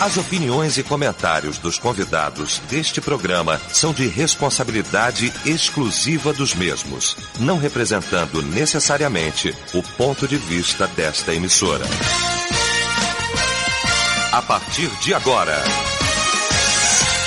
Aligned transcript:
As 0.00 0.16
opiniões 0.16 0.78
e 0.78 0.82
comentários 0.82 1.58
dos 1.58 1.78
convidados 1.78 2.58
deste 2.70 3.02
programa 3.02 3.60
são 3.68 3.92
de 3.92 4.06
responsabilidade 4.06 5.30
exclusiva 5.44 6.32
dos 6.32 6.54
mesmos, 6.54 7.14
não 7.38 7.58
representando 7.58 8.40
necessariamente 8.40 9.54
o 9.74 9.82
ponto 9.82 10.26
de 10.26 10.38
vista 10.38 10.86
desta 10.86 11.34
emissora. 11.34 11.84
A 14.32 14.40
partir 14.40 14.88
de 15.02 15.12
agora. 15.12 15.62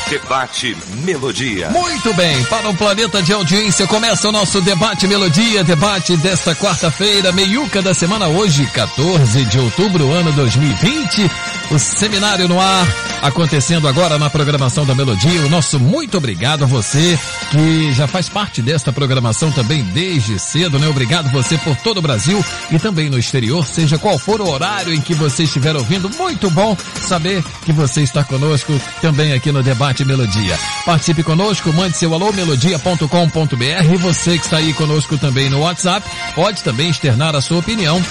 Debate 0.09 0.75
Melodia. 1.03 1.69
Muito 1.69 2.13
bem, 2.13 2.43
para 2.45 2.69
o 2.69 2.75
planeta 2.75 3.21
de 3.21 3.33
audiência 3.33 3.87
começa 3.87 4.29
o 4.29 4.31
nosso 4.31 4.61
Debate 4.61 5.07
Melodia, 5.07 5.63
debate 5.63 6.15
desta 6.17 6.55
quarta-feira, 6.55 7.31
meiuca 7.31 7.81
da 7.81 7.93
semana 7.93 8.27
hoje, 8.27 8.65
14 8.67 9.45
de 9.45 9.59
outubro, 9.59 10.11
ano 10.11 10.31
2020. 10.33 11.31
O 11.71 11.79
seminário 11.79 12.47
no 12.47 12.59
ar, 12.59 12.87
acontecendo 13.21 13.87
agora 13.87 14.19
na 14.19 14.29
programação 14.29 14.85
da 14.85 14.93
Melodia. 14.93 15.41
O 15.41 15.49
nosso 15.49 15.79
muito 15.79 16.17
obrigado 16.17 16.63
a 16.63 16.67
você 16.67 17.17
que 17.49 17.91
já 17.93 18.07
faz 18.07 18.29
parte 18.29 18.61
desta 18.61 18.91
programação 18.91 19.51
também 19.51 19.81
desde 19.83 20.37
cedo, 20.37 20.77
né? 20.77 20.87
Obrigado 20.87 21.31
você 21.31 21.57
por 21.57 21.75
todo 21.77 21.97
o 21.97 22.01
Brasil 22.01 22.43
e 22.69 22.77
também 22.77 23.09
no 23.09 23.17
exterior, 23.17 23.65
seja 23.65 23.97
qual 23.97 24.19
for 24.19 24.39
o 24.41 24.49
horário 24.49 24.93
em 24.93 25.01
que 25.01 25.13
você 25.13 25.43
estiver 25.43 25.75
ouvindo. 25.75 26.09
Muito 26.11 26.49
bom 26.51 26.77
saber 27.01 27.43
que 27.65 27.71
você 27.71 28.01
está 28.01 28.23
conosco 28.23 28.79
também 29.01 29.33
aqui 29.33 29.51
no 29.51 29.63
Debate 29.63 30.05
Melodia. 30.05 30.59
Participe 30.85 31.23
conosco, 31.23 31.73
mande 31.73 31.97
seu 31.97 32.13
alô 32.13 32.31
melodia.com.br 32.33 33.93
e 33.93 33.97
você 33.97 34.37
que 34.37 34.43
está 34.43 34.57
aí 34.57 34.73
conosco 34.73 35.17
também 35.17 35.49
no 35.49 35.61
WhatsApp 35.61 36.07
pode 36.35 36.61
também 36.61 36.89
externar 36.89 37.35
a 37.35 37.41
sua 37.41 37.59
opinião 37.59 38.01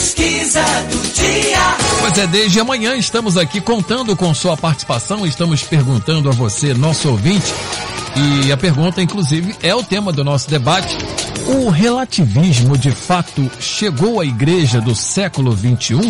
Pesquisa 0.00 0.62
do 0.90 1.12
dia. 1.12 1.76
Pois 2.00 2.16
é, 2.16 2.26
desde 2.26 2.58
amanhã 2.58 2.96
estamos 2.96 3.36
aqui 3.36 3.60
contando 3.60 4.16
com 4.16 4.32
sua 4.32 4.56
participação, 4.56 5.26
estamos 5.26 5.62
perguntando 5.62 6.30
a 6.30 6.32
você, 6.32 6.72
nosso 6.72 7.10
ouvinte, 7.10 7.52
e 8.16 8.50
a 8.50 8.56
pergunta, 8.56 9.02
inclusive, 9.02 9.54
é 9.62 9.74
o 9.74 9.82
tema 9.82 10.10
do 10.10 10.24
nosso 10.24 10.48
debate. 10.48 10.96
O 11.46 11.68
relativismo 11.68 12.78
de 12.78 12.92
fato 12.92 13.50
chegou 13.60 14.20
à 14.20 14.24
igreja 14.24 14.80
do 14.80 14.94
século 14.94 15.52
21? 15.52 16.00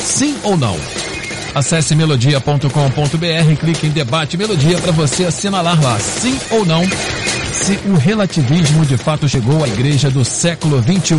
Sim 0.00 0.36
ou 0.42 0.56
não? 0.56 0.74
Acesse 1.54 1.94
melodia.com.br, 1.94 3.56
clique 3.60 3.86
em 3.88 3.90
debate 3.90 4.38
melodia 4.38 4.78
para 4.78 4.92
você 4.92 5.26
assinalar 5.26 5.78
lá, 5.82 5.98
sim 5.98 6.40
ou 6.50 6.64
não, 6.64 6.82
se 7.52 7.78
o 7.86 7.94
relativismo 7.94 8.86
de 8.86 8.96
fato 8.96 9.28
chegou 9.28 9.62
à 9.62 9.68
igreja 9.68 10.10
do 10.10 10.24
século 10.24 10.80
21. 10.80 11.18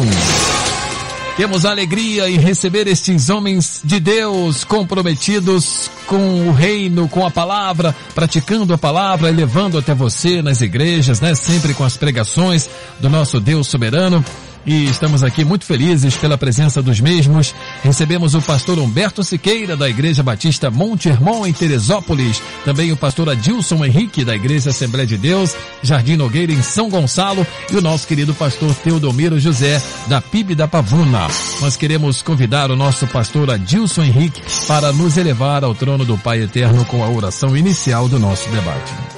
Temos 1.37 1.65
alegria 1.65 2.27
em 2.27 2.39
receber 2.39 2.87
estes 2.87 3.29
homens 3.29 3.79
de 3.83 3.99
Deus 3.99 4.63
comprometidos 4.63 5.87
com 6.07 6.47
o 6.47 6.51
reino, 6.51 7.07
com 7.07 7.23
a 7.27 7.29
palavra, 7.29 7.95
praticando 8.15 8.73
a 8.73 8.77
palavra, 8.77 9.29
levando 9.29 9.77
até 9.77 9.93
você 9.93 10.41
nas 10.41 10.61
igrejas, 10.61 11.21
né? 11.21 11.35
Sempre 11.35 11.75
com 11.75 11.83
as 11.83 11.95
pregações 11.95 12.67
do 12.99 13.07
nosso 13.07 13.39
Deus 13.39 13.67
soberano 13.67 14.25
e 14.65 14.85
estamos 14.85 15.23
aqui 15.23 15.45
muito 15.45 15.65
felizes 15.65 16.15
pela 16.15 16.37
presença 16.37 16.81
dos 16.81 16.99
mesmos. 16.99 17.53
Recebemos 17.83 18.35
o 18.35 18.41
pastor 18.41 18.79
Humberto 18.79 19.23
Siqueira, 19.23 19.77
da 19.77 19.89
Igreja 19.89 20.23
Batista 20.23 20.69
Monte 20.69 21.09
Hermon, 21.09 21.45
em 21.45 21.53
Teresópolis. 21.53 22.41
Também 22.65 22.91
o 22.91 22.97
pastor 22.97 23.29
Adilson 23.29 23.85
Henrique, 23.85 24.25
da 24.25 24.35
Igreja 24.35 24.69
Assembleia 24.69 25.07
de 25.07 25.17
Deus, 25.17 25.55
Jardim 25.81 26.15
Nogueira, 26.15 26.51
em 26.51 26.61
São 26.61 26.89
Gonçalo. 26.89 27.45
E 27.71 27.75
o 27.75 27.81
nosso 27.81 28.07
querido 28.07 28.33
pastor 28.33 28.73
Teodomiro 28.75 29.39
José, 29.39 29.81
da 30.07 30.21
PIB 30.21 30.55
da 30.55 30.67
Pavuna. 30.67 31.27
Nós 31.61 31.75
queremos 31.75 32.21
convidar 32.21 32.71
o 32.71 32.75
nosso 32.75 33.07
pastor 33.07 33.49
Adilson 33.49 34.03
Henrique 34.03 34.41
para 34.67 34.91
nos 34.91 35.17
elevar 35.17 35.63
ao 35.63 35.73
trono 35.73 36.05
do 36.05 36.17
Pai 36.17 36.41
Eterno 36.41 36.85
com 36.85 37.03
a 37.03 37.09
oração 37.09 37.55
inicial 37.55 38.07
do 38.07 38.19
nosso 38.19 38.49
debate. 38.49 39.16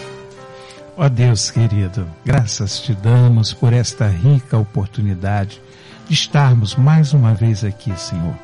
Ó 1.01 1.07
Deus 1.07 1.49
querido, 1.49 2.05
graças 2.25 2.81
te 2.81 2.93
damos 2.93 3.53
por 3.53 3.71
esta 3.71 4.05
rica 4.05 4.57
oportunidade 4.57 5.61
de 6.05 6.13
estarmos 6.13 6.75
mais 6.75 7.13
uma 7.13 7.33
vez 7.33 7.63
aqui, 7.63 7.97
Senhor, 7.97 8.35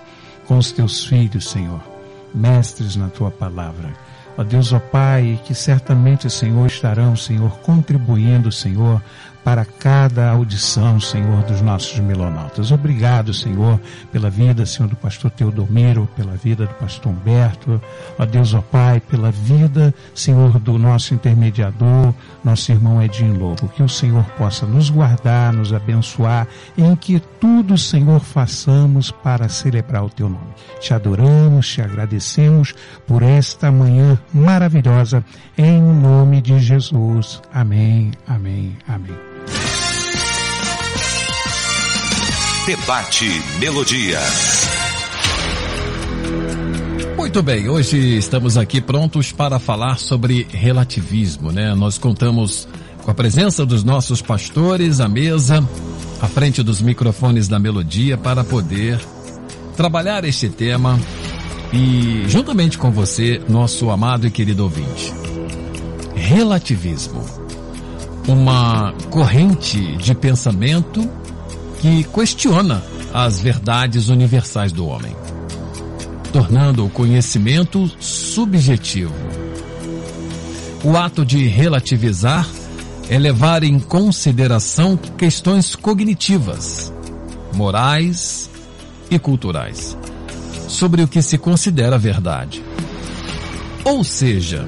com 0.47 0.57
os 0.57 0.71
teus 0.71 1.03
filhos, 1.03 1.49
Senhor, 1.49 1.81
mestres 2.33 2.95
na 2.95 3.09
tua 3.09 3.29
palavra. 3.29 3.93
Ó 4.37 4.43
Deus, 4.45 4.71
ó 4.71 4.79
Pai, 4.79 5.37
que 5.43 5.53
certamente, 5.53 6.29
Senhor, 6.29 6.65
estarão, 6.65 7.13
Senhor, 7.13 7.59
contribuindo, 7.59 8.49
Senhor, 8.53 9.03
para 9.45 9.63
cada 9.63 10.31
audição, 10.31 10.99
Senhor, 10.99 11.43
dos 11.43 11.61
nossos 11.61 11.99
melonautas. 11.99 12.71
Obrigado, 12.71 13.31
Senhor, 13.31 13.79
pela 14.11 14.27
vida, 14.27 14.65
Senhor, 14.65 14.89
do 14.89 14.95
pastor 14.95 15.29
Teodomiro, 15.29 16.09
pela 16.15 16.31
vida 16.31 16.65
do 16.65 16.73
pastor 16.73 17.11
Humberto, 17.11 17.79
ó 18.17 18.25
Deus, 18.25 18.55
ó 18.55 18.61
Pai, 18.61 18.99
pela 18.99 19.29
vida, 19.29 19.93
Senhor, 20.15 20.57
do 20.57 20.79
nosso 20.79 21.13
intermediador, 21.13 22.11
nosso 22.43 22.71
irmão 22.71 22.99
Edinho 23.03 23.37
Lobo. 23.37 23.69
Que 23.69 23.83
o 23.83 23.87
Senhor 23.87 24.23
possa 24.31 24.65
nos 24.65 24.89
guardar, 24.89 25.53
nos 25.53 25.71
abençoar, 25.71 26.47
em 26.75 26.95
que 26.95 27.19
tudo, 27.39 27.77
Senhor, 27.77 28.21
façamos 28.21 29.11
para 29.11 29.47
celebrar 29.47 30.03
o 30.05 30.09
Teu 30.09 30.27
nome. 30.27 30.55
Te 30.79 30.91
adoramos, 30.91 31.67
te 31.67 31.83
agradecemos 31.83 32.73
por 33.05 33.21
esta 33.21 33.71
manhã 33.71 34.17
maravilhosa, 34.33 35.23
em 35.55 35.79
nome 35.79 36.41
de 36.41 36.57
Jesus. 36.57 37.43
Amém, 37.53 38.09
amém, 38.27 38.75
amém. 38.87 39.34
Debate 42.65 43.29
Melodia. 43.59 44.19
Muito 47.15 47.43
bem, 47.43 47.69
hoje 47.69 48.17
estamos 48.17 48.57
aqui 48.57 48.81
prontos 48.81 49.31
para 49.31 49.59
falar 49.59 49.99
sobre 49.99 50.47
relativismo, 50.49 51.51
né? 51.51 51.75
Nós 51.75 51.99
contamos 51.99 52.67
com 53.03 53.11
a 53.11 53.13
presença 53.13 53.67
dos 53.67 53.83
nossos 53.83 54.19
pastores 54.19 54.99
à 54.99 55.07
mesa, 55.07 55.63
à 56.19 56.27
frente 56.27 56.63
dos 56.63 56.81
microfones 56.81 57.47
da 57.47 57.59
Melodia 57.59 58.17
para 58.17 58.43
poder 58.43 58.99
trabalhar 59.77 60.25
este 60.25 60.49
tema 60.49 60.99
e 61.71 62.23
juntamente 62.27 62.79
com 62.79 62.89
você, 62.89 63.39
nosso 63.47 63.91
amado 63.91 64.25
e 64.25 64.31
querido 64.31 64.63
ouvinte. 64.63 65.13
Relativismo. 66.15 67.23
Uma 68.27 68.91
corrente 69.11 69.97
de 69.97 70.15
pensamento 70.15 71.07
que 71.81 72.03
questiona 72.03 72.83
as 73.13 73.39
verdades 73.39 74.09
universais 74.09 74.71
do 74.71 74.85
homem, 74.87 75.15
tornando 76.31 76.85
o 76.85 76.89
conhecimento 76.89 77.89
subjetivo. 77.99 79.13
O 80.83 80.97
ato 80.97 81.25
de 81.25 81.47
relativizar 81.47 82.47
é 83.09 83.17
levar 83.17 83.63
em 83.63 83.79
consideração 83.79 84.97
questões 84.97 85.75
cognitivas, 85.75 86.91
morais 87.53 88.49
e 89.09 89.17
culturais 89.17 89.95
sobre 90.67 91.01
o 91.01 91.07
que 91.07 91.21
se 91.21 91.37
considera 91.37 91.97
verdade. 91.97 92.63
Ou 93.83 94.03
seja, 94.03 94.65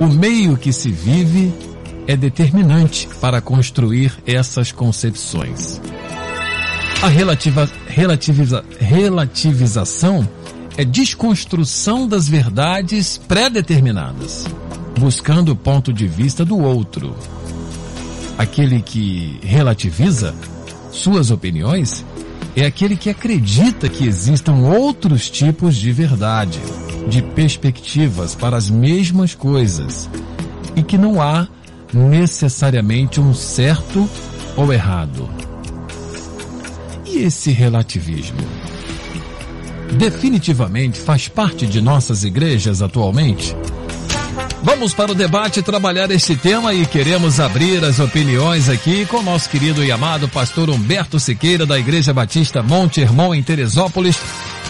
o 0.00 0.06
meio 0.06 0.56
que 0.56 0.72
se 0.72 0.90
vive 0.90 1.52
é 2.06 2.16
determinante 2.16 3.08
para 3.20 3.40
construir 3.40 4.12
essas 4.26 4.72
concepções. 4.72 5.80
A 7.02 7.08
relativa, 7.08 7.68
relativiza, 7.88 8.64
relativização 8.78 10.28
é 10.76 10.84
desconstrução 10.84 12.06
das 12.06 12.28
verdades 12.28 13.18
pré-determinadas, 13.18 14.46
buscando 14.96 15.50
o 15.50 15.56
ponto 15.56 15.92
de 15.92 16.06
vista 16.06 16.44
do 16.44 16.56
outro. 16.56 17.16
Aquele 18.38 18.80
que 18.80 19.40
relativiza 19.42 20.32
suas 20.92 21.32
opiniões 21.32 22.04
é 22.54 22.64
aquele 22.64 22.96
que 22.96 23.10
acredita 23.10 23.88
que 23.88 24.06
existam 24.06 24.58
outros 24.58 25.28
tipos 25.28 25.74
de 25.74 25.90
verdade, 25.90 26.60
de 27.08 27.20
perspectivas 27.20 28.36
para 28.36 28.56
as 28.56 28.70
mesmas 28.70 29.34
coisas, 29.34 30.08
e 30.76 30.84
que 30.84 30.96
não 30.96 31.20
há 31.20 31.48
necessariamente 31.92 33.20
um 33.20 33.34
certo 33.34 34.08
ou 34.56 34.72
errado. 34.72 35.41
E 37.12 37.24
esse 37.24 37.50
relativismo? 37.50 38.38
Definitivamente 39.98 40.98
faz 40.98 41.28
parte 41.28 41.66
de 41.66 41.78
nossas 41.82 42.24
igrejas 42.24 42.80
atualmente? 42.80 43.54
Vamos 44.62 44.94
para 44.94 45.12
o 45.12 45.14
debate 45.14 45.60
trabalhar 45.60 46.10
este 46.10 46.34
tema 46.34 46.72
e 46.72 46.86
queremos 46.86 47.38
abrir 47.38 47.84
as 47.84 48.00
opiniões 48.00 48.70
aqui 48.70 49.04
com 49.04 49.22
nosso 49.22 49.50
querido 49.50 49.84
e 49.84 49.92
amado 49.92 50.26
pastor 50.26 50.70
Humberto 50.70 51.20
Siqueira 51.20 51.66
da 51.66 51.78
Igreja 51.78 52.14
Batista 52.14 52.62
Monte 52.62 53.02
Hermon 53.02 53.34
em 53.34 53.42
Teresópolis 53.42 54.18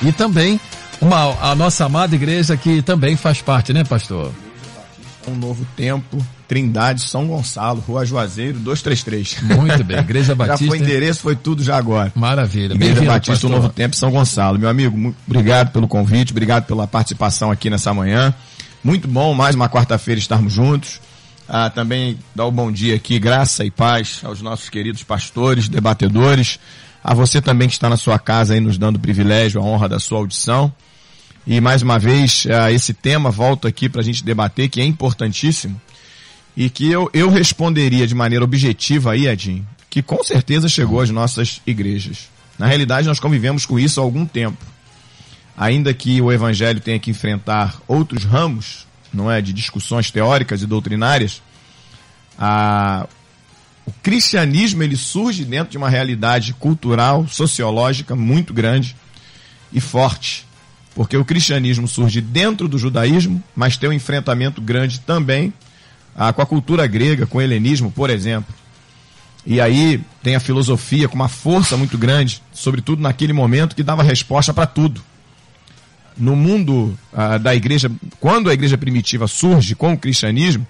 e 0.03 0.11
também 0.11 0.61
uma, 1.01 1.37
a 1.41 1.55
nossa 1.55 1.85
amada 1.85 2.17
igreja 2.17 2.57
que 2.57 2.83
também 2.83 3.15
faz 3.15 3.41
parte, 3.41 3.73
né, 3.73 3.85
pastor? 3.85 4.33
Um 5.29 5.37
novo 5.37 5.67
tempo, 5.77 6.19
Trindade, 6.49 7.01
São 7.01 7.27
Gonçalo, 7.27 7.81
Rua 7.81 8.05
Juazeiro, 8.05 8.59
233. 8.59 9.43
Muito 9.43 9.85
bem, 9.85 9.99
Igreja 9.99 10.35
Batista. 10.35 10.65
já 10.65 10.69
foi 10.69 10.79
endereço, 10.79 11.21
foi 11.21 11.37
tudo 11.37 11.63
já 11.63 11.77
agora. 11.77 12.13
Maravilha. 12.15 12.75
Igreja 12.75 13.03
Batista, 13.03 13.33
pastor. 13.33 13.51
um 13.51 13.55
novo 13.55 13.69
tempo, 13.69 13.95
São 13.97 14.11
Gonçalo. 14.11 14.59
Meu 14.59 14.69
amigo, 14.69 14.97
muito 14.97 15.17
obrigado 15.27 15.73
pelo 15.73 15.87
convite, 15.87 16.33
obrigado 16.33 16.65
pela 16.65 16.87
participação 16.87 17.51
aqui 17.51 17.71
nessa 17.71 17.95
manhã. 17.95 18.35
Muito 18.83 19.07
bom, 19.07 19.33
mais 19.33 19.55
uma 19.55 19.69
quarta-feira 19.69 20.19
estarmos 20.19 20.53
juntos. 20.53 21.01
Ah, 21.49 21.71
também 21.71 22.19
dar 22.35 22.47
o 22.47 22.49
um 22.49 22.53
bom 22.53 22.73
dia 22.73 22.97
aqui, 22.97 23.19
graça 23.19 23.65
e 23.65 23.71
paz 23.71 24.21
aos 24.25 24.41
nossos 24.41 24.69
queridos 24.69 25.03
pastores, 25.03 25.69
debatedores, 25.69 26.59
a 27.03 27.15
você 27.15 27.41
também 27.41 27.69
que 27.69 27.75
está 27.75 27.89
na 27.89 27.97
sua 27.97 28.19
casa 28.19 28.55
aí 28.55 28.61
nos 28.61 28.79
dando 28.79 28.97
o 28.97 29.01
privilégio, 29.01 29.61
a 29.61 29.65
honra 29.65 29.89
da 29.89 29.99
sua 29.99 30.19
audição. 30.19 30.73
E 31.47 31.61
mais 31.61 31.83
uma 31.83 31.99
vez, 31.99 32.47
ah, 32.47 32.71
esse 32.71 32.95
tema 32.95 33.31
volto 33.31 33.67
aqui 33.67 33.89
para 33.89 34.01
a 34.01 34.05
gente 34.05 34.25
debater, 34.25 34.69
que 34.69 34.81
é 34.81 34.85
importantíssimo, 34.85 35.81
e 36.57 36.71
que 36.71 36.91
eu, 36.91 37.11
eu 37.13 37.31
responderia 37.31 38.07
de 38.07 38.15
maneira 38.15 38.45
objetiva 38.45 39.13
aí, 39.13 39.27
Edinho, 39.27 39.67
que 39.91 40.03
com 40.03 40.23
certeza 40.23 40.69
chegou 40.69 41.01
às 41.01 41.11
nossas 41.11 41.61
igrejas. 41.67 42.29
Na 42.59 42.67
realidade, 42.67 43.09
nós 43.09 43.19
convivemos 43.19 43.67
com 43.67 43.79
isso 43.79 44.01
há 44.01 44.03
algum 44.03 44.25
tempo 44.25 44.73
ainda 45.57 45.93
que 45.93 46.21
o 46.21 46.33
evangelho 46.33 46.81
tenha 46.81 46.99
que 46.99 47.11
enfrentar 47.11 47.81
outros 47.87 48.25
ramos, 48.25 48.87
não 49.13 49.31
é, 49.31 49.41
de 49.41 49.53
discussões 49.53 50.11
teóricas 50.11 50.63
e 50.63 50.67
doutrinárias, 50.67 51.43
a, 52.39 53.07
o 53.85 53.93
cristianismo 54.03 54.83
ele 54.83 54.97
surge 54.97 55.45
dentro 55.45 55.71
de 55.71 55.79
uma 55.79 55.89
realidade 55.89 56.55
cultural, 56.55 57.27
sociológica 57.29 58.17
muito 58.17 58.53
grande 58.53 58.97
e 59.73 59.81
forte. 59.81 60.47
Porque 60.95 61.17
o 61.17 61.25
cristianismo 61.25 61.89
surge 61.89 62.21
dentro 62.21 62.69
do 62.69 62.79
judaísmo, 62.79 63.43
mas 63.57 63.77
tem 63.77 63.89
um 63.89 63.93
enfrentamento 63.93 64.61
grande 64.61 65.01
também 65.01 65.53
ah, 66.15 66.33
com 66.33 66.43
a 66.43 66.47
cultura 66.47 66.87
grega, 66.87 67.27
com 67.27 67.39
o 67.39 67.43
helenismo, 67.43 67.91
por 67.91 68.11
exemplo. 68.11 68.55
E 69.45 69.61
aí 69.61 70.01
tem 70.23 70.37
a 70.37 70.41
filosofia 70.41 71.09
com 71.09 71.15
uma 71.15 71.29
força 71.29 71.77
muito 71.77 71.97
grande, 71.97 72.43
sobretudo 72.53 73.03
naquele 73.03 73.33
momento 73.33 73.75
que 73.75 73.83
dava 73.83 74.03
resposta 74.03 74.53
para 74.53 74.67
tudo 74.67 75.03
no 76.17 76.37
mundo 76.37 76.97
uh, 77.13 77.39
da 77.39 77.55
igreja, 77.55 77.91
quando 78.21 78.51
a 78.51 78.55
igreja 78.55 78.77
primitiva 78.77 79.27
surge 79.27 79.75
com 79.75 79.93
o 79.93 79.99
cristianismo, 79.99 80.67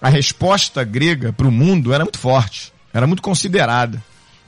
a 0.00 0.08
resposta 0.08 0.84
grega 0.84 1.32
para 1.32 1.46
o 1.46 1.52
mundo 1.52 1.92
era 1.92 2.04
muito 2.04 2.18
forte, 2.18 2.72
era 2.92 3.06
muito 3.06 3.22
considerada. 3.22 4.02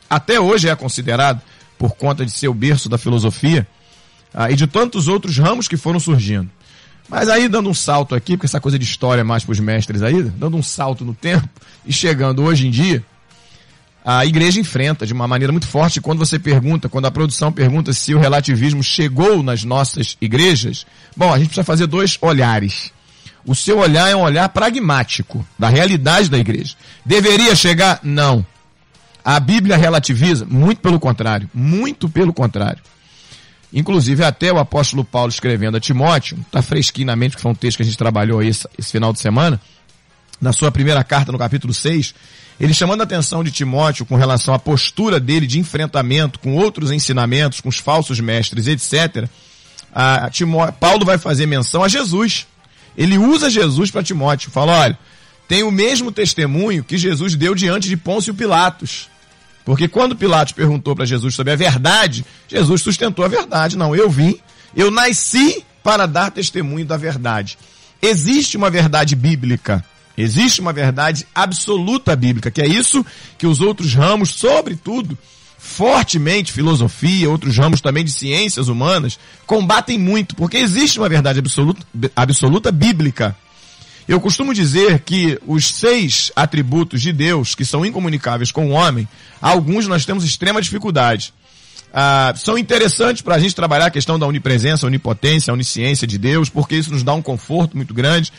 Até 0.08 0.40
hoje 0.40 0.68
é 0.68 0.76
considerado, 0.76 1.40
por 1.78 1.94
conta 1.96 2.24
de 2.24 2.30
ser 2.30 2.48
o 2.48 2.54
berço 2.54 2.88
da 2.88 2.98
filosofia 2.98 3.66
uh, 4.36 4.50
e 4.50 4.54
de 4.54 4.66
tantos 4.66 5.08
outros 5.08 5.38
ramos 5.38 5.66
que 5.66 5.76
foram 5.76 5.98
surgindo. 5.98 6.50
Mas 7.08 7.28
aí, 7.28 7.48
dando 7.48 7.68
um 7.68 7.74
salto 7.74 8.14
aqui, 8.14 8.36
porque 8.36 8.46
essa 8.46 8.60
coisa 8.60 8.78
de 8.78 8.84
história 8.84 9.20
é 9.20 9.24
mais 9.24 9.44
para 9.44 9.52
os 9.52 9.60
mestres 9.60 10.02
aí, 10.02 10.22
dando 10.22 10.56
um 10.56 10.62
salto 10.62 11.04
no 11.04 11.14
tempo 11.14 11.48
e 11.86 11.92
chegando 11.92 12.42
hoje 12.42 12.66
em 12.66 12.70
dia, 12.70 13.04
a 14.04 14.24
igreja 14.26 14.60
enfrenta 14.60 15.06
de 15.06 15.12
uma 15.12 15.26
maneira 15.26 15.52
muito 15.52 15.66
forte. 15.66 16.00
Quando 16.00 16.18
você 16.18 16.38
pergunta, 16.38 16.88
quando 16.88 17.06
a 17.06 17.10
produção 17.10 17.52
pergunta 17.52 17.92
se 17.92 18.14
o 18.14 18.18
relativismo 18.18 18.82
chegou 18.82 19.42
nas 19.42 19.64
nossas 19.64 20.16
igrejas, 20.20 20.86
bom, 21.16 21.32
a 21.32 21.38
gente 21.38 21.48
precisa 21.48 21.64
fazer 21.64 21.86
dois 21.86 22.18
olhares. 22.20 22.92
O 23.44 23.54
seu 23.54 23.78
olhar 23.78 24.08
é 24.08 24.16
um 24.16 24.22
olhar 24.22 24.48
pragmático 24.48 25.46
da 25.56 25.68
realidade 25.68 26.28
da 26.28 26.38
igreja. 26.38 26.74
Deveria 27.04 27.54
chegar? 27.54 28.00
Não. 28.02 28.44
A 29.24 29.38
Bíblia 29.38 29.76
relativiza? 29.76 30.44
Muito 30.44 30.80
pelo 30.80 30.98
contrário. 30.98 31.48
Muito 31.54 32.08
pelo 32.08 32.32
contrário. 32.32 32.82
Inclusive, 33.72 34.24
até 34.24 34.52
o 34.52 34.58
apóstolo 34.58 35.04
Paulo 35.04 35.28
escrevendo 35.28 35.76
a 35.76 35.80
Timóteo, 35.80 36.38
está 36.46 36.62
fresquinho 36.62 37.08
na 37.08 37.16
mente, 37.16 37.36
que 37.36 37.42
foi 37.42 37.50
um 37.50 37.54
texto 37.54 37.78
que 37.78 37.82
a 37.82 37.86
gente 37.86 37.98
trabalhou 37.98 38.42
esse, 38.42 38.66
esse 38.78 38.92
final 38.92 39.12
de 39.12 39.20
semana, 39.20 39.60
na 40.40 40.52
sua 40.52 40.70
primeira 40.70 41.02
carta, 41.02 41.32
no 41.32 41.38
capítulo 41.38 41.72
6, 41.72 42.14
ele 42.58 42.72
chamando 42.72 43.00
a 43.02 43.04
atenção 43.04 43.44
de 43.44 43.50
Timóteo 43.50 44.06
com 44.06 44.16
relação 44.16 44.54
à 44.54 44.58
postura 44.58 45.20
dele 45.20 45.46
de 45.46 45.58
enfrentamento 45.58 46.38
com 46.38 46.54
outros 46.54 46.90
ensinamentos, 46.90 47.60
com 47.60 47.68
os 47.68 47.78
falsos 47.78 48.18
mestres, 48.18 48.66
etc. 48.66 49.28
A 49.94 50.30
Paulo 50.78 51.04
vai 51.04 51.18
fazer 51.18 51.46
menção 51.46 51.82
a 51.82 51.88
Jesus. 51.88 52.46
Ele 52.96 53.18
usa 53.18 53.50
Jesus 53.50 53.90
para 53.90 54.02
Timóteo. 54.02 54.50
Fala, 54.50 54.72
olha, 54.72 54.98
tem 55.46 55.62
o 55.62 55.70
mesmo 55.70 56.10
testemunho 56.10 56.82
que 56.82 56.96
Jesus 56.96 57.34
deu 57.34 57.54
diante 57.54 57.88
de 57.88 57.96
Pôncio 57.96 58.34
Pilatos. 58.34 59.08
Porque 59.66 59.86
quando 59.86 60.16
Pilatos 60.16 60.54
perguntou 60.54 60.96
para 60.96 61.04
Jesus 61.04 61.34
sobre 61.34 61.52
a 61.52 61.56
verdade, 61.56 62.24
Jesus 62.48 62.80
sustentou 62.80 63.22
a 63.22 63.28
verdade. 63.28 63.76
Não, 63.76 63.94
eu 63.94 64.08
vim, 64.08 64.38
eu 64.74 64.90
nasci 64.90 65.62
para 65.82 66.06
dar 66.06 66.30
testemunho 66.30 66.86
da 66.86 66.96
verdade. 66.96 67.58
Existe 68.00 68.56
uma 68.56 68.70
verdade 68.70 69.14
bíblica 69.14 69.84
Existe 70.16 70.60
uma 70.62 70.72
verdade 70.72 71.26
absoluta 71.34 72.16
bíblica, 72.16 72.50
que 72.50 72.62
é 72.62 72.66
isso 72.66 73.04
que 73.36 73.46
os 73.46 73.60
outros 73.60 73.92
ramos, 73.92 74.30
sobretudo, 74.30 75.16
fortemente 75.58 76.52
filosofia, 76.52 77.28
outros 77.28 77.58
ramos 77.58 77.82
também 77.82 78.02
de 78.02 78.10
ciências 78.10 78.68
humanas, 78.68 79.18
combatem 79.44 79.98
muito, 79.98 80.34
porque 80.34 80.56
existe 80.56 80.98
uma 80.98 81.08
verdade 81.08 81.38
absoluta, 81.38 81.86
absoluta 82.14 82.72
bíblica. 82.72 83.36
Eu 84.08 84.20
costumo 84.20 84.54
dizer 84.54 85.00
que 85.00 85.38
os 85.46 85.66
seis 85.66 86.30
atributos 86.36 87.02
de 87.02 87.12
Deus, 87.12 87.56
que 87.56 87.64
são 87.64 87.84
incomunicáveis 87.84 88.52
com 88.52 88.68
o 88.68 88.70
homem, 88.70 89.08
alguns 89.40 89.88
nós 89.88 90.04
temos 90.04 90.24
extrema 90.24 90.62
dificuldade. 90.62 91.34
Ah, 91.92 92.32
são 92.36 92.56
interessantes 92.56 93.22
para 93.22 93.34
a 93.34 93.38
gente 93.38 93.54
trabalhar 93.54 93.86
a 93.86 93.90
questão 93.90 94.18
da 94.18 94.26
onipresença, 94.26 94.86
onipotência, 94.86 95.52
onisciência 95.52 96.06
de 96.06 96.18
Deus, 96.18 96.48
porque 96.48 96.76
isso 96.76 96.92
nos 96.92 97.02
dá 97.02 97.14
um 97.14 97.22
conforto 97.22 97.76
muito 97.76 97.92
grande. 97.92 98.32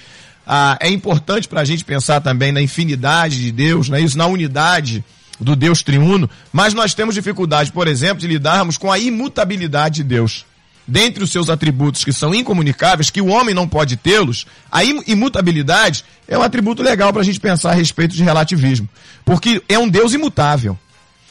Ah, 0.45 0.77
é 0.79 0.89
importante 0.89 1.49
para 1.49 1.61
a 1.61 1.65
gente 1.65 1.83
pensar 1.83 2.21
também 2.21 2.53
na 2.53 2.61
infinidade 2.61 3.41
de 3.41 3.51
Deus, 3.51 3.89
né? 3.89 3.99
isso 3.99 4.17
na 4.17 4.27
unidade 4.27 5.03
do 5.39 5.55
Deus 5.55 5.83
triuno, 5.83 6.29
mas 6.53 6.73
nós 6.73 6.93
temos 6.93 7.13
dificuldade, 7.13 7.71
por 7.71 7.87
exemplo, 7.87 8.19
de 8.19 8.27
lidarmos 8.27 8.77
com 8.77 8.91
a 8.91 8.97
imutabilidade 8.97 9.95
de 9.95 10.03
Deus. 10.03 10.45
Dentre 10.87 11.23
os 11.23 11.31
seus 11.31 11.49
atributos 11.49 12.05
que 12.05 12.13
são 12.13 12.33
incomunicáveis, 12.33 13.09
que 13.09 13.21
o 13.21 13.27
homem 13.27 13.53
não 13.53 13.67
pode 13.67 13.97
tê-los, 13.97 14.45
a 14.71 14.83
imutabilidade 14.83 16.05
é 16.27 16.37
um 16.37 16.41
atributo 16.41 16.81
legal 16.81 17.11
para 17.11 17.21
a 17.21 17.25
gente 17.25 17.39
pensar 17.39 17.71
a 17.71 17.75
respeito 17.75 18.15
de 18.15 18.23
relativismo. 18.23 18.87
Porque 19.25 19.61
é 19.67 19.77
um 19.77 19.89
Deus 19.89 20.13
imutável. 20.13 20.77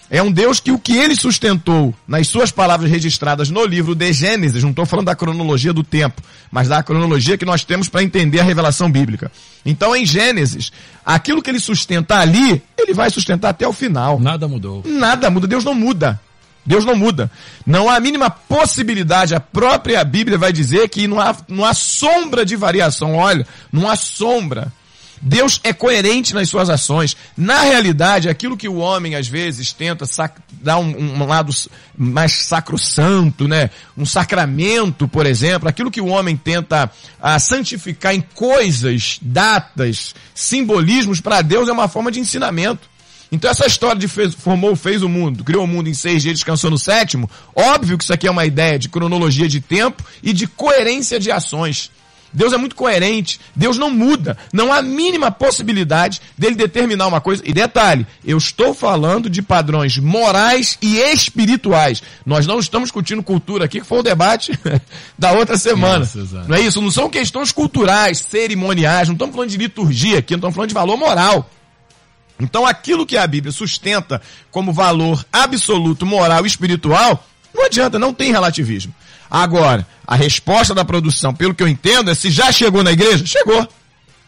É 0.08 0.22
um 0.22 0.30
Deus 0.30 0.60
que 0.60 0.70
o 0.70 0.78
que 0.78 0.96
ele 0.96 1.16
sustentou 1.16 1.92
nas 2.06 2.28
suas 2.28 2.52
palavras 2.52 2.88
registradas 2.88 3.50
no 3.50 3.64
livro 3.64 3.94
de 3.94 4.12
Gênesis, 4.12 4.62
não 4.62 4.70
estou 4.70 4.86
falando 4.86 5.06
da 5.06 5.16
cronologia 5.16 5.72
do 5.72 5.82
tempo, 5.82 6.22
mas 6.50 6.68
da 6.68 6.82
cronologia 6.82 7.36
que 7.36 7.44
nós 7.44 7.64
temos 7.64 7.88
para 7.88 8.04
entender 8.04 8.38
a 8.38 8.44
revelação 8.44 8.90
bíblica. 8.90 9.32
Então, 9.64 9.96
em 9.96 10.06
Gênesis, 10.06 10.70
aquilo 11.04 11.42
que 11.42 11.50
ele 11.50 11.58
sustenta 11.58 12.18
ali, 12.18 12.62
ele 12.78 12.94
vai 12.94 13.10
sustentar 13.10 13.48
até 13.48 13.66
o 13.66 13.72
final. 13.72 14.20
Nada 14.20 14.46
mudou. 14.46 14.84
Nada 14.86 15.28
muda. 15.28 15.46
Deus 15.48 15.64
não 15.64 15.74
muda. 15.74 16.20
Deus 16.66 16.84
não 16.84 16.96
muda. 16.96 17.30
Não 17.64 17.88
há 17.88 17.96
a 17.96 18.00
mínima 18.00 18.28
possibilidade, 18.28 19.34
a 19.34 19.40
própria 19.40 20.02
Bíblia 20.04 20.36
vai 20.36 20.52
dizer 20.52 20.88
que 20.88 21.06
não 21.06 21.20
há, 21.20 21.36
não 21.48 21.64
há 21.64 21.72
sombra 21.72 22.44
de 22.44 22.56
variação. 22.56 23.16
Olha, 23.16 23.46
não 23.72 23.88
há 23.88 23.94
sombra. 23.94 24.72
Deus 25.20 25.60
é 25.64 25.72
coerente 25.72 26.34
nas 26.34 26.48
suas 26.48 26.68
ações. 26.68 27.16
Na 27.36 27.62
realidade, 27.62 28.28
aquilo 28.28 28.56
que 28.56 28.68
o 28.68 28.76
homem 28.76 29.14
às 29.14 29.26
vezes 29.26 29.72
tenta 29.72 30.04
dar 30.60 30.78
um, 30.78 31.22
um, 31.22 31.26
lado 31.26 31.52
mais 31.96 32.32
sacrossanto, 32.32 33.48
né? 33.48 33.70
Um 33.96 34.04
sacramento, 34.04 35.08
por 35.08 35.26
exemplo, 35.26 35.68
aquilo 35.68 35.90
que 35.90 36.00
o 36.00 36.08
homem 36.08 36.36
tenta 36.36 36.90
ah, 37.20 37.38
santificar 37.38 38.14
em 38.14 38.20
coisas, 38.20 39.18
datas, 39.22 40.14
simbolismos, 40.34 41.20
para 41.20 41.42
Deus 41.42 41.68
é 41.68 41.72
uma 41.72 41.88
forma 41.88 42.12
de 42.12 42.20
ensinamento. 42.20 42.95
Então 43.30 43.50
essa 43.50 43.66
história 43.66 43.98
de 43.98 44.08
fez, 44.08 44.34
formou, 44.34 44.76
fez 44.76 45.02
o 45.02 45.08
mundo, 45.08 45.42
criou 45.44 45.64
o 45.64 45.66
mundo 45.66 45.88
em 45.88 45.94
seis 45.94 46.22
dias, 46.22 46.34
descansou 46.34 46.70
no 46.70 46.78
sétimo, 46.78 47.28
óbvio 47.54 47.98
que 47.98 48.04
isso 48.04 48.12
aqui 48.12 48.26
é 48.26 48.30
uma 48.30 48.46
ideia 48.46 48.78
de 48.78 48.88
cronologia 48.88 49.48
de 49.48 49.60
tempo 49.60 50.04
e 50.22 50.32
de 50.32 50.46
coerência 50.46 51.18
de 51.18 51.30
ações. 51.30 51.90
Deus 52.36 52.52
é 52.52 52.58
muito 52.58 52.76
coerente, 52.76 53.40
Deus 53.54 53.78
não 53.78 53.90
muda, 53.90 54.36
não 54.52 54.70
há 54.70 54.82
mínima 54.82 55.30
possibilidade 55.30 56.20
dele 56.36 56.54
determinar 56.54 57.06
uma 57.06 57.20
coisa. 57.20 57.42
E 57.46 57.52
detalhe, 57.52 58.06
eu 58.22 58.36
estou 58.36 58.74
falando 58.74 59.30
de 59.30 59.40
padrões 59.40 59.96
morais 59.96 60.76
e 60.82 60.98
espirituais. 60.98 62.02
Nós 62.26 62.46
não 62.46 62.58
estamos 62.58 62.88
discutindo 62.88 63.22
cultura 63.22 63.64
aqui, 63.64 63.80
que 63.80 63.86
foi 63.86 64.00
o 64.00 64.02
debate 64.02 64.52
da 65.18 65.32
outra 65.32 65.56
semana. 65.56 66.00
Nossa, 66.00 66.44
não 66.46 66.56
é 66.56 66.60
isso? 66.60 66.82
Não 66.82 66.90
são 66.90 67.08
questões 67.08 67.52
culturais, 67.52 68.18
cerimoniais, 68.18 69.08
não 69.08 69.14
estamos 69.14 69.34
falando 69.34 69.50
de 69.50 69.56
liturgia 69.56 70.18
aqui, 70.18 70.34
não 70.34 70.38
estamos 70.38 70.54
falando 70.54 70.68
de 70.68 70.74
valor 70.74 70.98
moral. 70.98 71.50
Então 72.38 72.66
aquilo 72.66 73.06
que 73.06 73.16
a 73.16 73.26
Bíblia 73.26 73.52
sustenta 73.52 74.20
como 74.50 74.72
valor 74.72 75.24
absoluto, 75.32 76.04
moral 76.04 76.44
e 76.44 76.48
espiritual, 76.48 77.26
não 77.54 77.64
adianta, 77.64 77.98
não 77.98 78.12
tem 78.12 78.30
relativismo. 78.30 78.94
Agora, 79.30 79.86
a 80.06 80.14
resposta 80.14 80.74
da 80.74 80.84
produção, 80.84 81.34
pelo 81.34 81.54
que 81.54 81.62
eu 81.62 81.68
entendo, 81.68 82.10
é 82.10 82.14
se 82.14 82.30
já 82.30 82.52
chegou 82.52 82.82
na 82.82 82.92
igreja, 82.92 83.24
chegou. 83.26 83.66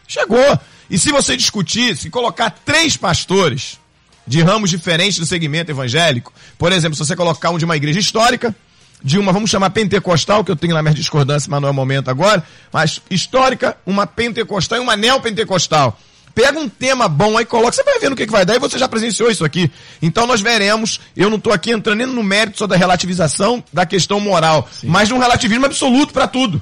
Chegou. 0.07 0.59
E 0.89 0.97
se 0.97 1.11
você 1.11 1.37
discutir, 1.37 1.95
se 1.95 2.09
colocar 2.09 2.49
três 2.49 2.97
pastores 2.97 3.79
de 4.25 4.41
ramos 4.41 4.69
diferentes 4.69 5.19
do 5.19 5.25
segmento 5.25 5.71
evangélico, 5.71 6.33
por 6.57 6.71
exemplo, 6.71 6.95
se 6.95 7.05
você 7.05 7.15
colocar 7.15 7.51
um 7.51 7.57
de 7.57 7.65
uma 7.65 7.77
igreja 7.77 7.99
histórica, 7.99 8.55
de 9.01 9.17
uma, 9.17 9.31
vamos 9.31 9.49
chamar 9.49 9.69
pentecostal, 9.69 10.43
que 10.43 10.51
eu 10.51 10.55
tenho 10.55 10.73
lá 10.73 10.81
minha 10.81 10.93
discordância, 10.93 11.49
mas 11.49 11.61
não 11.61 11.69
é 11.69 11.71
o 11.71 11.73
momento 11.73 12.09
agora, 12.09 12.43
mas 12.71 13.01
histórica, 13.09 13.77
uma 13.85 14.05
pentecostal 14.05 14.79
e 14.79 14.81
uma 14.81 14.97
neopentecostal. 14.97 15.97
Pega 16.33 16.59
um 16.59 16.69
tema 16.69 17.07
bom 17.07 17.37
aí, 17.37 17.45
coloca, 17.45 17.71
você 17.71 17.83
vai 17.83 17.99
ver 17.99 18.09
no 18.09 18.15
que, 18.15 18.25
que 18.25 18.31
vai 18.31 18.45
dar 18.45 18.55
e 18.55 18.59
você 18.59 18.77
já 18.77 18.87
presenciou 18.87 19.29
isso 19.29 19.43
aqui. 19.43 19.71
Então 20.01 20.25
nós 20.25 20.41
veremos, 20.41 20.99
eu 21.15 21.29
não 21.29 21.37
estou 21.37 21.51
aqui 21.51 21.71
entrando 21.71 21.97
nem 21.97 22.07
no 22.07 22.23
mérito 22.23 22.59
só 22.59 22.67
da 22.67 22.75
relativização 22.77 23.63
da 23.73 23.85
questão 23.85 24.19
moral, 24.19 24.67
Sim. 24.71 24.87
mas 24.87 25.07
de 25.07 25.13
um 25.13 25.19
relativismo 25.19 25.65
absoluto 25.65 26.13
para 26.13 26.27
tudo. 26.27 26.61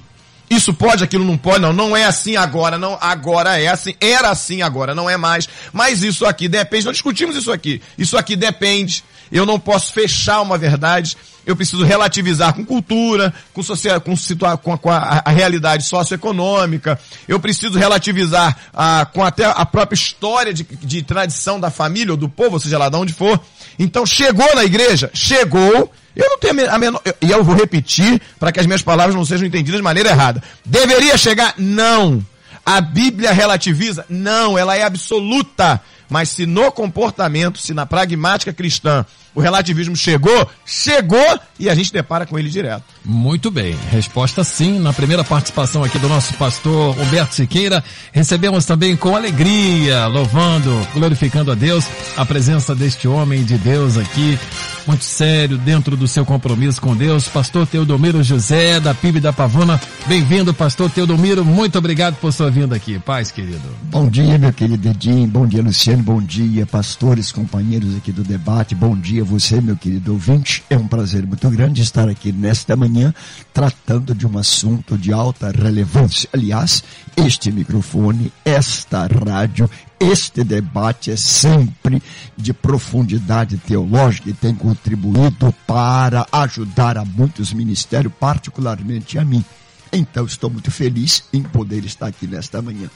Isso 0.49 0.73
pode, 0.73 1.03
aquilo 1.03 1.25
não 1.25 1.37
pode, 1.37 1.59
não. 1.59 1.73
Não 1.73 1.95
é 1.95 2.05
assim 2.05 2.37
agora, 2.37 2.77
não. 2.77 2.97
Agora 3.01 3.59
é 3.59 3.67
assim. 3.67 3.93
Era 3.99 4.29
assim 4.29 4.61
agora, 4.61 4.95
não 4.95 5.09
é 5.09 5.17
mais. 5.17 5.47
Mas 5.73 6.03
isso 6.03 6.25
aqui 6.25 6.47
depende. 6.47 6.85
Nós 6.85 6.95
discutimos 6.95 7.35
isso 7.35 7.51
aqui. 7.51 7.81
Isso 7.97 8.17
aqui 8.17 8.35
depende. 8.35 9.03
Eu 9.31 9.45
não 9.45 9.59
posso 9.59 9.93
fechar 9.93 10.41
uma 10.41 10.57
verdade. 10.57 11.17
Eu 11.45 11.55
preciso 11.55 11.83
relativizar 11.83 12.53
com 12.53 12.65
cultura, 12.65 13.33
com, 13.53 13.63
social, 13.63 14.01
com, 14.01 14.15
situa 14.15 14.57
com, 14.57 14.73
a, 14.73 14.77
com 14.77 14.89
a, 14.91 15.21
a, 15.23 15.31
realidade 15.31 15.83
socioeconômica. 15.83 16.99
Eu 17.27 17.39
preciso 17.39 17.79
relativizar 17.79 18.57
a, 18.73 19.05
com 19.05 19.23
até 19.23 19.45
a 19.45 19.65
própria 19.65 19.95
história 19.95 20.53
de, 20.53 20.63
de 20.63 21.01
tradição 21.01 21.59
da 21.59 21.71
família 21.71 22.11
ou 22.11 22.17
do 22.17 22.27
povo, 22.27 22.59
seja 22.59 22.77
lá 22.77 22.89
de 22.89 22.97
onde 22.97 23.13
for. 23.13 23.39
Então 23.79 24.05
chegou 24.05 24.55
na 24.55 24.65
igreja, 24.65 25.09
chegou. 25.13 25.91
Eu 26.15 26.29
não 26.29 26.37
tenho 26.37 26.69
a 26.69 26.77
menor. 26.77 27.01
E 27.21 27.31
eu 27.31 27.43
vou 27.43 27.55
repetir 27.55 28.19
para 28.39 28.51
que 28.51 28.59
as 28.59 28.65
minhas 28.65 28.81
palavras 28.81 29.15
não 29.15 29.23
sejam 29.23 29.47
entendidas 29.47 29.77
de 29.77 29.83
maneira 29.83 30.09
errada. 30.09 30.43
Deveria 30.65 31.17
chegar? 31.17 31.53
Não. 31.57 32.25
A 32.65 32.81
Bíblia 32.81 33.31
relativiza? 33.31 34.05
Não, 34.09 34.57
ela 34.57 34.75
é 34.75 34.83
absoluta. 34.83 35.79
Mas 36.09 36.29
se 36.29 36.45
no 36.45 36.71
comportamento, 36.71 37.59
se 37.59 37.73
na 37.73 37.85
pragmática 37.85 38.53
cristã, 38.53 39.05
o 39.35 39.39
relativismo 39.39 39.95
chegou, 39.95 40.49
chegou 40.65 41.39
e 41.59 41.69
a 41.69 41.75
gente 41.75 41.93
depara 41.93 42.25
com 42.25 42.39
ele 42.39 42.49
direto. 42.49 42.83
Muito 43.05 43.51
bem. 43.51 43.77
Resposta 43.91 44.43
sim. 44.43 44.79
Na 44.79 44.91
primeira 44.91 45.23
participação 45.23 45.83
aqui 45.83 45.99
do 45.99 46.09
nosso 46.09 46.33
pastor 46.35 46.97
Humberto 46.99 47.35
Siqueira, 47.35 47.83
recebemos 48.11 48.65
também 48.65 48.95
com 48.95 49.15
alegria, 49.15 50.07
louvando, 50.07 50.87
glorificando 50.93 51.51
a 51.51 51.55
Deus, 51.55 51.85
a 52.15 52.25
presença 52.25 52.73
deste 52.73 53.07
homem 53.07 53.43
de 53.43 53.57
Deus 53.57 53.97
aqui, 53.97 54.39
muito 54.87 55.03
sério 55.03 55.57
dentro 55.57 55.97
do 55.97 56.07
seu 56.07 56.25
compromisso 56.25 56.81
com 56.81 56.95
Deus, 56.95 57.27
pastor 57.27 57.67
Teodomiro 57.67 58.23
José, 58.23 58.79
da 58.79 58.93
PIB 58.93 59.19
da 59.19 59.33
Pavuna. 59.33 59.79
Bem-vindo, 60.07 60.53
pastor 60.53 60.89
Teodomiro. 60.89 61.43
Muito 61.43 61.77
obrigado 61.77 62.15
por 62.15 62.31
sua 62.31 62.49
vinda 62.49 62.75
aqui. 62.75 62.97
Paz, 62.97 63.29
querido. 63.29 63.61
Bom 63.83 64.09
dia, 64.09 64.37
meu 64.37 64.53
querido 64.53 64.87
Edinho. 64.87 65.27
Bom 65.27 65.45
dia, 65.45 65.61
Luciano. 65.61 66.01
Bom 66.01 66.21
dia, 66.21 66.65
pastores, 66.65 67.31
companheiros 67.31 67.97
aqui 67.97 68.13
do 68.13 68.23
debate. 68.23 68.73
Bom 68.73 68.95
dia 68.95 69.23
você, 69.23 69.59
meu 69.59 69.75
querido 69.75 70.13
ouvinte. 70.13 70.63
É 70.69 70.77
um 70.77 70.87
prazer 70.87 71.27
muito 71.27 71.49
grande 71.49 71.81
estar 71.81 72.07
aqui 72.07 72.31
nesta 72.31 72.75
manhã 72.75 73.13
tratando 73.53 74.15
de 74.15 74.25
um 74.25 74.37
assunto 74.37 74.97
de 74.97 75.11
alta 75.11 75.51
relevância. 75.51 76.29
Aliás, 76.33 76.83
este 77.17 77.51
microfone, 77.51 78.31
esta 78.45 79.07
rádio 79.07 79.69
este 79.99 80.43
debate 80.43 81.11
é 81.11 81.17
sempre 81.17 82.01
de 82.37 82.53
profundidade 82.53 83.57
teológica 83.57 84.29
e 84.29 84.33
tem 84.33 84.53
contribuído 84.53 85.53
para 85.65 86.27
ajudar 86.31 86.97
a 86.97 87.05
muitos 87.05 87.51
ministérios, 87.51 88.13
particularmente 88.19 89.17
a 89.17 89.25
mim. 89.25 89.43
Então 89.91 90.25
estou 90.25 90.49
muito 90.49 90.69
feliz 90.69 91.23
em 91.33 91.41
poder 91.41 91.83
estar 91.85 92.07
aqui 92.07 92.27
nesta 92.27 92.61
manhã. 92.61 92.89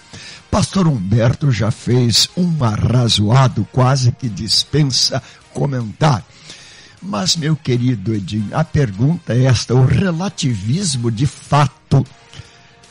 Pastor 0.50 0.88
Humberto 0.88 1.52
já 1.52 1.72
fez 1.72 2.30
um 2.38 2.64
arrazoado, 2.64 3.68
quase 3.72 4.12
que 4.12 4.30
dispensa 4.30 5.24
comentário. 5.54 6.26
Mas, 7.02 7.36
meu 7.36 7.56
querido 7.56 8.14
Edinho, 8.14 8.50
a 8.52 8.64
pergunta 8.64 9.34
é 9.34 9.46
esta: 9.46 9.74
o 9.74 9.86
relativismo 9.86 11.10
de 11.10 11.26
fato 11.26 12.06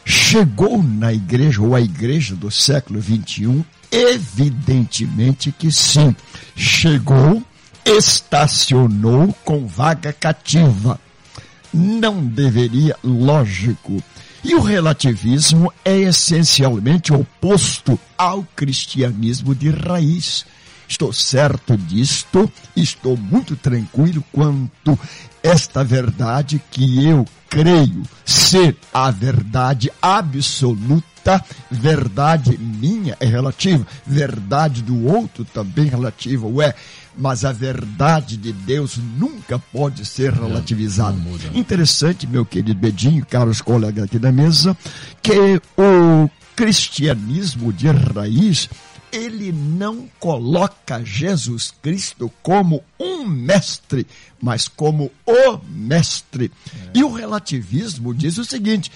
chegou 0.04 0.82
na 0.82 1.12
igreja, 1.12 1.62
ou 1.62 1.76
a 1.76 1.80
igreja 1.80 2.34
do 2.34 2.50
século 2.50 3.00
21 3.00 3.62
Evidentemente 3.90 5.52
que 5.52 5.70
sim. 5.72 6.14
Chegou, 6.54 7.42
estacionou 7.84 9.34
com 9.44 9.66
vaga 9.66 10.12
cativa. 10.12 11.00
Não 11.72 12.24
deveria, 12.24 12.96
lógico. 13.02 14.02
E 14.42 14.54
o 14.54 14.60
relativismo 14.60 15.72
é 15.84 15.98
essencialmente 15.98 17.12
oposto 17.12 17.98
ao 18.16 18.42
cristianismo 18.56 19.54
de 19.54 19.70
raiz. 19.70 20.46
Estou 20.88 21.12
certo 21.12 21.76
disto, 21.76 22.50
estou 22.74 23.16
muito 23.16 23.54
tranquilo 23.54 24.24
quanto 24.32 24.98
esta 25.42 25.82
verdade 25.82 26.60
que 26.70 27.04
eu 27.06 27.24
creio 27.48 28.02
ser 28.24 28.76
a 28.94 29.10
verdade 29.10 29.90
absoluta, 30.00 31.44
verdade 31.70 32.56
minha 32.58 33.16
é 33.20 33.26
relativa, 33.26 33.86
verdade 34.06 34.82
do 34.82 35.06
outro 35.06 35.44
também 35.44 35.86
relativa, 35.86 36.46
ué, 36.46 36.74
mas 37.16 37.44
a 37.44 37.52
verdade 37.52 38.36
de 38.36 38.52
Deus 38.52 38.98
nunca 39.18 39.58
pode 39.58 40.06
ser 40.06 40.32
relativizada. 40.32 41.16
Interessante, 41.54 42.26
meu 42.26 42.46
querido 42.46 42.78
Bedinho, 42.78 43.26
caros 43.26 43.60
colegas 43.60 44.04
aqui 44.04 44.18
da 44.18 44.30
mesa, 44.30 44.76
que 45.22 45.60
o 45.76 46.30
cristianismo 46.54 47.72
de 47.72 47.88
raiz 47.88 48.68
ele 49.12 49.52
não 49.52 50.08
coloca 50.18 51.04
Jesus 51.04 51.72
Cristo 51.82 52.30
como 52.42 52.82
um 52.98 53.26
mestre, 53.26 54.06
mas 54.40 54.68
como 54.68 55.10
o 55.26 55.58
mestre. 55.68 56.50
É. 56.74 56.98
E 56.98 57.04
o 57.04 57.12
relativismo 57.12 58.14
diz 58.14 58.38
o 58.38 58.44
seguinte: 58.44 58.90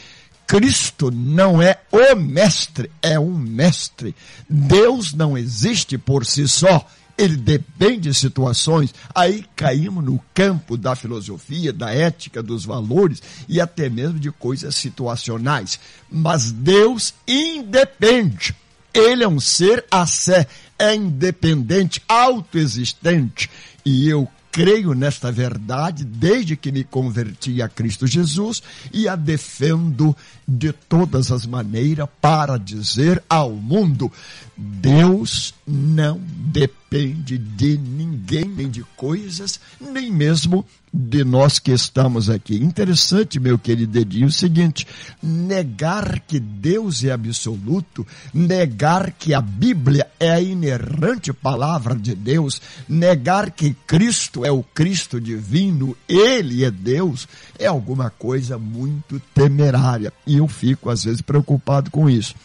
Cristo 0.46 1.10
não 1.10 1.60
é 1.60 1.80
o 1.90 2.14
mestre, 2.14 2.90
é 3.02 3.18
um 3.18 3.36
mestre. 3.36 4.14
Deus 4.48 5.12
não 5.12 5.36
existe 5.36 5.96
por 5.98 6.24
si 6.26 6.48
só. 6.48 6.86
Ele 7.16 7.36
depende 7.36 8.08
de 8.08 8.14
situações. 8.14 8.92
Aí 9.14 9.44
caímos 9.54 10.04
no 10.04 10.20
campo 10.34 10.76
da 10.76 10.96
filosofia, 10.96 11.72
da 11.72 11.94
ética, 11.94 12.42
dos 12.42 12.64
valores 12.64 13.22
e 13.48 13.60
até 13.60 13.88
mesmo 13.88 14.18
de 14.18 14.32
coisas 14.32 14.74
situacionais. 14.74 15.78
Mas 16.10 16.50
Deus 16.50 17.14
independe. 17.26 18.54
Ele 18.94 19.24
é 19.24 19.28
um 19.28 19.40
ser 19.40 19.84
a 19.90 20.06
sé, 20.06 20.46
é 20.78 20.94
independente, 20.94 22.00
autoexistente. 22.08 23.50
E 23.84 24.08
eu 24.08 24.28
creio 24.54 24.94
nesta 24.94 25.32
verdade 25.32 26.04
desde 26.04 26.56
que 26.56 26.70
me 26.70 26.84
converti 26.84 27.60
a 27.60 27.68
Cristo 27.68 28.06
Jesus 28.06 28.62
e 28.92 29.08
a 29.08 29.16
defendo 29.16 30.16
de 30.46 30.72
todas 30.72 31.32
as 31.32 31.44
maneiras 31.44 32.08
para 32.20 32.56
dizer 32.56 33.20
ao 33.28 33.50
mundo: 33.50 34.12
Deus 34.56 35.54
não 35.66 36.20
depende 36.20 37.36
de 37.36 37.76
ninguém, 37.76 38.44
nem 38.44 38.70
de 38.70 38.84
coisas, 38.96 39.58
nem 39.80 40.12
mesmo 40.12 40.64
de 40.92 41.24
nós 41.24 41.58
que 41.58 41.72
estamos 41.72 42.30
aqui. 42.30 42.54
Interessante, 42.54 43.40
meu 43.40 43.58
querido 43.58 43.98
Edinho, 43.98 44.28
o 44.28 44.32
seguinte: 44.32 44.86
negar 45.20 46.20
que 46.20 46.38
Deus 46.38 47.02
é 47.02 47.10
absoluto, 47.10 48.06
negar 48.32 49.10
que 49.10 49.34
a 49.34 49.40
Bíblia 49.40 50.06
é 50.20 50.30
a 50.30 50.40
inerrante 50.40 51.32
palavra 51.32 51.96
de 51.96 52.14
Deus, 52.14 52.62
negar 52.88 53.50
que 53.50 53.74
Cristo 53.86 54.44
é 54.44 54.52
o 54.52 54.62
Cristo 54.62 55.20
divino, 55.20 55.96
Ele 56.08 56.64
é 56.64 56.70
Deus, 56.70 57.26
é 57.58 57.66
alguma 57.66 58.08
coisa 58.08 58.56
muito 58.56 59.20
temerária. 59.34 60.12
E 60.24 60.38
eu 60.38 60.46
fico, 60.46 60.90
às 60.90 61.02
vezes, 61.02 61.20
preocupado 61.20 61.90
com 61.90 62.08
isso. 62.08 62.36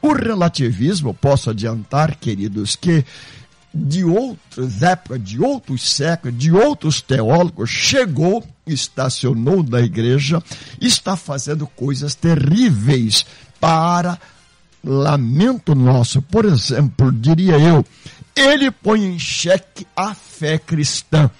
O 0.00 0.12
relativismo, 0.12 1.12
posso 1.12 1.50
adiantar, 1.58 2.16
queridos, 2.16 2.76
que 2.76 3.04
de 3.74 4.04
outras 4.04 4.82
épocas, 4.82 5.22
de 5.22 5.40
outros 5.40 5.90
séculos, 5.90 6.38
de 6.38 6.52
outros 6.52 7.02
teólogos, 7.02 7.68
chegou, 7.68 8.44
estacionou 8.66 9.62
na 9.62 9.80
igreja, 9.80 10.42
está 10.80 11.16
fazendo 11.16 11.66
coisas 11.66 12.14
terríveis 12.14 13.26
para 13.60 14.18
lamento 14.82 15.74
nosso. 15.74 16.22
Por 16.22 16.44
exemplo, 16.44 17.12
diria 17.12 17.58
eu, 17.58 17.84
ele 18.34 18.70
põe 18.70 19.04
em 19.04 19.18
xeque 19.18 19.86
a 19.94 20.14
fé 20.14 20.58
cristã. 20.58 21.30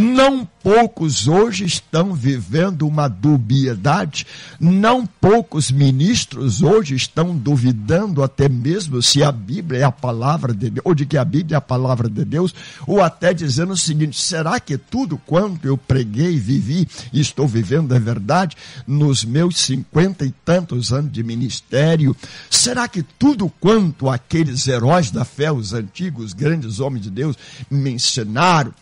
Não 0.00 0.48
poucos 0.62 1.26
hoje 1.26 1.64
estão 1.64 2.14
vivendo 2.14 2.86
uma 2.86 3.08
dubiedade, 3.08 4.24
não 4.60 5.04
poucos 5.04 5.72
ministros 5.72 6.62
hoje 6.62 6.94
estão 6.94 7.36
duvidando 7.36 8.22
até 8.22 8.48
mesmo 8.48 9.02
se 9.02 9.24
a 9.24 9.32
Bíblia 9.32 9.80
é 9.80 9.82
a 9.82 9.90
palavra 9.90 10.54
de 10.54 10.70
Deus, 10.70 10.86
ou 10.86 10.94
de 10.94 11.04
que 11.04 11.16
a 11.16 11.24
Bíblia 11.24 11.56
é 11.56 11.58
a 11.58 11.60
palavra 11.60 12.08
de 12.08 12.24
Deus, 12.24 12.54
ou 12.86 13.02
até 13.02 13.34
dizendo 13.34 13.72
o 13.72 13.76
seguinte: 13.76 14.20
será 14.20 14.60
que 14.60 14.78
tudo 14.78 15.18
quanto 15.26 15.66
eu 15.66 15.76
preguei, 15.76 16.38
vivi 16.38 16.86
e 17.12 17.20
estou 17.20 17.48
vivendo 17.48 17.92
é 17.92 17.98
verdade 17.98 18.56
nos 18.86 19.24
meus 19.24 19.58
cinquenta 19.58 20.24
e 20.24 20.30
tantos 20.44 20.92
anos 20.92 21.10
de 21.10 21.24
ministério? 21.24 22.14
Será 22.48 22.86
que 22.86 23.02
tudo 23.02 23.52
quanto 23.58 24.08
aqueles 24.08 24.68
heróis 24.68 25.10
da 25.10 25.24
fé, 25.24 25.50
os 25.50 25.72
antigos 25.72 26.32
grandes 26.32 26.78
homens 26.78 27.02
de 27.02 27.10
Deus, 27.10 27.36
me 27.68 27.90
ensinaram, 27.90 28.72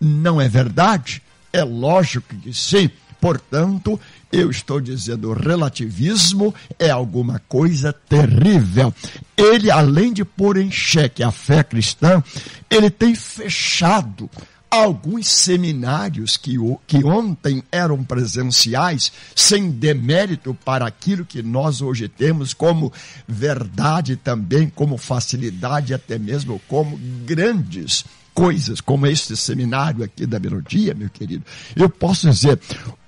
não 0.00 0.40
é 0.40 0.48
verdade? 0.48 1.22
É 1.52 1.64
lógico 1.64 2.34
que 2.36 2.52
sim. 2.52 2.90
Portanto, 3.20 4.00
eu 4.30 4.50
estou 4.50 4.80
dizendo, 4.80 5.30
o 5.30 5.34
relativismo 5.34 6.54
é 6.78 6.90
alguma 6.90 7.42
coisa 7.48 7.92
terrível. 7.92 8.94
Ele, 9.36 9.70
além 9.70 10.12
de 10.12 10.24
pôr 10.24 10.56
em 10.56 10.70
xeque 10.70 11.22
a 11.22 11.32
fé 11.32 11.64
cristã, 11.64 12.22
ele 12.70 12.90
tem 12.90 13.14
fechado 13.14 14.30
alguns 14.70 15.28
seminários 15.28 16.36
que, 16.36 16.56
que 16.86 17.02
ontem 17.02 17.62
eram 17.72 18.04
presenciais, 18.04 19.10
sem 19.34 19.70
demérito 19.70 20.54
para 20.64 20.86
aquilo 20.86 21.24
que 21.24 21.42
nós 21.42 21.80
hoje 21.80 22.06
temos 22.06 22.52
como 22.52 22.92
verdade 23.26 24.14
também, 24.16 24.68
como 24.68 24.98
facilidade, 24.98 25.94
até 25.94 26.18
mesmo 26.18 26.60
como 26.68 27.00
grandes 27.24 28.04
coisas, 28.38 28.80
como 28.80 29.04
este 29.04 29.36
seminário 29.36 30.04
aqui 30.04 30.24
da 30.24 30.38
melodia, 30.38 30.94
meu 30.94 31.10
querido, 31.10 31.42
eu 31.74 31.90
posso 31.90 32.30
dizer, 32.30 32.56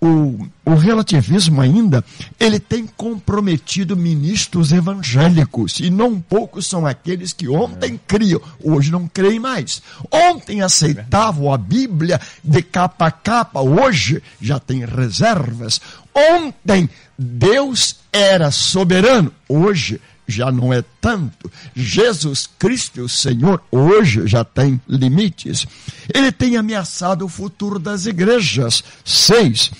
o, 0.00 0.44
o 0.64 0.74
relativismo 0.74 1.60
ainda, 1.60 2.04
ele 2.40 2.58
tem 2.58 2.84
comprometido 2.84 3.96
ministros 3.96 4.72
evangélicos, 4.72 5.78
e 5.78 5.88
não 5.88 6.20
poucos 6.20 6.66
são 6.66 6.84
aqueles 6.84 7.32
que 7.32 7.48
ontem 7.48 7.98
criam, 8.08 8.40
hoje 8.60 8.90
não 8.90 9.06
creem 9.06 9.38
mais. 9.38 9.80
Ontem 10.10 10.62
aceitavam 10.62 11.54
a 11.54 11.56
Bíblia 11.56 12.20
de 12.42 12.60
capa 12.60 13.06
a 13.06 13.12
capa, 13.12 13.60
hoje 13.60 14.20
já 14.40 14.58
tem 14.58 14.84
reservas. 14.84 15.80
Ontem 16.12 16.90
Deus 17.16 18.00
era 18.12 18.50
soberano, 18.50 19.32
hoje 19.48 20.00
já 20.30 20.50
não 20.50 20.72
é 20.72 20.82
tanto. 21.00 21.50
Jesus 21.74 22.48
Cristo, 22.58 23.02
o 23.02 23.08
Senhor, 23.08 23.62
hoje 23.70 24.26
já 24.26 24.44
tem 24.44 24.80
limites. 24.88 25.66
Ele 26.12 26.30
tem 26.32 26.56
ameaçado 26.56 27.24
o 27.24 27.28
futuro 27.28 27.78
das 27.78 28.06
igrejas. 28.06 28.82
Seis, 29.04 29.70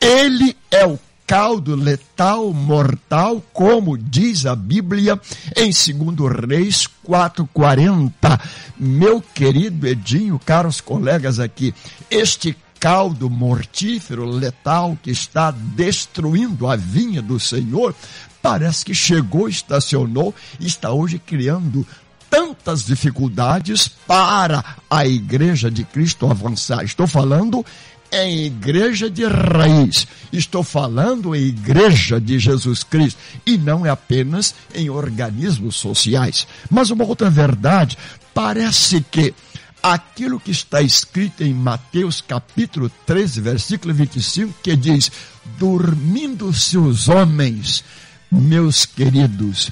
ele 0.00 0.56
é 0.70 0.86
o 0.86 0.98
caldo 1.28 1.74
letal, 1.74 2.54
mortal, 2.54 3.44
como 3.52 3.98
diz 3.98 4.46
a 4.46 4.56
Bíblia 4.56 5.20
em 5.54 5.70
2 5.70 6.48
Reis 6.48 6.88
4,40. 7.06 8.40
Meu 8.78 9.20
querido 9.20 9.86
Edinho, 9.86 10.40
caros 10.42 10.80
colegas 10.80 11.38
aqui, 11.38 11.74
este 12.10 12.56
caldo 12.80 13.28
mortífero, 13.28 14.24
letal, 14.24 14.96
que 15.02 15.10
está 15.10 15.50
destruindo 15.50 16.66
a 16.66 16.76
vinha 16.76 17.20
do 17.20 17.38
Senhor, 17.38 17.94
parece 18.42 18.84
que 18.84 18.94
chegou, 18.94 19.48
estacionou 19.48 20.34
e 20.58 20.66
está 20.66 20.92
hoje 20.92 21.18
criando 21.18 21.86
tantas 22.30 22.84
dificuldades 22.84 23.88
para 23.88 24.64
a 24.90 25.06
igreja 25.06 25.70
de 25.70 25.84
Cristo 25.84 26.26
avançar. 26.26 26.84
Estou 26.84 27.06
falando 27.06 27.64
em 28.12 28.44
igreja 28.46 29.10
de 29.10 29.24
raiz. 29.26 30.06
Estou 30.32 30.62
falando 30.62 31.34
em 31.34 31.46
igreja 31.46 32.20
de 32.20 32.38
Jesus 32.38 32.82
Cristo 32.82 33.18
e 33.44 33.56
não 33.56 33.84
é 33.84 33.90
apenas 33.90 34.54
em 34.74 34.90
organismos 34.90 35.76
sociais. 35.76 36.46
Mas 36.70 36.90
uma 36.90 37.04
outra 37.04 37.30
verdade, 37.30 37.96
parece 38.34 39.04
que 39.10 39.34
aquilo 39.82 40.40
que 40.40 40.50
está 40.50 40.82
escrito 40.82 41.42
em 41.42 41.54
Mateus 41.54 42.20
capítulo 42.20 42.90
13, 43.06 43.40
versículo 43.40 43.94
25, 43.94 44.54
que 44.62 44.76
diz: 44.76 45.10
dormindo-se 45.58 46.76
os 46.76 47.08
homens 47.08 47.84
meus 48.30 48.84
queridos, 48.84 49.70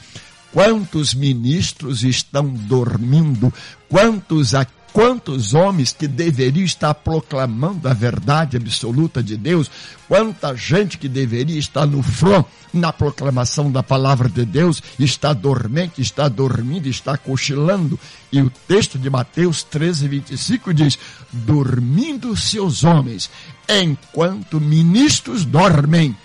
quantos 0.52 1.14
ministros 1.14 2.02
estão 2.02 2.48
dormindo, 2.48 3.52
quantos 3.88 4.54
quantos 4.96 5.52
homens 5.52 5.92
que 5.92 6.08
deveriam 6.08 6.64
estar 6.64 6.94
proclamando 6.94 7.86
a 7.86 7.92
verdade 7.92 8.56
absoluta 8.56 9.22
de 9.22 9.36
Deus, 9.36 9.70
quanta 10.08 10.56
gente 10.56 10.96
que 10.96 11.06
deveria 11.06 11.58
estar 11.58 11.84
no 11.84 12.02
front 12.02 12.46
na 12.72 12.90
proclamação 12.94 13.70
da 13.70 13.82
palavra 13.82 14.26
de 14.26 14.46
Deus, 14.46 14.82
está 14.98 15.34
dormente, 15.34 16.00
está 16.00 16.28
dormindo, 16.28 16.88
está 16.88 17.18
cochilando. 17.18 18.00
E 18.32 18.40
o 18.40 18.50
texto 18.66 18.98
de 18.98 19.10
Mateus 19.10 19.62
13, 19.64 20.08
25 20.08 20.72
diz: 20.72 20.98
Dormindo 21.30 22.34
seus 22.34 22.82
homens, 22.82 23.28
enquanto 23.68 24.58
ministros 24.58 25.44
dormem, 25.44 26.16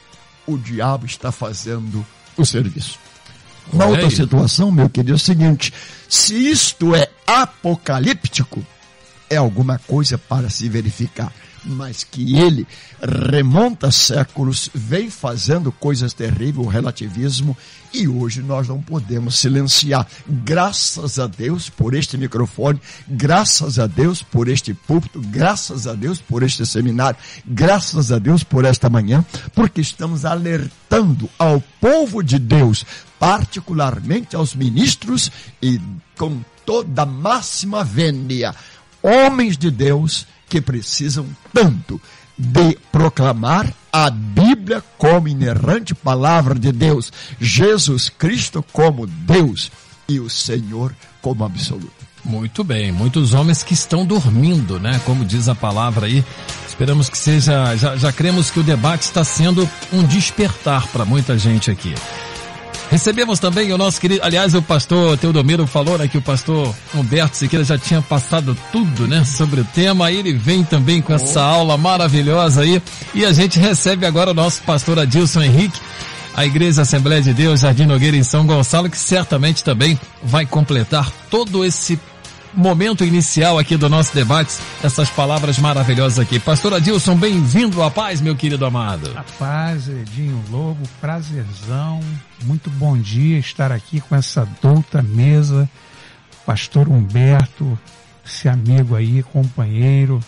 o 0.48 0.58
diabo 0.58 1.06
está 1.06 1.30
fazendo 1.30 2.06
o 2.38 2.46
serviço. 2.46 3.00
Uma 3.72 3.86
outra 3.86 4.10
situação, 4.10 4.72
meu 4.72 4.90
querido, 4.90 5.14
é 5.14 5.16
o 5.16 5.20
seguinte: 5.20 5.74
se 6.10 6.36
isto 6.36 6.96
é 6.96 7.08
apocalíptico, 7.26 8.66
é 9.30 9.38
alguma 9.38 9.80
coisa 9.80 10.18
para 10.18 10.50
se 10.50 10.68
verificar 10.68 11.32
mas 11.64 12.04
que 12.04 12.38
ele 12.38 12.68
remonta 13.32 13.92
séculos, 13.92 14.70
vem 14.74 15.10
fazendo 15.10 15.72
coisas 15.72 16.14
terríveis, 16.14 16.66
o 16.66 16.70
relativismo, 16.70 17.56
e 17.94 18.08
hoje 18.08 18.42
nós 18.42 18.68
não 18.68 18.82
podemos 18.82 19.38
silenciar. 19.38 20.08
Graças 20.28 21.20
a 21.20 21.28
Deus 21.28 21.70
por 21.70 21.94
este 21.94 22.18
microfone, 22.18 22.80
graças 23.08 23.78
a 23.80 23.88
Deus 23.88 24.22
por 24.22 24.48
este 24.48 24.74
púlpito, 24.74 25.22
graças 25.22 25.88
a 25.88 25.94
Deus 25.94 26.20
por 26.20 26.44
este 26.44 26.66
seminário, 26.66 27.20
graças 27.46 28.12
a 28.12 28.20
Deus 28.20 28.44
por 28.44 28.66
esta 28.66 28.90
manhã, 28.90 29.26
porque 29.54 29.82
estamos 29.82 30.26
alertando 30.26 31.30
ao 31.38 31.62
povo 31.80 32.24
de 32.24 32.40
Deus, 32.40 32.86
particularmente 33.20 34.36
aos 34.36 34.56
ministros 34.56 35.32
e 35.62 35.80
com 36.18 36.40
toda 36.66 37.04
a 37.04 37.06
máxima 37.06 37.84
vênia, 37.84 38.56
homens 39.02 39.58
de 39.58 39.70
Deus 39.70 40.28
que 40.52 40.60
precisam 40.60 41.26
tanto 41.54 42.00
de 42.38 42.78
proclamar 42.92 43.74
a 43.90 44.10
Bíblia 44.10 44.84
como 44.98 45.30
inerrante 45.30 45.96
palavra 45.96 46.60
de 46.60 46.74
Deus, 46.74 47.10
Jesus 47.40 48.10
Cristo 48.10 48.62
como 48.74 49.08
Deus 49.08 49.72
e 50.10 50.20
o 50.20 50.30
Senhor 50.30 50.94
como 51.22 51.46
absoluto. 51.46 51.94
Muito 52.26 52.66
bem, 52.66 52.92
muitos 52.92 53.34
homens 53.34 53.64
que 53.64 53.74
estão 53.74 54.06
dormindo, 54.06 54.78
né? 54.78 55.00
Como 55.06 55.24
diz 55.24 55.48
a 55.48 55.56
palavra 55.56 56.08
aí. 56.08 56.24
Esperamos 56.68 57.08
que 57.08 57.18
seja, 57.18 57.74
já, 57.78 57.96
já 57.96 58.12
cremos 58.12 58.52
que 58.52 58.60
o 58.60 58.64
debate 58.64 59.04
está 59.04 59.24
sendo 59.24 59.68
um 59.94 60.04
despertar 60.04 60.86
para 60.88 61.06
muita 61.06 61.38
gente 61.38 61.72
aqui. 61.72 61.96
Recebemos 62.92 63.40
também 63.40 63.72
o 63.72 63.78
nosso 63.78 64.02
querido, 64.02 64.22
aliás, 64.22 64.54
o 64.54 64.62
pastor 64.62 65.18
Teodomiro 65.18 65.66
falou, 65.66 65.98
né, 65.98 66.10
que 66.10 66.18
o 66.18 66.22
pastor 66.22 66.76
Humberto 66.94 67.38
Siqueira 67.38 67.64
já 67.64 67.78
tinha 67.78 68.02
passado 68.02 68.56
tudo, 68.70 69.08
né, 69.08 69.24
sobre 69.24 69.62
o 69.62 69.64
tema, 69.64 70.08
aí 70.08 70.18
ele 70.18 70.34
vem 70.34 70.62
também 70.62 71.02
com 71.02 71.14
essa 71.14 71.42
aula 71.42 71.78
maravilhosa 71.78 72.64
aí, 72.64 72.82
e 73.16 73.24
a 73.24 73.32
gente 73.32 73.58
recebe 73.58 74.06
agora 74.06 74.32
o 74.32 74.34
nosso 74.34 74.62
pastor 74.64 75.00
Adilson 75.00 75.42
Henrique, 75.42 75.80
a 76.36 76.46
Igreja 76.46 76.82
Assembleia 76.82 77.22
de 77.22 77.34
Deus 77.34 77.62
Jardim 77.62 77.86
Nogueira 77.86 78.18
em 78.18 78.24
São 78.24 78.46
Gonçalo, 78.46 78.90
que 78.90 78.98
certamente 78.98 79.64
também 79.64 79.98
vai 80.22 80.46
completar 80.46 81.10
todo 81.30 81.64
esse 81.64 81.98
momento 82.54 83.04
inicial 83.06 83.58
aqui 83.58 83.78
do 83.78 83.90
nosso 83.90 84.14
debate, 84.14 84.58
essas 84.84 85.10
palavras 85.10 85.58
maravilhosas 85.58 86.20
aqui. 86.20 86.40
Pastor 86.40 86.74
Adilson, 86.74 87.16
bem-vindo 87.16 87.82
à 87.82 87.90
paz, 87.90 88.20
meu 88.20 88.36
querido 88.36 88.66
amado. 88.66 89.12
A 89.16 89.24
paz, 89.40 89.88
Edinho 89.88 90.44
Lobo, 90.50 90.88
prazerzão, 91.00 92.02
muito 92.44 92.70
bom 92.70 92.98
dia 92.98 93.40
estar 93.40 93.72
aqui 93.72 94.02
com 94.02 94.16
essa 94.16 94.48
douta 94.62 95.02
mesa, 95.02 95.70
pastor 96.46 96.90
Humberto, 96.90 97.78
esse 98.26 98.50
amigo 98.50 98.96
aí, 98.96 99.24
companheiro, 99.24 100.20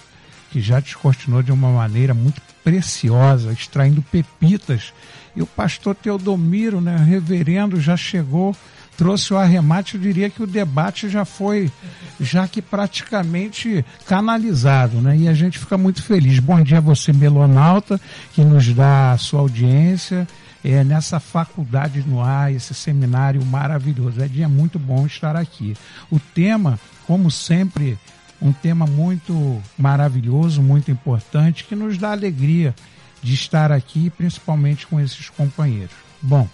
que 0.52 0.62
já 0.62 0.82
te 0.82 0.96
continuou 0.98 1.42
de 1.42 1.52
uma 1.52 1.70
maneira 1.70 2.14
muito 2.14 2.42
preciosa, 2.64 3.52
extraindo 3.52 4.02
pepitas. 4.02 4.94
E 5.36 5.42
o 5.42 5.48
pastor 5.48 5.96
Teodomiro, 5.96 6.80
né, 6.80 6.96
reverendo, 6.98 7.82
já 7.82 7.98
chegou 7.98 8.56
trouxe 8.98 9.34
o 9.34 9.38
arremate, 9.38 9.96
eu 9.96 10.02
diria 10.02 10.30
que 10.30 10.42
o 10.42 10.48
debate 10.48 11.10
já 11.10 11.26
foi, 11.26 11.72
já 12.20 12.48
que 12.48 12.62
praticamente 12.62 13.86
canalizado, 14.06 15.02
né? 15.02 15.18
E 15.18 15.28
a 15.28 15.34
gente 15.34 15.60
fica 15.60 15.78
muito 15.78 16.02
feliz. 16.02 16.40
Bom 16.40 16.62
dia 16.62 16.78
a 16.78 16.82
você, 16.82 17.12
Melonauta, 17.12 18.00
que 18.34 18.44
nos 18.44 18.72
dá 18.74 19.12
a 19.12 19.18
sua 19.18 19.40
audiência 19.42 20.28
é, 20.64 20.84
nessa 20.84 21.20
faculdade 21.20 22.04
no 22.08 22.22
ar, 22.22 22.54
esse 22.54 22.74
seminário 22.74 23.44
maravilhoso. 23.46 24.22
É 24.22 24.28
dia 24.28 24.48
muito 24.48 24.80
bom 24.80 25.06
estar 25.06 25.36
aqui. 25.36 25.76
O 26.10 26.20
tema, 26.20 26.80
como 27.06 27.30
sempre, 27.30 27.98
um 28.42 28.54
tema 28.54 28.86
muito 28.86 29.62
maravilhoso, 29.78 30.62
muito 30.62 30.90
importante, 30.90 31.66
que 31.66 31.76
nos 31.76 31.98
dá 31.98 32.12
alegria 32.12 32.74
de 33.22 33.34
estar 33.34 33.72
aqui, 33.72 34.10
principalmente 34.10 34.88
com 34.88 35.00
esses 35.00 35.30
companheiros. 35.30 35.96
Bom, 36.22 36.48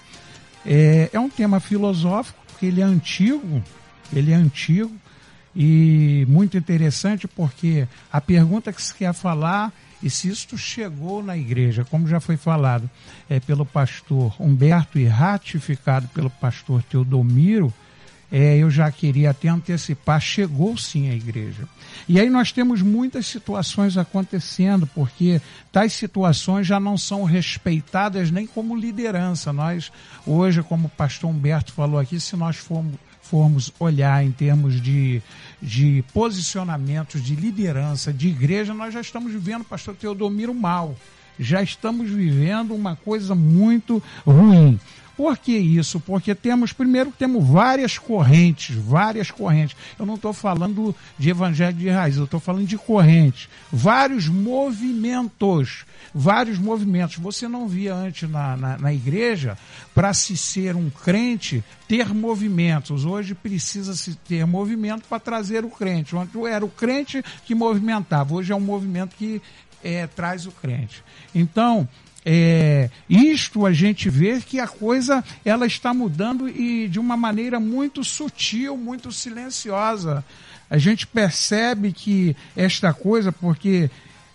é, 0.65 1.09
é 1.13 1.19
um 1.19 1.29
tema 1.29 1.59
filosófico, 1.59 2.39
porque 2.47 2.65
ele 2.65 2.81
é 2.81 2.83
antigo, 2.83 3.63
ele 4.13 4.31
é 4.31 4.35
antigo 4.35 4.93
e 5.55 6.25
muito 6.29 6.57
interessante 6.57 7.27
porque 7.27 7.87
a 8.11 8.21
pergunta 8.21 8.71
que 8.71 8.81
se 8.81 8.93
quer 8.93 9.13
falar 9.13 9.73
e 10.01 10.09
se 10.09 10.29
isto 10.29 10.57
chegou 10.57 11.21
na 11.21 11.37
igreja, 11.37 11.83
como 11.83 12.07
já 12.07 12.19
foi 12.19 12.37
falado 12.37 12.89
é, 13.29 13.39
pelo 13.39 13.65
pastor 13.65 14.33
Humberto 14.39 14.97
e 14.97 15.05
ratificado 15.05 16.07
pelo 16.09 16.29
pastor 16.29 16.81
Teodomiro, 16.83 17.73
é, 18.31 18.57
eu 18.57 18.69
já 18.69 18.89
queria 18.91 19.31
até 19.31 19.49
antecipar, 19.49 20.21
chegou 20.21 20.77
sim 20.77 21.09
à 21.09 21.13
igreja. 21.13 21.67
E 22.07 22.19
aí 22.19 22.29
nós 22.29 22.51
temos 22.51 22.81
muitas 22.81 23.25
situações 23.27 23.97
acontecendo, 23.97 24.87
porque 24.87 25.41
tais 25.71 25.93
situações 25.93 26.65
já 26.65 26.79
não 26.79 26.97
são 26.97 27.23
respeitadas 27.23 28.31
nem 28.31 28.47
como 28.47 28.75
liderança. 28.75 29.53
Nós, 29.53 29.91
hoje, 30.25 30.63
como 30.63 30.87
o 30.87 30.91
pastor 30.91 31.29
Humberto 31.29 31.73
falou 31.73 31.99
aqui, 31.99 32.19
se 32.19 32.35
nós 32.35 32.57
formos, 32.57 32.95
formos 33.21 33.71
olhar 33.79 34.23
em 34.23 34.31
termos 34.31 34.81
de, 34.81 35.21
de 35.61 36.03
posicionamentos, 36.13 37.23
de 37.23 37.35
liderança, 37.35 38.11
de 38.11 38.27
igreja, 38.27 38.73
nós 38.73 38.93
já 38.93 39.01
estamos 39.01 39.31
vivendo, 39.31 39.63
pastor 39.63 39.95
Teodomiro, 39.95 40.53
mal. 40.53 40.95
Já 41.39 41.61
estamos 41.61 42.09
vivendo 42.09 42.75
uma 42.75 42.95
coisa 42.97 43.33
muito 43.33 44.03
ruim. 44.25 44.79
Por 45.19 45.37
que 45.37 45.51
isso? 45.51 45.99
Porque 45.99 46.33
temos, 46.33 46.71
primeiro, 46.71 47.11
temos 47.11 47.45
várias 47.45 47.97
correntes, 47.97 48.73
várias 48.73 49.29
correntes. 49.29 49.75
Eu 49.99 50.05
não 50.05 50.15
estou 50.15 50.31
falando 50.31 50.95
de 51.17 51.29
evangelho 51.29 51.75
de 51.75 51.89
raiz, 51.89 52.15
eu 52.15 52.23
estou 52.23 52.39
falando 52.39 52.65
de 52.65 52.77
correntes. 52.77 53.49
Vários 53.69 54.29
movimentos, 54.29 55.83
vários 56.15 56.57
movimentos. 56.57 57.17
Você 57.17 57.49
não 57.49 57.67
via 57.67 57.93
antes 57.93 58.29
na, 58.29 58.55
na, 58.55 58.77
na 58.77 58.93
igreja, 58.93 59.57
para 59.93 60.13
se 60.13 60.37
ser 60.37 60.77
um 60.77 60.89
crente, 60.89 61.61
ter 61.85 62.13
movimentos. 62.13 63.03
Hoje 63.03 63.35
precisa-se 63.35 64.15
ter 64.15 64.47
movimento 64.47 65.03
para 65.09 65.19
trazer 65.19 65.65
o 65.65 65.69
crente. 65.69 66.15
Antes 66.15 66.33
era 66.45 66.63
o 66.63 66.69
crente 66.69 67.21
que 67.43 67.53
movimentava, 67.53 68.35
hoje 68.35 68.53
é 68.53 68.55
um 68.55 68.61
movimento 68.61 69.17
que 69.17 69.41
é, 69.83 70.07
traz 70.07 70.45
o 70.45 70.51
crente. 70.51 71.03
Então, 71.35 71.85
é, 72.25 72.89
isto 73.09 73.65
a 73.65 73.71
gente 73.71 74.09
vê 74.09 74.39
que 74.41 74.59
a 74.59 74.67
coisa 74.67 75.23
ela 75.43 75.65
está 75.65 75.93
mudando 75.93 76.49
e 76.49 76.87
de 76.87 76.99
uma 76.99 77.15
maneira 77.15 77.59
muito 77.59 78.03
sutil, 78.03 78.75
muito 78.75 79.11
silenciosa. 79.11 80.23
A 80.69 80.77
gente 80.77 81.07
percebe 81.07 81.91
que 81.91 82.35
esta 82.55 82.93
coisa, 82.93 83.31
porque 83.31 83.89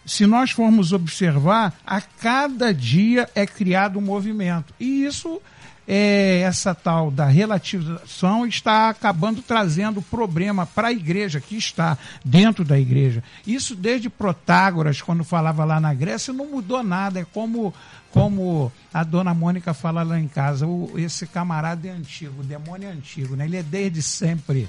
se 0.04 0.26
nós 0.26 0.50
formos 0.50 0.92
observar, 0.92 1.78
a 1.86 2.00
cada 2.00 2.72
dia 2.72 3.28
é 3.34 3.46
criado 3.46 3.98
um 3.98 4.02
movimento. 4.02 4.74
E 4.80 5.04
isso 5.04 5.40
é, 5.86 6.40
essa 6.40 6.74
tal 6.74 7.10
da 7.10 7.26
relativização 7.26 8.46
está 8.46 8.88
acabando 8.88 9.42
trazendo 9.42 10.00
problema 10.00 10.66
para 10.66 10.88
a 10.88 10.92
igreja 10.92 11.40
que 11.40 11.56
está 11.56 11.98
dentro 12.24 12.64
da 12.64 12.78
igreja. 12.78 13.22
Isso 13.46 13.74
desde 13.74 14.08
Protágoras, 14.08 15.02
quando 15.02 15.24
falava 15.24 15.64
lá 15.64 15.78
na 15.78 15.92
Grécia, 15.92 16.32
não 16.32 16.50
mudou 16.50 16.82
nada. 16.82 17.20
É 17.20 17.24
como, 17.24 17.74
como 18.10 18.72
a 18.92 19.04
dona 19.04 19.34
Mônica 19.34 19.74
fala 19.74 20.02
lá 20.02 20.18
em 20.18 20.28
casa, 20.28 20.66
o, 20.66 20.92
esse 20.98 21.26
camarada 21.26 21.86
é 21.86 21.90
antigo, 21.90 22.40
o 22.40 22.44
demônio 22.44 22.88
é 22.88 22.92
antigo, 22.92 23.36
né? 23.36 23.44
ele 23.44 23.56
é 23.56 23.62
desde 23.62 24.02
sempre. 24.02 24.68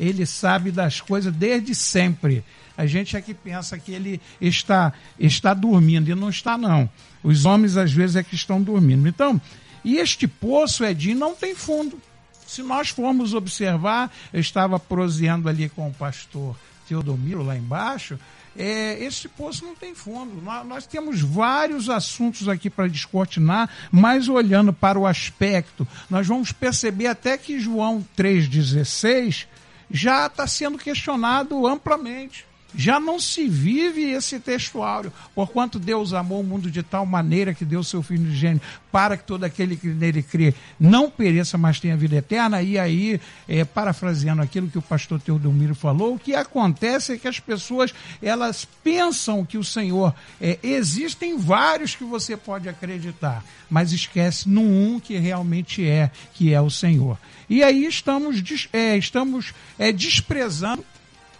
Ele 0.00 0.26
sabe 0.26 0.72
das 0.72 1.00
coisas 1.00 1.32
desde 1.32 1.74
sempre. 1.74 2.44
A 2.76 2.86
gente 2.86 3.16
é 3.16 3.20
que 3.20 3.32
pensa 3.32 3.78
que 3.78 3.92
ele 3.92 4.20
está, 4.40 4.92
está 5.18 5.54
dormindo, 5.54 6.10
e 6.10 6.14
não 6.14 6.28
está, 6.28 6.58
não. 6.58 6.90
Os 7.22 7.44
homens, 7.44 7.76
às 7.76 7.92
vezes, 7.92 8.16
é 8.16 8.22
que 8.22 8.34
estão 8.34 8.60
dormindo. 8.60 9.06
Então, 9.06 9.40
e 9.84 9.98
este 9.98 10.26
poço, 10.26 10.84
Edinho, 10.84 11.18
não 11.18 11.34
tem 11.34 11.54
fundo. 11.54 12.00
Se 12.46 12.62
nós 12.62 12.88
formos 12.88 13.34
observar, 13.34 14.12
eu 14.32 14.40
estava 14.40 14.78
proseando 14.78 15.48
ali 15.48 15.68
com 15.68 15.88
o 15.88 15.94
pastor 15.94 16.56
Teodomiro 16.88 17.42
lá 17.42 17.56
embaixo, 17.56 18.18
é, 18.56 19.02
esse 19.02 19.28
poço 19.28 19.64
não 19.64 19.74
tem 19.74 19.94
fundo. 19.94 20.40
Nós, 20.40 20.66
nós 20.66 20.86
temos 20.86 21.20
vários 21.20 21.90
assuntos 21.90 22.48
aqui 22.48 22.70
para 22.70 22.88
descortinar, 22.88 23.68
mas 23.90 24.28
olhando 24.28 24.72
para 24.72 24.98
o 24.98 25.06
aspecto, 25.06 25.86
nós 26.08 26.26
vamos 26.26 26.52
perceber 26.52 27.08
até 27.08 27.36
que 27.36 27.58
João 27.58 28.04
3,16 28.16 29.46
já 29.90 30.26
está 30.26 30.46
sendo 30.46 30.78
questionado 30.78 31.66
amplamente 31.66 32.46
já 32.76 32.98
não 32.98 33.18
se 33.18 33.48
vive 33.48 34.10
esse 34.10 34.38
textuário. 34.38 35.12
Porquanto 35.34 35.78
Deus 35.78 36.12
amou 36.12 36.40
o 36.40 36.44
mundo 36.44 36.70
de 36.70 36.82
tal 36.82 37.06
maneira 37.06 37.54
que 37.54 37.64
deu 37.64 37.82
seu 37.82 38.02
Filho 38.02 38.24
de 38.24 38.36
gênio 38.36 38.60
para 38.90 39.16
que 39.16 39.24
todo 39.24 39.42
aquele 39.44 39.76
que 39.76 39.88
nele 39.88 40.22
crê 40.22 40.54
não 40.78 41.10
pereça, 41.10 41.58
mas 41.58 41.80
tenha 41.80 41.96
vida 41.96 42.16
eterna. 42.16 42.62
E 42.62 42.78
aí, 42.78 43.20
é, 43.48 43.64
parafraseando 43.64 44.42
aquilo 44.42 44.68
que 44.68 44.78
o 44.78 44.82
pastor 44.82 45.20
Teodomiro 45.20 45.74
falou, 45.74 46.14
o 46.14 46.18
que 46.18 46.34
acontece 46.34 47.12
é 47.12 47.18
que 47.18 47.26
as 47.26 47.40
pessoas 47.40 47.92
elas 48.22 48.64
pensam 48.84 49.44
que 49.44 49.58
o 49.58 49.64
Senhor 49.64 50.14
é, 50.40 50.58
existem 50.62 51.36
vários 51.36 51.94
que 51.94 52.04
você 52.04 52.36
pode 52.36 52.68
acreditar, 52.68 53.44
mas 53.68 53.92
esquece 53.92 54.48
no 54.48 54.62
um 54.62 55.00
que 55.00 55.16
realmente 55.18 55.86
é, 55.86 56.10
que 56.32 56.52
é 56.52 56.60
o 56.60 56.70
Senhor. 56.70 57.18
E 57.48 57.62
aí 57.62 57.84
estamos, 57.86 58.42
é, 58.72 58.96
estamos 58.96 59.52
é, 59.78 59.92
desprezando 59.92 60.84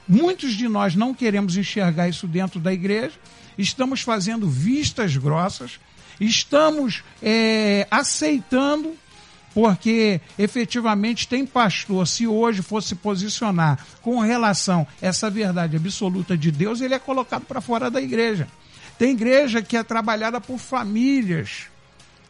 Muitos 0.07 0.55
de 0.55 0.69
nós 0.69 0.95
não 0.95 1.14
queremos 1.14 1.57
enxergar 1.57 2.09
isso 2.09 2.27
dentro 2.27 2.61
da 2.61 2.73
igreja, 2.73 3.14
estamos 3.57 4.03
fazendo 4.03 4.49
vistas 4.49 5.17
grossas, 5.17 5.81
estamos 6.21 7.03
é, 7.23 7.87
aceitando, 7.90 8.95
porque 9.55 10.21
efetivamente 10.38 11.29
tem 11.29 11.47
pastor, 11.47 12.07
se 12.07 12.27
hoje 12.27 12.61
fosse 12.61 12.95
posicionar 12.95 13.79
com 14.03 14.21
relação 14.21 14.87
a 15.01 15.07
essa 15.07 15.31
verdade 15.31 15.77
absoluta 15.77 16.37
de 16.37 16.51
Deus, 16.51 16.81
ele 16.81 16.95
é 16.95 16.99
colocado 16.99 17.45
para 17.47 17.61
fora 17.61 17.90
da 17.90 18.03
igreja. 18.03 18.49
Tem 18.99 19.12
igreja 19.12 19.62
que 19.62 19.77
é 19.77 19.83
trabalhada 19.83 20.40
por 20.40 20.59
famílias, 20.59 21.69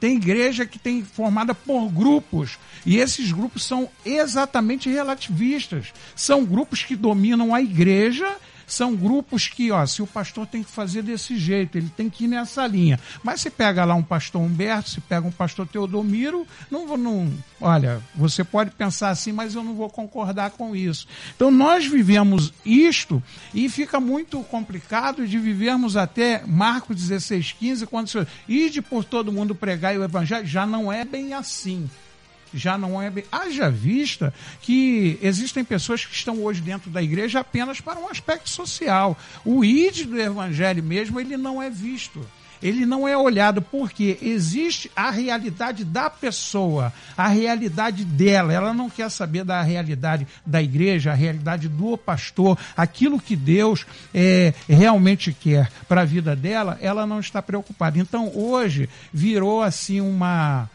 tem 0.04 0.16
igreja 0.16 0.66
que 0.66 0.78
tem 0.78 1.02
formada 1.02 1.54
por 1.54 1.88
grupos, 1.88 2.58
e 2.84 2.98
esses 2.98 3.32
grupos 3.32 3.64
são 3.64 3.88
exatamente 4.04 4.90
relativistas. 4.90 5.94
São 6.14 6.44
grupos 6.44 6.82
que 6.82 6.94
dominam 6.94 7.54
a 7.54 7.62
igreja 7.62 8.36
são 8.66 8.94
grupos 8.94 9.48
que, 9.48 9.70
ó, 9.70 9.84
se 9.86 10.02
o 10.02 10.06
pastor 10.06 10.46
tem 10.46 10.62
que 10.62 10.70
fazer 10.70 11.02
desse 11.02 11.36
jeito, 11.36 11.76
ele 11.76 11.90
tem 11.96 12.08
que 12.08 12.24
ir 12.24 12.28
nessa 12.28 12.66
linha. 12.66 12.98
Mas 13.22 13.40
se 13.40 13.50
pega 13.50 13.84
lá 13.84 13.94
um 13.94 14.02
pastor 14.02 14.42
Humberto, 14.42 14.90
se 14.90 15.00
pega 15.00 15.26
um 15.26 15.32
pastor 15.32 15.66
Teodomiro, 15.66 16.46
não 16.70 16.86
vou, 16.86 16.96
não, 16.96 17.32
olha, 17.60 18.00
você 18.14 18.44
pode 18.44 18.70
pensar 18.70 19.10
assim, 19.10 19.32
mas 19.32 19.54
eu 19.54 19.62
não 19.62 19.74
vou 19.74 19.90
concordar 19.90 20.50
com 20.50 20.74
isso. 20.74 21.06
Então 21.34 21.50
nós 21.50 21.86
vivemos 21.86 22.52
isto 22.64 23.22
e 23.52 23.68
fica 23.68 24.00
muito 24.00 24.42
complicado 24.44 25.26
de 25.26 25.38
vivermos 25.38 25.96
até 25.96 26.42
Marcos 26.46 26.96
16, 26.96 27.52
15, 27.58 27.86
quando 27.86 28.08
se 28.08 28.26
ide 28.48 28.80
por 28.82 29.04
todo 29.04 29.32
mundo 29.32 29.54
pregar 29.54 29.96
o 29.96 30.04
evangelho, 30.04 30.46
já 30.46 30.66
não 30.66 30.92
é 30.92 31.04
bem 31.04 31.34
assim 31.34 31.88
já 32.54 32.78
não 32.78 33.00
é. 33.00 33.12
Haja 33.30 33.70
vista 33.70 34.32
que 34.62 35.18
existem 35.20 35.64
pessoas 35.64 36.04
que 36.04 36.14
estão 36.14 36.42
hoje 36.42 36.60
dentro 36.60 36.90
da 36.90 37.02
igreja 37.02 37.40
apenas 37.40 37.80
para 37.80 37.98
um 37.98 38.08
aspecto 38.08 38.48
social. 38.48 39.18
O 39.44 39.64
id 39.64 40.06
do 40.06 40.20
evangelho 40.20 40.82
mesmo, 40.82 41.20
ele 41.20 41.36
não 41.36 41.62
é 41.62 41.68
visto 41.68 42.24
ele 42.64 42.86
não 42.86 43.06
é 43.06 43.14
olhado 43.14 43.60
porque 43.60 44.18
existe 44.22 44.90
a 44.96 45.10
realidade 45.10 45.84
da 45.84 46.08
pessoa, 46.08 46.90
a 47.14 47.28
realidade 47.28 48.06
dela. 48.06 48.54
Ela 48.54 48.72
não 48.72 48.88
quer 48.88 49.10
saber 49.10 49.44
da 49.44 49.60
realidade 49.60 50.26
da 50.46 50.62
igreja, 50.62 51.10
a 51.12 51.14
realidade 51.14 51.68
do 51.68 51.98
pastor, 51.98 52.58
aquilo 52.74 53.20
que 53.20 53.36
Deus 53.36 53.84
é, 54.14 54.54
realmente 54.66 55.30
quer 55.30 55.70
para 55.86 56.00
a 56.00 56.06
vida 56.06 56.34
dela, 56.34 56.78
ela 56.80 57.06
não 57.06 57.20
está 57.20 57.42
preocupada. 57.42 57.98
Então 57.98 58.32
hoje 58.34 58.88
virou 59.12 59.62
assim 59.62 60.00
uma 60.00 60.70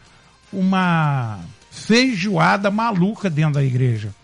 uma 0.52 1.40
feijoada 1.80 2.70
maluca 2.70 3.30
dentro 3.30 3.54
da 3.54 3.64
igreja. 3.64 4.14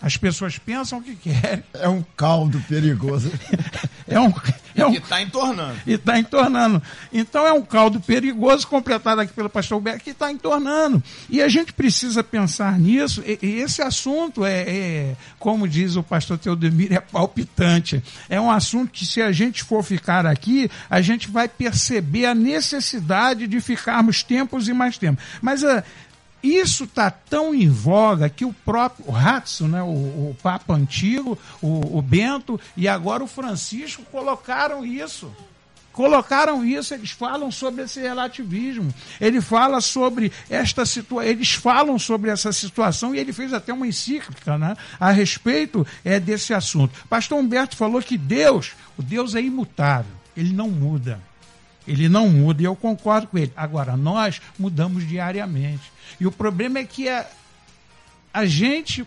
As 0.00 0.16
pessoas 0.16 0.58
pensam 0.58 0.98
o 0.98 1.02
que 1.02 1.16
querem. 1.16 1.64
É 1.74 1.88
um 1.88 2.04
caldo 2.16 2.62
perigoso. 2.68 3.30
é 4.08 4.18
um, 4.18 4.32
é 4.74 4.86
um, 4.86 4.92
e 4.92 4.96
está 4.96 5.20
entornando. 5.20 5.76
E 5.86 5.92
está 5.92 6.18
entornando. 6.18 6.82
Então 7.12 7.46
é 7.46 7.52
um 7.52 7.62
caldo 7.62 8.00
perigoso, 8.00 8.66
completado 8.66 9.20
aqui 9.20 9.32
pelo 9.32 9.48
pastor 9.48 9.80
Beck, 9.80 10.02
que 10.02 10.10
está 10.10 10.30
entornando. 10.30 11.02
E 11.28 11.42
a 11.42 11.48
gente 11.48 11.72
precisa 11.72 12.22
pensar 12.22 12.78
nisso. 12.78 13.22
E, 13.26 13.38
e 13.42 13.60
esse 13.60 13.82
assunto 13.82 14.44
é, 14.44 14.60
é, 14.62 15.16
como 15.38 15.68
diz 15.68 15.96
o 15.96 16.02
pastor 16.02 16.38
Teodemir, 16.38 16.92
é 16.92 17.00
palpitante. 17.00 18.02
É 18.28 18.40
um 18.40 18.50
assunto 18.50 18.90
que, 18.90 19.04
se 19.04 19.20
a 19.20 19.32
gente 19.32 19.64
for 19.64 19.82
ficar 19.82 20.24
aqui, 20.24 20.70
a 20.88 21.00
gente 21.00 21.30
vai 21.30 21.48
perceber 21.48 22.26
a 22.26 22.34
necessidade 22.34 23.46
de 23.46 23.60
ficarmos 23.60 24.22
tempos 24.22 24.68
e 24.68 24.72
mais 24.72 24.98
tempos. 24.98 25.24
Mas 25.42 25.62
a, 25.64 25.84
isso 26.54 26.84
está 26.84 27.10
tão 27.10 27.54
em 27.54 27.68
voga 27.68 28.28
que 28.28 28.44
o 28.44 28.52
próprio 28.52 29.10
Ratzo, 29.10 29.66
né, 29.66 29.82
o, 29.82 29.86
o 29.86 30.36
Papa 30.42 30.74
Antigo, 30.74 31.38
o, 31.60 31.98
o 31.98 32.02
Bento 32.02 32.60
e 32.76 32.86
agora 32.86 33.24
o 33.24 33.28
Francisco 33.28 34.02
colocaram 34.10 34.84
isso 34.84 35.32
colocaram 35.96 36.62
isso, 36.62 36.92
eles 36.92 37.10
falam 37.10 37.50
sobre 37.50 37.84
esse 37.84 37.98
relativismo, 37.98 38.92
ele 39.18 39.40
fala 39.40 39.80
sobre 39.80 40.30
esta 40.50 40.84
situação, 40.84 41.26
eles 41.26 41.52
falam 41.54 41.98
sobre 41.98 42.30
essa 42.30 42.52
situação 42.52 43.14
e 43.14 43.18
ele 43.18 43.32
fez 43.32 43.54
até 43.54 43.72
uma 43.72 43.86
encíclica 43.86 44.58
né, 44.58 44.76
a 45.00 45.10
respeito 45.10 45.86
é, 46.04 46.20
desse 46.20 46.52
assunto. 46.52 46.94
Pastor 47.08 47.38
Humberto 47.38 47.76
falou 47.76 48.02
que 48.02 48.18
Deus, 48.18 48.72
o 48.98 49.02
Deus 49.02 49.34
é 49.34 49.40
imutável, 49.40 50.12
ele 50.36 50.52
não 50.52 50.68
muda. 50.68 51.18
Ele 51.86 52.08
não 52.08 52.28
muda 52.28 52.62
e 52.62 52.64
eu 52.64 52.74
concordo 52.74 53.28
com 53.28 53.38
ele. 53.38 53.52
Agora, 53.56 53.96
nós 53.96 54.40
mudamos 54.58 55.06
diariamente. 55.06 55.92
E 56.18 56.26
o 56.26 56.32
problema 56.32 56.78
é 56.78 56.84
que 56.84 57.08
a, 57.08 57.26
a 58.32 58.44
gente 58.44 59.06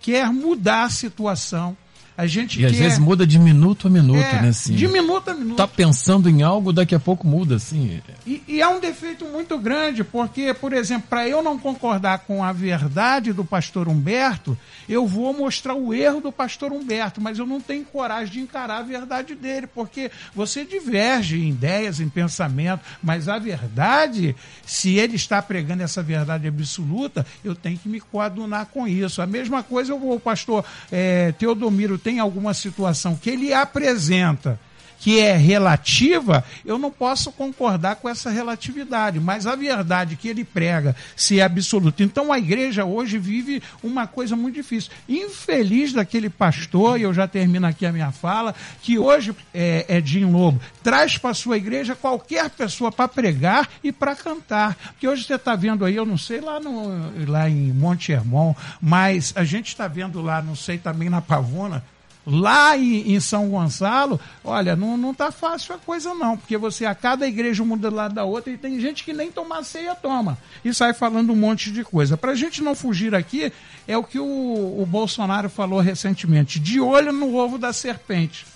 quer 0.00 0.30
mudar 0.32 0.84
a 0.84 0.90
situação 0.90 1.76
a 2.16 2.26
gente 2.26 2.60
e 2.60 2.64
às 2.64 2.76
vezes 2.76 2.98
muda 2.98 3.26
de 3.26 3.38
minuto 3.38 3.88
a 3.88 3.90
minuto, 3.90 4.18
é, 4.18 4.42
né? 4.42 4.48
Assim, 4.48 4.74
de 4.74 4.86
minuto 4.86 5.30
a 5.30 5.34
minuto. 5.34 5.56
Tá 5.56 5.66
pensando 5.66 6.28
em 6.28 6.42
algo, 6.42 6.72
daqui 6.72 6.94
a 6.94 7.00
pouco 7.00 7.26
muda, 7.26 7.56
assim. 7.56 8.00
E, 8.24 8.42
e 8.46 8.60
é 8.60 8.68
um 8.68 8.78
defeito 8.78 9.24
muito 9.24 9.58
grande, 9.58 10.04
porque, 10.04 10.54
por 10.54 10.72
exemplo, 10.72 11.08
para 11.10 11.28
eu 11.28 11.42
não 11.42 11.58
concordar 11.58 12.20
com 12.20 12.44
a 12.44 12.52
verdade 12.52 13.32
do 13.32 13.44
pastor 13.44 13.88
Humberto, 13.88 14.56
eu 14.88 15.06
vou 15.06 15.34
mostrar 15.34 15.74
o 15.74 15.92
erro 15.92 16.20
do 16.20 16.30
pastor 16.30 16.72
Humberto, 16.72 17.20
mas 17.20 17.38
eu 17.38 17.46
não 17.46 17.60
tenho 17.60 17.84
coragem 17.84 18.34
de 18.34 18.40
encarar 18.40 18.78
a 18.78 18.82
verdade 18.82 19.34
dele, 19.34 19.66
porque 19.66 20.10
você 20.34 20.64
diverge 20.64 21.40
em 21.40 21.50
ideias, 21.50 21.98
em 21.98 22.08
pensamento, 22.08 22.80
mas 23.02 23.28
a 23.28 23.38
verdade, 23.38 24.36
se 24.64 24.98
ele 24.98 25.16
está 25.16 25.42
pregando 25.42 25.82
essa 25.82 26.02
verdade 26.02 26.46
absoluta, 26.46 27.26
eu 27.44 27.56
tenho 27.56 27.76
que 27.76 27.88
me 27.88 28.00
coadunar 28.00 28.66
com 28.66 28.86
isso. 28.86 29.20
A 29.20 29.26
mesma 29.26 29.64
coisa 29.64 29.92
eu 29.92 29.98
vou, 29.98 30.14
o 30.14 30.20
pastor 30.20 30.64
é, 30.92 31.32
Teodomiro 31.32 31.98
tem 32.04 32.20
alguma 32.20 32.52
situação 32.52 33.16
que 33.16 33.30
ele 33.30 33.52
apresenta 33.52 34.60
que 35.04 35.20
é 35.20 35.36
relativa, 35.36 36.42
eu 36.64 36.78
não 36.78 36.90
posso 36.90 37.30
concordar 37.30 37.96
com 37.96 38.08
essa 38.08 38.30
relatividade, 38.30 39.20
mas 39.20 39.46
a 39.46 39.54
verdade 39.54 40.16
que 40.16 40.28
ele 40.28 40.44
prega 40.44 40.96
se 41.14 41.40
é 41.40 41.42
absoluta. 41.42 42.02
Então 42.02 42.32
a 42.32 42.38
igreja 42.38 42.86
hoje 42.86 43.18
vive 43.18 43.62
uma 43.82 44.06
coisa 44.06 44.34
muito 44.34 44.54
difícil. 44.54 44.90
Infeliz 45.06 45.92
daquele 45.92 46.30
pastor, 46.30 46.98
e 46.98 47.02
eu 47.02 47.12
já 47.12 47.28
termino 47.28 47.66
aqui 47.66 47.84
a 47.84 47.92
minha 47.92 48.12
fala, 48.12 48.54
que 48.80 48.98
hoje 48.98 49.36
é, 49.52 49.84
é 49.88 50.00
Jim 50.00 50.24
Lobo, 50.24 50.58
traz 50.82 51.18
para 51.18 51.34
sua 51.34 51.58
igreja 51.58 51.94
qualquer 51.94 52.48
pessoa 52.48 52.90
para 52.90 53.06
pregar 53.06 53.68
e 53.82 53.92
para 53.92 54.16
cantar. 54.16 54.74
Porque 54.74 55.06
hoje 55.06 55.24
você 55.24 55.34
está 55.34 55.54
vendo 55.54 55.84
aí, 55.84 55.96
eu 55.96 56.06
não 56.06 56.16
sei 56.16 56.40
lá, 56.40 56.58
no, 56.58 57.12
lá 57.30 57.46
em 57.46 57.74
Monte 57.74 58.10
Hermon, 58.10 58.54
mas 58.80 59.34
a 59.36 59.44
gente 59.44 59.68
está 59.68 59.86
vendo 59.86 60.22
lá, 60.22 60.40
não 60.40 60.56
sei, 60.56 60.78
também 60.78 61.10
na 61.10 61.20
Pavona, 61.20 61.84
Lá 62.26 62.76
em, 62.76 63.12
em, 63.12 63.20
São 63.20 63.50
Gonçalo, 63.50 64.18
olha, 64.42 64.74
não, 64.74 64.96
não 64.96 65.12
tá 65.12 65.30
fácil 65.30 65.74
a 65.74 65.78
coisa 65.78 66.14
não, 66.14 66.38
porque 66.38 66.56
você 66.56 66.86
a 66.86 66.94
cada 66.94 67.26
igreja 67.26 67.62
muda 67.62 67.90
do 67.90 67.96
lado 67.96 68.14
da 68.14 68.24
outra 68.24 68.50
e 68.50 68.56
tem 68.56 68.80
gente 68.80 69.04
que 69.04 69.12
nem 69.12 69.30
tomar 69.30 69.62
ceia 69.62 69.94
toma 69.94 70.38
e 70.64 70.72
sai 70.72 70.94
falando 70.94 71.32
um 71.32 71.36
monte 71.36 71.70
de 71.70 71.84
coisa. 71.84 72.16
Para 72.16 72.32
a 72.32 72.34
gente 72.34 72.62
não 72.62 72.74
fugir 72.74 73.14
aqui, 73.14 73.52
é 73.86 73.96
o 73.98 74.02
que 74.02 74.18
o, 74.18 74.24
o 74.24 74.86
Bolsonaro 74.86 75.50
falou 75.50 75.80
recentemente, 75.80 76.58
de 76.58 76.80
olho 76.80 77.12
no 77.12 77.36
ovo 77.36 77.58
da 77.58 77.74
serpente, 77.74 78.46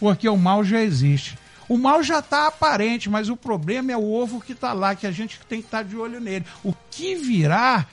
porque 0.00 0.28
o 0.28 0.36
mal 0.36 0.64
já 0.64 0.80
existe. 0.80 1.38
O 1.68 1.78
mal 1.78 2.02
já 2.02 2.18
está 2.18 2.48
aparente, 2.48 3.08
mas 3.08 3.28
o 3.28 3.36
problema 3.36 3.92
é 3.92 3.96
o 3.96 4.12
ovo 4.12 4.40
que 4.40 4.50
está 4.50 4.72
lá, 4.72 4.96
que 4.96 5.06
a 5.06 5.12
gente 5.12 5.38
tem 5.48 5.60
que 5.60 5.68
estar 5.68 5.84
tá 5.84 5.84
de 5.84 5.96
olho 5.96 6.18
nele. 6.18 6.44
O 6.64 6.74
que 6.90 7.14
virá 7.14 7.86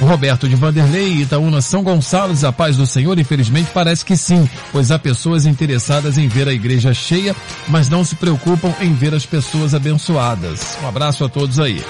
Roberto 0.00 0.48
de 0.48 0.56
Vanderlei, 0.56 1.22
Itaúna 1.22 1.60
São 1.60 1.82
Gonçalo, 1.82 2.34
a 2.46 2.52
paz 2.52 2.76
do 2.76 2.86
Senhor, 2.86 3.18
infelizmente 3.18 3.70
parece 3.72 4.04
que 4.04 4.16
sim, 4.16 4.48
pois 4.72 4.90
há 4.90 4.98
pessoas 4.98 5.46
interessadas 5.46 6.18
em 6.18 6.26
ver 6.28 6.48
a 6.48 6.52
igreja 6.52 6.92
cheia, 6.92 7.34
mas 7.68 7.88
não 7.88 8.04
se 8.04 8.16
preocupam 8.16 8.74
em 8.80 8.92
ver 8.92 9.14
as 9.14 9.24
pessoas 9.24 9.74
abençoadas. 9.74 10.76
Um 10.82 10.88
abraço 10.88 11.24
a 11.24 11.28
todos 11.28 11.60
aí. 11.60 11.82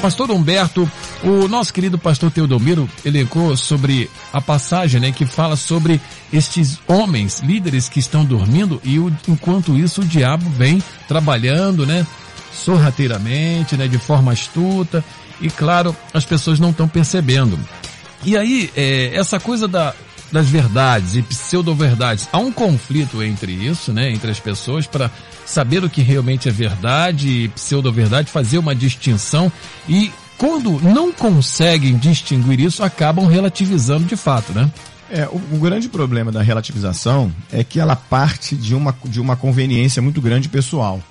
Pastor 0.00 0.32
Humberto, 0.32 0.90
o 1.22 1.46
nosso 1.46 1.72
querido 1.72 1.96
pastor 1.96 2.30
Teodomiro 2.32 2.90
elencou 3.04 3.56
sobre 3.56 4.10
a 4.32 4.40
passagem, 4.40 5.00
né, 5.00 5.12
que 5.12 5.24
fala 5.24 5.54
sobre 5.54 6.00
estes 6.32 6.80
homens, 6.88 7.38
líderes 7.38 7.88
que 7.88 8.00
estão 8.00 8.24
dormindo 8.24 8.80
e 8.82 8.98
o, 8.98 9.12
enquanto 9.28 9.78
isso 9.78 10.00
o 10.00 10.04
diabo 10.04 10.50
vem 10.50 10.82
trabalhando, 11.06 11.86
né, 11.86 12.04
sorrateiramente, 12.52 13.76
né, 13.76 13.86
de 13.86 13.98
forma 13.98 14.32
astuta, 14.32 15.04
e 15.42 15.50
claro, 15.50 15.94
as 16.14 16.24
pessoas 16.24 16.58
não 16.58 16.70
estão 16.70 16.88
percebendo. 16.88 17.58
E 18.24 18.36
aí, 18.36 18.70
é, 18.76 19.10
essa 19.14 19.40
coisa 19.40 19.66
da, 19.66 19.92
das 20.30 20.48
verdades 20.48 21.16
e 21.16 21.22
pseudo-verdades, 21.22 22.28
há 22.32 22.38
um 22.38 22.52
conflito 22.52 23.22
entre 23.22 23.52
isso, 23.52 23.92
né, 23.92 24.10
entre 24.10 24.30
as 24.30 24.40
pessoas 24.40 24.86
para 24.86 25.10
saber 25.44 25.84
o 25.84 25.90
que 25.90 26.00
realmente 26.00 26.48
é 26.48 26.52
verdade 26.52 27.28
e 27.28 27.48
pseudo-verdade, 27.48 28.30
fazer 28.30 28.58
uma 28.58 28.74
distinção 28.74 29.52
e 29.88 30.10
quando 30.38 30.80
não 30.80 31.12
conseguem 31.12 31.96
distinguir 31.96 32.58
isso, 32.60 32.82
acabam 32.82 33.26
relativizando 33.26 34.04
de 34.06 34.16
fato, 34.16 34.52
né? 34.52 34.68
É, 35.08 35.26
o, 35.26 35.36
o, 35.52 35.58
grande 35.60 35.88
problema 35.88 36.32
da 36.32 36.42
relativização 36.42 37.30
é 37.52 37.62
que 37.62 37.78
ela 37.78 37.94
parte 37.94 38.56
de 38.56 38.74
uma, 38.74 38.96
de 39.04 39.20
uma 39.20 39.36
conveniência 39.36 40.00
muito 40.00 40.20
grande 40.22 40.48
pessoal. 40.48 41.02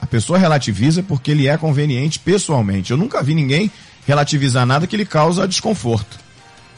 A 0.00 0.06
pessoa 0.06 0.38
relativiza 0.38 1.02
porque 1.02 1.30
ele 1.30 1.48
é 1.48 1.56
conveniente 1.56 2.18
pessoalmente. 2.18 2.90
Eu 2.90 2.96
nunca 2.96 3.22
vi 3.22 3.34
ninguém 3.34 3.70
relativizar 4.06 4.64
nada 4.64 4.86
que 4.86 4.96
lhe 4.96 5.04
causa 5.04 5.46
desconforto. 5.46 6.18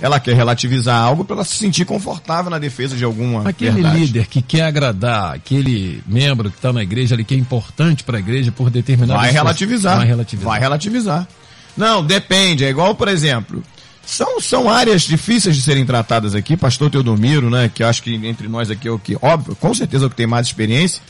Ela 0.00 0.18
quer 0.18 0.34
relativizar 0.34 0.98
algo 0.98 1.24
para 1.24 1.36
ela 1.36 1.44
se 1.44 1.56
sentir 1.56 1.84
confortável 1.84 2.50
na 2.50 2.58
defesa 2.58 2.96
de 2.96 3.04
alguma 3.04 3.46
Aquele 3.48 3.82
verdade. 3.82 3.98
líder 3.98 4.26
que 4.26 4.40
quer 4.40 4.62
agradar, 4.62 5.34
aquele 5.34 6.02
membro 6.06 6.50
que 6.50 6.56
está 6.56 6.72
na 6.72 6.82
igreja 6.82 7.14
ali 7.14 7.22
que 7.22 7.34
é 7.34 7.36
importante 7.36 8.02
para 8.02 8.16
a 8.16 8.20
igreja 8.20 8.50
por 8.50 8.70
determinado 8.70 9.20
vai 9.20 9.30
relativizar. 9.30 9.98
vai 9.98 10.06
relativizar. 10.06 10.50
Vai 10.50 10.60
relativizar. 10.60 11.28
Não, 11.76 12.04
depende. 12.04 12.64
É 12.64 12.70
igual, 12.70 12.94
por 12.94 13.08
exemplo, 13.08 13.62
são, 14.04 14.40
são 14.40 14.70
áreas 14.70 15.02
difíceis 15.02 15.54
de 15.54 15.62
serem 15.62 15.84
tratadas 15.84 16.34
aqui. 16.34 16.56
Pastor 16.56 16.90
Teodomiro, 16.90 17.50
né, 17.50 17.70
que 17.72 17.84
acho 17.84 18.02
que 18.02 18.14
entre 18.26 18.48
nós 18.48 18.70
aqui 18.70 18.88
é 18.88 18.90
o 18.90 18.98
que, 18.98 19.16
óbvio, 19.20 19.54
com 19.54 19.72
certeza 19.74 20.04
é 20.04 20.06
o 20.06 20.10
que 20.10 20.16
tem 20.16 20.26
mais 20.26 20.46
experiência 20.46 21.02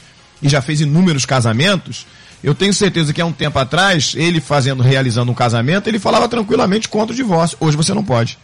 e 0.42 0.48
já 0.48 0.62
fez 0.62 0.81
inúmeros 0.81 1.24
casamentos, 1.24 2.07
eu 2.42 2.55
tenho 2.55 2.72
certeza 2.72 3.12
que 3.12 3.20
há 3.20 3.26
um 3.26 3.33
tempo 3.33 3.59
atrás, 3.59 4.14
ele 4.16 4.40
fazendo, 4.40 4.83
realizando 4.83 5.31
um 5.31 5.35
casamento, 5.35 5.88
ele 5.88 5.98
falava 5.98 6.26
tranquilamente 6.29 6.88
contra 6.88 7.12
o 7.12 7.16
divórcio. 7.16 7.57
Hoje 7.61 7.76
você 7.76 7.92
não 7.92 8.03
pode. 8.03 8.38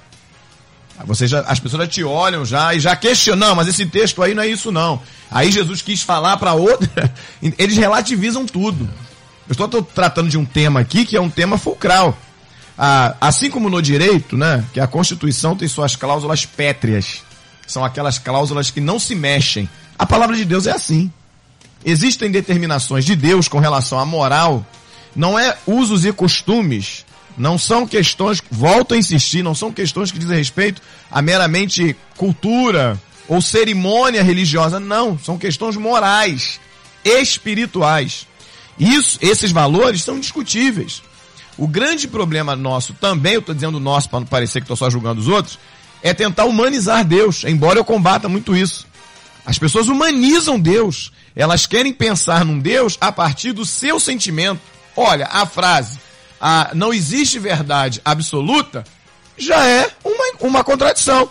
Você 1.04 1.26
já, 1.26 1.40
as 1.40 1.60
pessoas 1.60 1.82
já 1.82 1.88
te 1.88 2.04
olham 2.04 2.44
já 2.44 2.74
e 2.74 2.80
já 2.80 2.96
questionam, 2.96 3.54
mas 3.54 3.68
esse 3.68 3.84
texto 3.86 4.22
aí 4.22 4.34
não 4.34 4.42
é 4.42 4.48
isso 4.48 4.72
não. 4.72 5.00
Aí 5.30 5.50
Jesus 5.50 5.82
quis 5.82 6.02
falar 6.02 6.36
para 6.36 6.54
outra, 6.54 7.12
eles 7.58 7.76
relativizam 7.76 8.46
tudo. 8.46 8.88
Eu 9.48 9.52
estou 9.52 9.82
tratando 9.82 10.28
de 10.28 10.38
um 10.38 10.44
tema 10.44 10.80
aqui 10.80 11.04
que 11.04 11.16
é 11.16 11.20
um 11.20 11.30
tema 11.30 11.58
fulcral. 11.58 12.16
Ah, 12.78 13.14
assim 13.20 13.50
como 13.50 13.70
no 13.70 13.80
direito, 13.80 14.36
né, 14.36 14.64
que 14.72 14.80
a 14.80 14.86
Constituição 14.86 15.56
tem 15.56 15.68
suas 15.68 15.96
cláusulas 15.96 16.44
pétreas. 16.44 17.22
São 17.66 17.84
aquelas 17.84 18.18
cláusulas 18.18 18.70
que 18.70 18.80
não 18.80 18.98
se 18.98 19.14
mexem. 19.14 19.68
A 19.98 20.04
palavra 20.04 20.36
de 20.36 20.44
Deus 20.44 20.66
é 20.66 20.72
assim. 20.72 21.10
Existem 21.86 22.30
determinações 22.30 23.04
de 23.04 23.16
Deus 23.16 23.48
com 23.48 23.60
relação 23.60 23.98
à 23.98 24.04
moral. 24.04 24.66
Não 25.14 25.38
é 25.38 25.56
usos 25.66 26.04
e 26.04 26.12
costumes 26.12 27.06
não 27.36 27.58
são 27.58 27.86
questões, 27.86 28.42
volto 28.50 28.94
a 28.94 28.96
insistir, 28.96 29.42
não 29.42 29.54
são 29.54 29.70
questões 29.70 30.10
que 30.10 30.18
dizem 30.18 30.36
respeito 30.36 30.80
a 31.10 31.20
meramente 31.20 31.94
cultura 32.16 33.00
ou 33.28 33.42
cerimônia 33.42 34.22
religiosa, 34.22 34.80
não, 34.80 35.18
são 35.18 35.36
questões 35.36 35.76
morais, 35.76 36.60
espirituais. 37.04 38.26
Isso, 38.78 39.18
esses 39.20 39.50
valores 39.50 40.02
são 40.02 40.18
discutíveis. 40.18 41.02
O 41.58 41.66
grande 41.66 42.06
problema 42.06 42.54
nosso 42.54 42.94
também, 42.94 43.34
eu 43.34 43.40
estou 43.40 43.54
dizendo 43.54 43.80
nosso 43.80 44.08
para 44.08 44.20
não 44.20 44.26
parecer 44.26 44.60
que 44.60 44.64
estou 44.64 44.76
só 44.76 44.88
julgando 44.88 45.20
os 45.20 45.28
outros, 45.28 45.58
é 46.02 46.14
tentar 46.14 46.44
humanizar 46.44 47.04
Deus, 47.04 47.44
embora 47.44 47.78
eu 47.78 47.84
combata 47.84 48.28
muito 48.28 48.56
isso. 48.56 48.86
As 49.44 49.58
pessoas 49.58 49.88
humanizam 49.88 50.58
Deus. 50.58 51.12
Elas 51.36 51.66
querem 51.66 51.92
pensar 51.92 52.44
num 52.44 52.58
Deus 52.58 52.96
a 52.98 53.12
partir 53.12 53.52
do 53.52 53.66
seu 53.66 54.00
sentimento. 54.00 54.60
Olha, 54.96 55.28
a 55.30 55.44
frase, 55.44 55.98
a 56.40 56.70
não 56.72 56.94
existe 56.94 57.38
verdade 57.38 58.00
absoluta, 58.02 58.82
já 59.36 59.66
é 59.66 59.90
uma, 60.02 60.24
uma 60.40 60.64
contradição. 60.64 61.28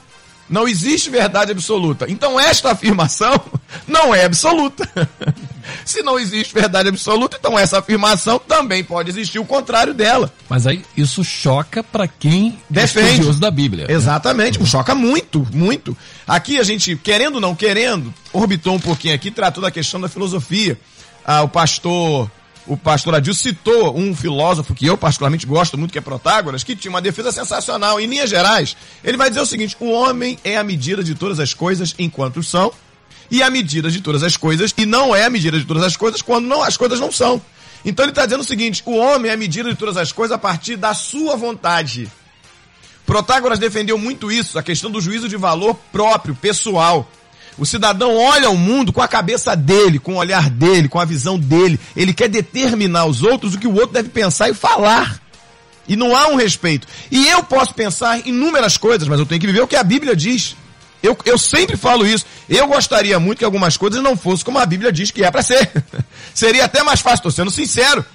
Não 0.47 0.67
existe 0.67 1.09
verdade 1.09 1.51
absoluta. 1.51 2.05
Então 2.07 2.39
esta 2.39 2.71
afirmação 2.71 3.33
não 3.87 4.13
é 4.13 4.25
absoluta. 4.25 4.87
Se 5.83 6.01
não 6.01 6.19
existe 6.19 6.53
verdade 6.53 6.89
absoluta, 6.89 7.37
então 7.39 7.57
essa 7.57 7.79
afirmação 7.79 8.39
também 8.39 8.83
pode 8.83 9.09
existir 9.09 9.39
o 9.39 9.45
contrário 9.45 9.93
dela. 9.93 10.31
Mas 10.49 10.67
aí 10.67 10.83
isso 10.95 11.23
choca 11.23 11.83
para 11.83 12.07
quem 12.07 12.57
Defende. 12.69 13.07
é 13.07 13.11
estudioso 13.11 13.39
da 13.39 13.51
Bíblia. 13.51 13.87
Né? 13.87 13.93
Exatamente, 13.93 14.59
né? 14.59 14.65
choca 14.65 14.93
muito, 14.93 15.47
muito. 15.53 15.97
Aqui 16.27 16.59
a 16.59 16.63
gente, 16.63 16.95
querendo 16.95 17.35
ou 17.35 17.41
não 17.41 17.55
querendo, 17.55 18.13
orbitou 18.31 18.75
um 18.75 18.79
pouquinho 18.79 19.15
aqui, 19.15 19.31
tratou 19.31 19.61
da 19.61 19.71
questão 19.71 19.99
da 19.99 20.07
filosofia. 20.09 20.79
Ah, 21.25 21.41
o 21.41 21.49
pastor 21.49 22.29
o 22.67 22.75
pastor 22.75 23.13
Adil 23.13 23.33
citou 23.33 23.95
um 23.95 24.15
filósofo 24.15 24.73
que 24.73 24.85
eu 24.85 24.97
particularmente 24.97 25.45
gosto 25.45 25.77
muito, 25.77 25.91
que 25.91 25.99
é 25.99 26.01
Protágoras, 26.01 26.63
que 26.63 26.75
tinha 26.75 26.89
uma 26.89 27.01
defesa 27.01 27.31
sensacional. 27.31 27.99
Em 27.99 28.07
linhas 28.07 28.29
gerais, 28.29 28.75
ele 29.03 29.17
vai 29.17 29.29
dizer 29.29 29.41
o 29.41 29.45
seguinte: 29.45 29.75
o 29.79 29.91
homem 29.91 30.37
é 30.43 30.57
a 30.57 30.63
medida 30.63 31.03
de 31.03 31.13
todas 31.13 31.39
as 31.39 31.53
coisas 31.53 31.93
enquanto 31.99 32.41
são, 32.41 32.71
e 33.29 33.41
a 33.41 33.49
medida 33.49 33.89
de 33.89 34.01
todas 34.01 34.23
as 34.23 34.37
coisas, 34.37 34.73
e 34.77 34.85
não 34.85 35.15
é 35.15 35.25
a 35.25 35.29
medida 35.29 35.59
de 35.59 35.65
todas 35.65 35.83
as 35.83 35.95
coisas 35.95 36.21
quando 36.21 36.45
não, 36.45 36.61
as 36.61 36.77
coisas 36.77 36.99
não 36.99 37.11
são. 37.11 37.41
Então 37.83 38.03
ele 38.03 38.11
está 38.11 38.25
dizendo 38.25 38.41
o 38.41 38.45
seguinte: 38.45 38.81
o 38.85 38.95
homem 38.95 39.29
é 39.29 39.33
a 39.33 39.37
medida 39.37 39.69
de 39.69 39.75
todas 39.75 39.97
as 39.97 40.11
coisas 40.11 40.35
a 40.35 40.39
partir 40.39 40.75
da 40.75 40.93
sua 40.93 41.35
vontade. 41.35 42.09
Protágoras 43.05 43.59
defendeu 43.59 43.97
muito 43.97 44.31
isso, 44.31 44.57
a 44.57 44.63
questão 44.63 44.89
do 44.89 44.99
juízo 44.99 45.29
de 45.29 45.37
valor 45.37 45.75
próprio, 45.91 46.33
pessoal. 46.35 47.07
O 47.57 47.65
cidadão 47.65 48.17
olha 48.17 48.49
o 48.49 48.57
mundo 48.57 48.91
com 48.91 49.01
a 49.01 49.07
cabeça 49.07 49.55
dele, 49.55 49.99
com 49.99 50.15
o 50.15 50.17
olhar 50.17 50.49
dele, 50.49 50.89
com 50.89 50.99
a 50.99 51.05
visão 51.05 51.39
dele. 51.39 51.79
Ele 51.95 52.13
quer 52.13 52.27
determinar 52.27 53.01
aos 53.01 53.21
outros 53.21 53.53
o 53.53 53.59
que 53.59 53.67
o 53.67 53.73
outro 53.75 53.93
deve 53.93 54.09
pensar 54.09 54.49
e 54.49 54.53
falar. 54.53 55.21
E 55.87 55.95
não 55.95 56.15
há 56.15 56.27
um 56.27 56.35
respeito. 56.35 56.87
E 57.11 57.27
eu 57.27 57.43
posso 57.43 57.73
pensar 57.73 58.27
inúmeras 58.27 58.75
coisas, 58.75 59.07
mas 59.07 59.19
eu 59.19 59.25
tenho 59.25 59.39
que 59.39 59.47
viver 59.47 59.61
o 59.61 59.67
que 59.67 59.75
a 59.75 59.83
Bíblia 59.83 60.15
diz. 60.15 60.55
Eu, 61.01 61.17
eu 61.25 61.37
sempre 61.37 61.77
falo 61.77 62.05
isso. 62.05 62.25
Eu 62.49 62.67
gostaria 62.67 63.19
muito 63.19 63.39
que 63.39 63.45
algumas 63.45 63.77
coisas 63.77 64.01
não 64.01 64.17
fossem 64.17 64.45
como 64.45 64.59
a 64.59 64.65
Bíblia 64.65 64.91
diz 64.91 65.11
que 65.11 65.23
é 65.23 65.29
para 65.29 65.43
ser. 65.43 65.71
Seria 66.33 66.65
até 66.65 66.83
mais 66.83 66.99
fácil, 66.99 67.17
estou 67.17 67.31
sendo 67.31 67.51
sincero. 67.51 68.05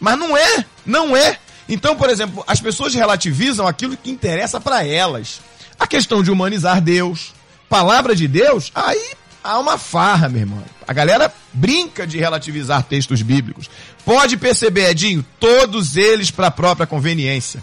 Mas 0.00 0.18
não 0.18 0.36
é, 0.36 0.64
não 0.84 1.16
é. 1.16 1.38
Então, 1.68 1.94
por 1.94 2.10
exemplo, 2.10 2.42
as 2.46 2.60
pessoas 2.60 2.94
relativizam 2.94 3.66
aquilo 3.66 3.96
que 3.96 4.10
interessa 4.10 4.60
para 4.60 4.84
elas. 4.84 5.40
A 5.78 5.86
questão 5.86 6.22
de 6.22 6.30
humanizar 6.30 6.80
Deus, 6.80 7.32
palavra 7.68 8.14
de 8.16 8.26
Deus, 8.26 8.72
aí 8.74 9.14
há 9.42 9.58
uma 9.58 9.78
farra, 9.78 10.28
meu 10.28 10.40
irmão. 10.40 10.64
A 10.86 10.92
galera 10.92 11.32
brinca 11.52 12.06
de 12.06 12.18
relativizar 12.18 12.82
textos 12.82 13.22
bíblicos. 13.22 13.70
Pode 14.04 14.36
perceber, 14.36 14.90
Edinho, 14.90 15.24
todos 15.38 15.96
eles 15.96 16.30
para 16.30 16.48
a 16.48 16.50
própria 16.50 16.86
conveniência. 16.86 17.62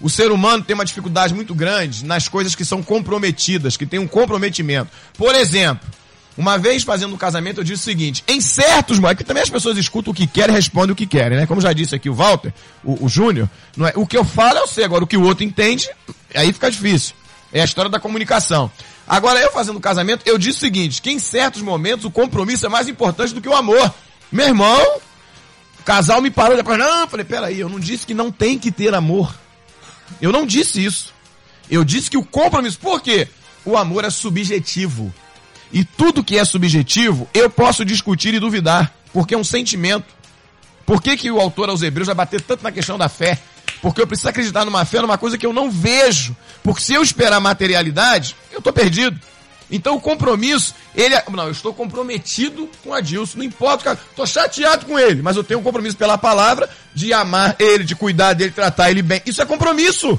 O 0.00 0.08
ser 0.08 0.30
humano 0.32 0.64
tem 0.64 0.74
uma 0.74 0.84
dificuldade 0.84 1.34
muito 1.34 1.54
grande 1.54 2.04
nas 2.04 2.26
coisas 2.26 2.54
que 2.54 2.64
são 2.64 2.82
comprometidas, 2.82 3.76
que 3.76 3.84
tem 3.84 4.00
um 4.00 4.08
comprometimento. 4.08 4.90
Por 5.18 5.34
exemplo, 5.34 5.86
uma 6.38 6.56
vez 6.56 6.82
fazendo 6.82 7.14
um 7.14 7.18
casamento, 7.18 7.60
eu 7.60 7.64
disse 7.64 7.82
o 7.82 7.84
seguinte: 7.84 8.24
em 8.26 8.40
certos 8.40 8.98
momentos, 8.98 9.18
que 9.18 9.24
também 9.24 9.42
as 9.42 9.50
pessoas 9.50 9.76
escutam 9.76 10.12
o 10.12 10.14
que 10.14 10.26
querem 10.26 10.54
e 10.54 10.56
respondem 10.56 10.92
o 10.92 10.96
que 10.96 11.06
querem, 11.06 11.36
né? 11.36 11.46
Como 11.46 11.60
já 11.60 11.72
disse 11.72 11.94
aqui 11.94 12.08
o 12.08 12.14
Walter, 12.14 12.52
o, 12.82 13.04
o 13.04 13.08
Júnior, 13.08 13.48
não 13.76 13.86
é? 13.86 13.92
o 13.94 14.06
que 14.06 14.16
eu 14.16 14.24
falo 14.24 14.58
eu 14.58 14.66
sei, 14.66 14.84
agora 14.84 15.04
o 15.04 15.06
que 15.06 15.16
o 15.18 15.22
outro 15.22 15.44
entende, 15.44 15.90
aí 16.34 16.52
fica 16.52 16.70
difícil. 16.70 17.14
É 17.52 17.60
a 17.60 17.64
história 17.64 17.90
da 17.90 18.00
comunicação. 18.00 18.70
Agora, 19.06 19.40
eu 19.40 19.50
fazendo 19.50 19.80
casamento, 19.80 20.22
eu 20.24 20.38
disse 20.38 20.58
o 20.58 20.60
seguinte, 20.60 21.02
que 21.02 21.10
em 21.10 21.18
certos 21.18 21.62
momentos 21.62 22.04
o 22.04 22.10
compromisso 22.10 22.64
é 22.64 22.68
mais 22.68 22.88
importante 22.88 23.34
do 23.34 23.40
que 23.40 23.48
o 23.48 23.56
amor. 23.56 23.92
Meu 24.30 24.46
irmão, 24.46 24.98
o 25.80 25.82
casal 25.82 26.22
me 26.22 26.30
parou 26.30 26.56
depois, 26.56 26.78
não, 26.78 27.00
eu 27.00 27.08
falei, 27.08 27.24
peraí, 27.24 27.58
eu 27.58 27.68
não 27.68 27.80
disse 27.80 28.06
que 28.06 28.14
não 28.14 28.30
tem 28.30 28.56
que 28.56 28.70
ter 28.70 28.94
amor. 28.94 29.34
Eu 30.20 30.32
não 30.32 30.46
disse 30.46 30.84
isso. 30.84 31.12
Eu 31.70 31.84
disse 31.84 32.10
que 32.10 32.16
o 32.16 32.24
compromisso, 32.24 32.78
por 32.78 33.00
quê? 33.00 33.28
O 33.64 33.76
amor 33.76 34.04
é 34.04 34.10
subjetivo. 34.10 35.12
E 35.72 35.84
tudo 35.84 36.24
que 36.24 36.36
é 36.36 36.44
subjetivo, 36.44 37.28
eu 37.32 37.48
posso 37.48 37.84
discutir 37.84 38.34
e 38.34 38.40
duvidar, 38.40 38.92
porque 39.12 39.34
é 39.34 39.38
um 39.38 39.44
sentimento. 39.44 40.06
Por 40.84 41.00
que, 41.00 41.16
que 41.16 41.30
o 41.30 41.40
autor 41.40 41.68
aos 41.68 41.82
Hebreus 41.82 42.06
vai 42.06 42.14
bater 42.16 42.40
tanto 42.40 42.64
na 42.64 42.72
questão 42.72 42.98
da 42.98 43.08
fé? 43.08 43.38
Porque 43.80 44.00
eu 44.00 44.06
preciso 44.06 44.28
acreditar 44.28 44.64
numa 44.64 44.84
fé, 44.84 45.00
numa 45.00 45.16
coisa 45.16 45.38
que 45.38 45.46
eu 45.46 45.52
não 45.52 45.70
vejo. 45.70 46.36
Porque 46.62 46.82
se 46.82 46.92
eu 46.92 47.02
esperar 47.02 47.40
materialidade, 47.40 48.34
eu 48.50 48.58
estou 48.58 48.72
perdido. 48.72 49.18
Então 49.70 49.94
o 49.94 50.00
compromisso, 50.00 50.74
ele 50.94 51.14
é, 51.14 51.24
não, 51.30 51.44
eu 51.44 51.52
estou 51.52 51.72
comprometido 51.72 52.68
com 52.82 52.92
a 52.92 53.00
Dilson, 53.00 53.38
não 53.38 53.44
importa, 53.44 53.98
estou 54.10 54.26
chateado 54.26 54.86
com 54.86 54.98
ele, 54.98 55.22
mas 55.22 55.36
eu 55.36 55.44
tenho 55.44 55.60
um 55.60 55.62
compromisso 55.62 55.96
pela 55.96 56.18
palavra 56.18 56.68
de 56.94 57.12
amar 57.12 57.56
ele, 57.58 57.84
de 57.84 57.94
cuidar 57.94 58.32
dele, 58.32 58.50
tratar 58.50 58.90
ele 58.90 59.02
bem. 59.02 59.22
Isso 59.24 59.40
é 59.40 59.46
compromisso. 59.46 60.18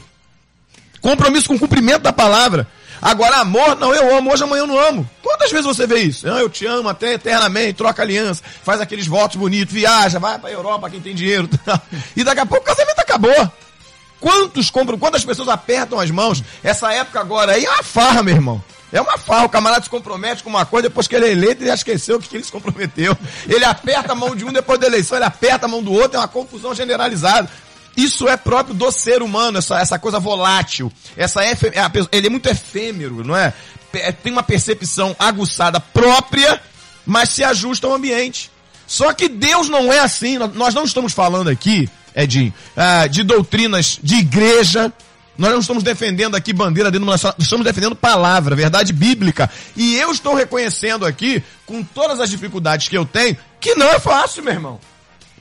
Compromisso 1.01 1.47
com 1.47 1.55
o 1.55 1.59
cumprimento 1.59 2.03
da 2.03 2.13
palavra. 2.13 2.67
Agora, 3.01 3.37
amor, 3.37 3.75
não, 3.79 3.93
eu 3.95 4.15
amo, 4.15 4.31
hoje 4.31 4.43
amanhã 4.43 4.61
eu 4.61 4.67
não 4.67 4.79
amo. 4.79 5.09
Quantas 5.23 5.49
vezes 5.49 5.65
você 5.65 5.87
vê 5.87 6.01
isso? 6.01 6.27
Não, 6.27 6.37
eu 6.37 6.47
te 6.47 6.67
amo 6.67 6.87
até 6.87 7.13
eternamente, 7.13 7.73
troca 7.73 8.03
aliança, 8.03 8.43
faz 8.63 8.79
aqueles 8.79 9.07
votos 9.07 9.37
bonitos, 9.37 9.73
viaja, 9.73 10.19
vai 10.19 10.37
pra 10.37 10.51
Europa, 10.51 10.89
quem 10.89 11.01
tem 11.01 11.15
dinheiro. 11.15 11.49
e 12.15 12.23
daqui 12.23 12.41
a 12.41 12.45
pouco 12.45 12.63
o 12.63 12.67
casamento 12.67 12.99
acabou. 12.99 13.51
Quantos 14.19 14.69
compram, 14.69 14.99
quantas 14.99 15.25
pessoas 15.25 15.49
apertam 15.49 15.99
as 15.99 16.11
mãos? 16.11 16.43
Essa 16.63 16.93
época 16.93 17.19
agora 17.19 17.53
aí 17.53 17.65
é 17.65 17.69
uma 17.71 17.81
farra, 17.81 18.21
meu 18.21 18.35
irmão. 18.35 18.63
É 18.91 18.99
uma 18.99 19.17
farra, 19.17 19.45
o 19.45 19.49
camarada 19.49 19.83
se 19.83 19.89
compromete 19.89 20.43
com 20.43 20.49
uma 20.49 20.65
coisa, 20.65 20.89
depois 20.89 21.07
que 21.07 21.15
ele 21.15 21.25
é 21.25 21.31
eleito, 21.31 21.61
ele 21.61 21.69
já 21.69 21.75
esqueceu 21.75 22.17
o 22.17 22.19
que 22.19 22.35
ele 22.35 22.43
se 22.43 22.51
comprometeu. 22.51 23.17
Ele 23.47 23.63
aperta 23.63 24.11
a 24.11 24.15
mão 24.15 24.35
de 24.35 24.43
um 24.43 24.51
depois 24.51 24.79
da 24.79 24.87
eleição, 24.87 25.17
ele 25.17 25.25
aperta 25.25 25.65
a 25.65 25.69
mão 25.69 25.81
do 25.81 25.93
outro, 25.93 26.17
é 26.17 26.19
uma 26.19 26.27
confusão 26.27 26.75
generalizada. 26.75 27.49
Isso 27.95 28.27
é 28.27 28.37
próprio 28.37 28.73
do 28.73 28.91
ser 28.91 29.21
humano, 29.21 29.57
essa, 29.57 29.79
essa 29.79 29.99
coisa 29.99 30.19
volátil. 30.19 30.91
Essa 31.15 31.45
efe, 31.45 31.67
é 31.67 31.91
ele 32.11 32.27
é 32.27 32.29
muito 32.29 32.47
efêmero, 32.47 33.23
não 33.23 33.35
é? 33.35 33.53
é? 33.93 34.11
Tem 34.11 34.31
uma 34.31 34.43
percepção 34.43 35.15
aguçada 35.19 35.79
própria, 35.79 36.61
mas 37.05 37.29
se 37.29 37.43
ajusta 37.43 37.87
ao 37.87 37.93
ambiente. 37.93 38.49
Só 38.87 39.13
que 39.13 39.29
Deus 39.29 39.69
não 39.69 39.91
é 39.91 39.99
assim. 39.99 40.37
Nós 40.37 40.73
não 40.73 40.83
estamos 40.83 41.13
falando 41.13 41.49
aqui, 41.49 41.89
Edinho, 42.15 42.53
ah, 42.75 43.07
de 43.07 43.23
doutrinas 43.23 43.99
de 44.01 44.15
igreja. 44.15 44.91
Nós 45.37 45.51
não 45.51 45.59
estamos 45.59 45.83
defendendo 45.83 46.35
aqui 46.35 46.53
bandeira 46.53 46.91
denominacional, 46.91 47.35
estamos 47.39 47.65
defendendo 47.65 47.95
palavra, 47.95 48.55
verdade 48.55 48.93
bíblica. 48.93 49.49
E 49.75 49.95
eu 49.95 50.11
estou 50.11 50.35
reconhecendo 50.35 51.05
aqui, 51.05 51.41
com 51.65 51.83
todas 51.83 52.19
as 52.19 52.29
dificuldades 52.29 52.87
que 52.87 52.97
eu 52.97 53.05
tenho, 53.05 53.37
que 53.59 53.73
não 53.75 53.87
é 53.87 53.99
fácil, 53.99 54.43
meu 54.43 54.53
irmão. 54.53 54.79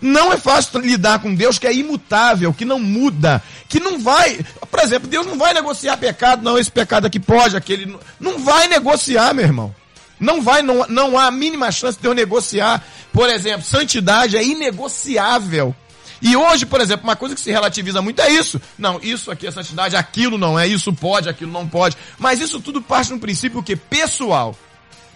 Não 0.00 0.32
é 0.32 0.38
fácil 0.38 0.80
lidar 0.80 1.18
com 1.18 1.34
Deus 1.34 1.58
que 1.58 1.66
é 1.66 1.74
imutável, 1.74 2.54
que 2.54 2.64
não 2.64 2.78
muda, 2.78 3.42
que 3.68 3.78
não 3.78 3.98
vai. 3.98 4.40
Por 4.70 4.80
exemplo, 4.80 5.08
Deus 5.08 5.26
não 5.26 5.36
vai 5.36 5.52
negociar 5.52 5.98
pecado, 5.98 6.42
não, 6.42 6.56
esse 6.58 6.70
pecado 6.70 7.06
aqui 7.06 7.20
pode, 7.20 7.56
aquele. 7.56 7.98
Não 8.18 8.38
vai 8.38 8.66
negociar, 8.66 9.34
meu 9.34 9.44
irmão. 9.44 9.74
Não 10.18 10.40
vai, 10.40 10.62
não, 10.62 10.86
não 10.88 11.18
há 11.18 11.26
a 11.26 11.30
mínima 11.30 11.70
chance 11.70 11.98
de 12.00 12.06
eu 12.06 12.14
negociar. 12.14 12.82
Por 13.12 13.28
exemplo, 13.28 13.66
santidade 13.66 14.36
é 14.36 14.44
inegociável. 14.44 15.74
E 16.22 16.36
hoje, 16.36 16.66
por 16.66 16.80
exemplo, 16.80 17.04
uma 17.04 17.16
coisa 17.16 17.34
que 17.34 17.40
se 17.40 17.50
relativiza 17.50 18.02
muito 18.02 18.20
é 18.20 18.30
isso. 18.30 18.60
Não, 18.78 19.00
isso 19.02 19.30
aqui 19.30 19.46
é 19.46 19.50
santidade, 19.50 19.96
aquilo 19.96 20.36
não 20.36 20.58
é, 20.58 20.66
isso 20.66 20.92
pode, 20.92 21.28
aquilo 21.28 21.50
não 21.50 21.66
pode. 21.66 21.96
Mas 22.18 22.40
isso 22.40 22.60
tudo 22.60 22.82
parte 22.82 23.08
de 23.08 23.14
um 23.14 23.18
princípio 23.18 23.62
que 23.62 23.74
pessoal. 23.74 24.54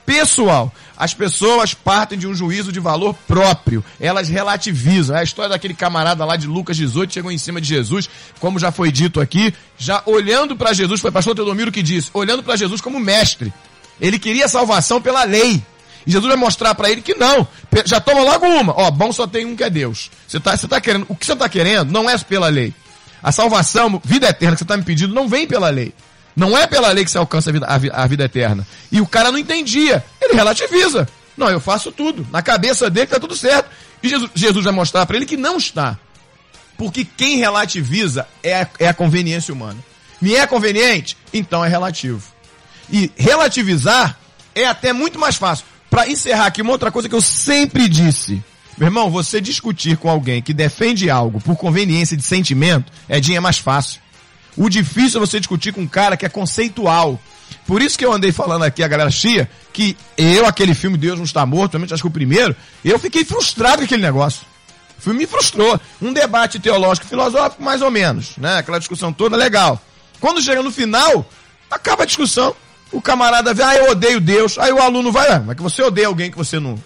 pessoal. 0.06 0.72
As 0.96 1.12
pessoas 1.12 1.74
partem 1.74 2.18
de 2.18 2.26
um 2.26 2.34
juízo 2.34 2.70
de 2.70 2.78
valor 2.78 3.14
próprio. 3.26 3.84
Elas 4.00 4.28
relativizam. 4.28 5.16
É 5.16 5.20
a 5.20 5.24
história 5.24 5.50
daquele 5.50 5.74
camarada 5.74 6.24
lá 6.24 6.36
de 6.36 6.46
Lucas 6.46 6.76
18, 6.76 7.12
chegou 7.12 7.32
em 7.32 7.38
cima 7.38 7.60
de 7.60 7.66
Jesus, 7.66 8.08
como 8.38 8.58
já 8.58 8.70
foi 8.70 8.92
dito 8.92 9.20
aqui, 9.20 9.52
já 9.76 10.02
olhando 10.06 10.56
para 10.56 10.72
Jesus, 10.72 11.00
foi 11.00 11.10
pastor 11.10 11.34
Teodomiro 11.34 11.72
que 11.72 11.82
disse, 11.82 12.10
olhando 12.14 12.42
para 12.42 12.56
Jesus 12.56 12.80
como 12.80 13.00
mestre. 13.00 13.52
Ele 14.00 14.18
queria 14.18 14.48
salvação 14.48 15.00
pela 15.00 15.24
lei. 15.24 15.62
E 16.06 16.10
Jesus 16.10 16.28
vai 16.28 16.36
mostrar 16.36 16.74
para 16.74 16.90
ele 16.90 17.00
que 17.00 17.14
não. 17.14 17.46
Já 17.86 18.00
toma 18.00 18.22
logo 18.22 18.46
uma. 18.46 18.78
Ó, 18.78 18.90
bom 18.90 19.12
só 19.12 19.26
tem 19.26 19.46
um 19.46 19.56
que 19.56 19.64
é 19.64 19.70
Deus. 19.70 20.10
Você 20.34 20.40
tá, 20.40 20.56
você 20.56 20.66
tá 20.66 20.80
querendo, 20.80 21.06
o 21.08 21.14
que 21.14 21.24
você 21.24 21.36
tá 21.36 21.48
querendo 21.48 21.92
não 21.92 22.10
é 22.10 22.18
pela 22.18 22.48
lei. 22.48 22.74
A 23.22 23.30
salvação, 23.30 24.02
vida 24.04 24.28
eterna 24.28 24.56
que 24.56 24.58
você 24.58 24.64
está 24.64 24.76
me 24.76 24.82
pedindo, 24.82 25.14
não 25.14 25.28
vem 25.28 25.46
pela 25.46 25.68
lei. 25.70 25.94
Não 26.34 26.58
é 26.58 26.66
pela 26.66 26.90
lei 26.90 27.04
que 27.04 27.10
você 27.12 27.18
alcança 27.18 27.50
a 27.50 27.52
vida, 27.52 27.66
a, 27.66 28.02
a 28.02 28.06
vida 28.08 28.24
eterna. 28.24 28.66
E 28.90 29.00
o 29.00 29.06
cara 29.06 29.30
não 29.30 29.38
entendia. 29.38 30.04
Ele 30.20 30.34
relativiza. 30.34 31.08
Não, 31.36 31.48
eu 31.48 31.60
faço 31.60 31.92
tudo. 31.92 32.26
Na 32.32 32.42
cabeça 32.42 32.90
dele 32.90 33.04
está 33.04 33.20
tudo 33.20 33.36
certo. 33.36 33.70
E 34.02 34.08
Jesus, 34.08 34.30
Jesus 34.34 34.64
vai 34.64 34.74
mostrar 34.74 35.06
para 35.06 35.16
ele 35.16 35.24
que 35.24 35.36
não 35.36 35.56
está. 35.56 35.96
Porque 36.76 37.04
quem 37.04 37.38
relativiza 37.38 38.26
é 38.42 38.62
a, 38.62 38.68
é 38.80 38.88
a 38.88 38.94
conveniência 38.94 39.54
humana. 39.54 39.78
Me 40.20 40.34
é 40.34 40.44
conveniente? 40.48 41.16
Então 41.32 41.64
é 41.64 41.68
relativo. 41.68 42.24
E 42.90 43.08
relativizar 43.16 44.18
é 44.52 44.66
até 44.66 44.92
muito 44.92 45.16
mais 45.16 45.36
fácil. 45.36 45.64
Para 45.88 46.08
encerrar 46.08 46.46
aqui, 46.46 46.60
uma 46.60 46.72
outra 46.72 46.90
coisa 46.90 47.08
que 47.08 47.14
eu 47.14 47.22
sempre 47.22 47.88
disse. 47.88 48.42
Meu 48.76 48.88
irmão, 48.88 49.10
você 49.10 49.40
discutir 49.40 49.96
com 49.96 50.10
alguém 50.10 50.42
que 50.42 50.52
defende 50.52 51.08
algo 51.08 51.40
por 51.40 51.56
conveniência 51.56 52.16
de 52.16 52.22
sentimento, 52.24 52.92
é 53.08 53.20
dinheiro 53.20 53.42
mais 53.42 53.58
fácil. 53.58 54.00
O 54.56 54.68
difícil 54.68 55.20
é 55.20 55.26
você 55.26 55.38
discutir 55.38 55.72
com 55.72 55.82
um 55.82 55.86
cara 55.86 56.16
que 56.16 56.26
é 56.26 56.28
conceitual. 56.28 57.20
Por 57.66 57.80
isso 57.80 57.98
que 57.98 58.04
eu 58.04 58.12
andei 58.12 58.32
falando 58.32 58.64
aqui, 58.64 58.82
a 58.82 58.88
galera 58.88 59.10
chia, 59.10 59.48
que 59.72 59.96
eu, 60.16 60.46
aquele 60.46 60.74
filme 60.74 60.96
Deus 60.96 61.18
não 61.18 61.24
está 61.24 61.46
morto, 61.46 61.72
realmente 61.72 61.94
acho 61.94 62.02
que 62.02 62.08
o 62.08 62.10
primeiro, 62.10 62.54
eu 62.84 62.98
fiquei 62.98 63.24
frustrado 63.24 63.78
com 63.78 63.84
aquele 63.84 64.02
negócio. 64.02 64.46
O 64.98 65.02
filme 65.02 65.20
me 65.20 65.26
frustrou. 65.26 65.78
Um 66.00 66.12
debate 66.12 66.58
teológico, 66.58 67.06
filosófico, 67.06 67.62
mais 67.62 67.82
ou 67.82 67.90
menos, 67.90 68.36
né? 68.36 68.58
Aquela 68.58 68.78
discussão 68.78 69.12
toda 69.12 69.36
legal. 69.36 69.80
Quando 70.20 70.42
chega 70.42 70.62
no 70.62 70.70
final, 70.70 71.28
acaba 71.70 72.04
a 72.04 72.06
discussão. 72.06 72.54
O 72.90 73.02
camarada 73.02 73.52
vê, 73.52 73.62
ah, 73.62 73.74
eu 73.76 73.90
odeio 73.90 74.20
Deus. 74.20 74.58
Aí 74.58 74.72
o 74.72 74.80
aluno 74.80 75.12
vai, 75.12 75.30
ah, 75.30 75.42
mas 75.44 75.56
que 75.56 75.62
você 75.62 75.82
odeia 75.82 76.06
alguém 76.06 76.30
que 76.30 76.36
você 76.36 76.60
não, 76.60 76.78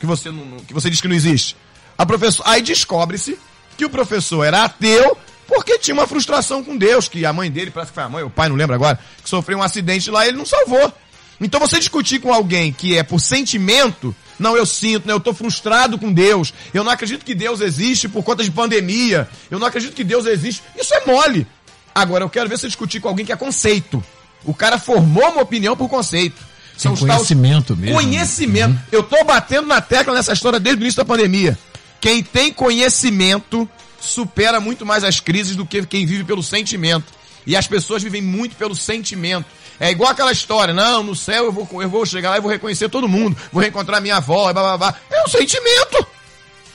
que 0.00 0.06
você 0.06 0.30
não, 0.30 0.58
que 0.60 0.74
você 0.74 0.90
diz 0.90 1.00
que 1.00 1.06
não 1.06 1.14
existe. 1.14 1.56
A 1.96 2.06
professor, 2.06 2.42
aí 2.46 2.62
descobre-se 2.62 3.38
que 3.76 3.84
o 3.84 3.90
professor 3.90 4.42
era 4.42 4.64
ateu 4.64 5.16
porque 5.46 5.78
tinha 5.78 5.94
uma 5.94 6.06
frustração 6.06 6.62
com 6.64 6.76
Deus, 6.76 7.08
que 7.08 7.26
a 7.26 7.32
mãe 7.32 7.50
dele, 7.50 7.70
parece 7.70 7.90
que 7.90 7.96
foi 7.96 8.04
a 8.04 8.08
mãe, 8.08 8.22
o 8.22 8.30
pai, 8.30 8.48
não 8.48 8.56
lembra 8.56 8.76
agora, 8.76 8.98
que 9.22 9.28
sofreu 9.28 9.58
um 9.58 9.62
acidente 9.62 10.10
lá 10.10 10.24
e 10.24 10.28
ele 10.28 10.38
não 10.38 10.46
salvou. 10.46 10.92
Então 11.40 11.58
você 11.58 11.78
discutir 11.78 12.20
com 12.20 12.32
alguém 12.32 12.72
que 12.72 12.96
é 12.96 13.02
por 13.02 13.20
sentimento, 13.20 14.14
não, 14.38 14.56
eu 14.56 14.64
sinto, 14.64 15.06
né, 15.06 15.12
eu 15.12 15.18
estou 15.18 15.34
frustrado 15.34 15.98
com 15.98 16.12
Deus, 16.12 16.54
eu 16.72 16.84
não 16.84 16.92
acredito 16.92 17.24
que 17.24 17.34
Deus 17.34 17.60
existe 17.60 18.08
por 18.08 18.22
conta 18.22 18.44
de 18.44 18.50
pandemia, 18.50 19.28
eu 19.50 19.58
não 19.58 19.66
acredito 19.66 19.94
que 19.94 20.04
Deus 20.04 20.24
existe, 20.24 20.62
isso 20.78 20.94
é 20.94 21.04
mole. 21.04 21.46
Agora, 21.94 22.24
eu 22.24 22.30
quero 22.30 22.48
ver 22.48 22.56
você 22.56 22.66
discutir 22.66 23.00
com 23.00 23.08
alguém 23.08 23.26
que 23.26 23.32
é 23.32 23.36
conceito. 23.36 24.02
O 24.44 24.54
cara 24.54 24.78
formou 24.78 25.28
uma 25.30 25.42
opinião 25.42 25.76
por 25.76 25.88
conceito. 25.88 26.49
São 26.80 26.96
conhecimento 26.96 27.76
mesmo. 27.76 27.94
Né? 27.94 28.02
Conhecimento. 28.02 28.70
Uhum. 28.70 28.78
Eu 28.90 29.00
estou 29.00 29.22
batendo 29.22 29.66
na 29.66 29.82
tecla 29.82 30.14
nessa 30.14 30.32
história 30.32 30.58
desde 30.58 30.80
o 30.80 30.82
início 30.82 30.96
da 30.96 31.04
pandemia. 31.04 31.58
Quem 32.00 32.22
tem 32.22 32.50
conhecimento 32.50 33.68
supera 34.00 34.58
muito 34.60 34.86
mais 34.86 35.04
as 35.04 35.20
crises 35.20 35.54
do 35.54 35.66
que 35.66 35.84
quem 35.84 36.06
vive 36.06 36.24
pelo 36.24 36.42
sentimento. 36.42 37.12
E 37.46 37.54
as 37.54 37.66
pessoas 37.66 38.02
vivem 38.02 38.22
muito 38.22 38.56
pelo 38.56 38.74
sentimento. 38.74 39.44
É 39.78 39.90
igual 39.90 40.10
aquela 40.10 40.32
história, 40.32 40.72
não, 40.72 41.02
no 41.02 41.14
céu 41.14 41.44
eu 41.44 41.52
vou, 41.52 41.68
eu 41.82 41.88
vou 41.88 42.06
chegar 42.06 42.30
lá 42.30 42.38
e 42.38 42.40
vou 42.40 42.50
reconhecer 42.50 42.88
todo 42.88 43.08
mundo, 43.08 43.36
vou 43.52 43.60
reencontrar 43.60 44.00
minha 44.00 44.16
avó, 44.16 44.50
blá, 44.52 44.62
blá, 44.62 44.78
blá. 44.78 44.94
É 45.10 45.22
um 45.24 45.28
sentimento. 45.28 46.06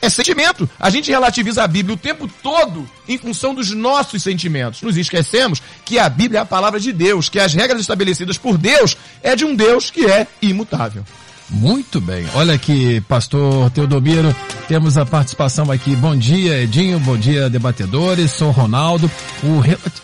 É 0.05 0.09
sentimento. 0.09 0.69
A 0.79 0.91
gente 0.91 1.09
relativiza 1.09 1.63
a 1.63 1.67
Bíblia 1.67 1.95
o 1.95 1.97
tempo 1.97 2.29
todo 2.43 2.87
em 3.07 3.17
função 3.17 3.55
dos 3.55 3.71
nossos 3.71 4.21
sentimentos. 4.21 4.83
Nos 4.83 4.97
esquecemos 4.97 5.59
que 5.83 5.97
a 5.97 6.07
Bíblia 6.07 6.41
é 6.41 6.43
a 6.43 6.45
palavra 6.45 6.79
de 6.79 6.93
Deus, 6.93 7.27
que 7.27 7.39
as 7.39 7.55
regras 7.55 7.81
estabelecidas 7.81 8.37
por 8.37 8.55
Deus 8.55 8.95
é 9.23 9.35
de 9.35 9.43
um 9.43 9.55
Deus 9.55 9.89
que 9.89 10.05
é 10.05 10.27
imutável. 10.43 11.03
Muito 11.49 11.99
bem. 11.99 12.27
Olha 12.35 12.53
aqui, 12.53 13.01
pastor 13.01 13.71
Teodomiro, 13.71 14.35
temos 14.67 14.95
a 14.95 15.07
participação 15.07 15.71
aqui. 15.71 15.95
Bom 15.95 16.15
dia, 16.15 16.61
Edinho. 16.61 16.99
Bom 16.99 17.17
dia, 17.17 17.49
debatedores. 17.49 18.29
Sou 18.29 18.51
Ronaldo. 18.51 19.09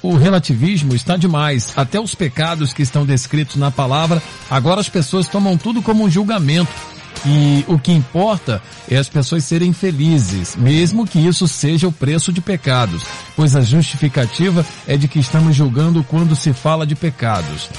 O, 0.01 0.09
o 0.09 0.17
relativismo 0.17 0.95
está 0.95 1.15
demais. 1.15 1.73
Até 1.75 1.99
os 1.99 2.15
pecados 2.15 2.73
que 2.73 2.81
estão 2.81 3.05
descritos 3.05 3.55
na 3.55 3.69
palavra, 3.69 4.19
agora 4.49 4.81
as 4.81 4.89
pessoas 4.89 5.27
tomam 5.27 5.57
tudo 5.57 5.79
como 5.83 6.03
um 6.03 6.09
julgamento. 6.09 6.71
E 7.25 7.63
o 7.67 7.77
que 7.77 7.91
importa 7.91 8.61
é 8.89 8.97
as 8.97 9.07
pessoas 9.07 9.43
serem 9.43 9.73
felizes, 9.73 10.55
mesmo 10.55 11.05
que 11.05 11.19
isso 11.19 11.47
seja 11.47 11.87
o 11.87 11.91
preço 11.91 12.33
de 12.33 12.41
pecados, 12.41 13.03
pois 13.35 13.55
a 13.55 13.61
justificativa 13.61 14.65
é 14.87 14.97
de 14.97 15.07
que 15.07 15.19
estamos 15.19 15.55
julgando 15.55 16.03
quando 16.03 16.35
se 16.35 16.51
fala 16.51 16.85
de 16.85 16.95
pecados. 16.95 17.69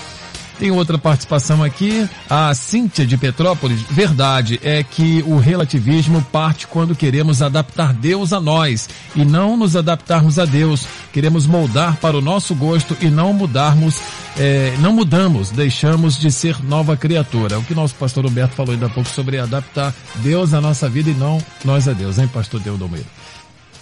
Tem 0.62 0.70
outra 0.70 0.96
participação 0.96 1.60
aqui, 1.60 2.08
a 2.30 2.54
Cíntia 2.54 3.04
de 3.04 3.16
Petrópolis. 3.16 3.82
Verdade 3.90 4.60
é 4.62 4.80
que 4.84 5.20
o 5.26 5.36
relativismo 5.36 6.22
parte 6.30 6.68
quando 6.68 6.94
queremos 6.94 7.42
adaptar 7.42 7.92
Deus 7.92 8.32
a 8.32 8.40
nós 8.40 8.88
e 9.16 9.24
não 9.24 9.56
nos 9.56 9.74
adaptarmos 9.74 10.38
a 10.38 10.44
Deus. 10.44 10.86
Queremos 11.12 11.48
moldar 11.48 11.96
para 11.96 12.16
o 12.16 12.20
nosso 12.20 12.54
gosto 12.54 12.96
e 13.00 13.10
não 13.10 13.32
mudarmos, 13.32 14.00
é, 14.38 14.76
não 14.78 14.92
mudamos, 14.92 15.50
deixamos 15.50 16.16
de 16.16 16.30
ser 16.30 16.62
nova 16.62 16.96
criatura. 16.96 17.58
O 17.58 17.64
que 17.64 17.74
nosso 17.74 17.96
pastor 17.96 18.22
Roberto 18.24 18.52
falou 18.52 18.72
ainda 18.72 18.86
há 18.86 18.88
pouco 18.88 19.10
sobre 19.10 19.40
adaptar 19.40 19.92
Deus 20.18 20.54
à 20.54 20.60
nossa 20.60 20.88
vida 20.88 21.10
e 21.10 21.14
não 21.14 21.42
nós 21.64 21.88
a 21.88 21.92
Deus, 21.92 22.18
hein, 22.18 22.30
pastor 22.32 22.60
Deodomiro? 22.60 23.06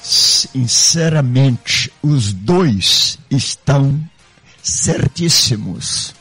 Sinceramente, 0.00 1.92
os 2.02 2.32
dois 2.32 3.18
estão 3.30 4.00
certíssimos 4.62 6.18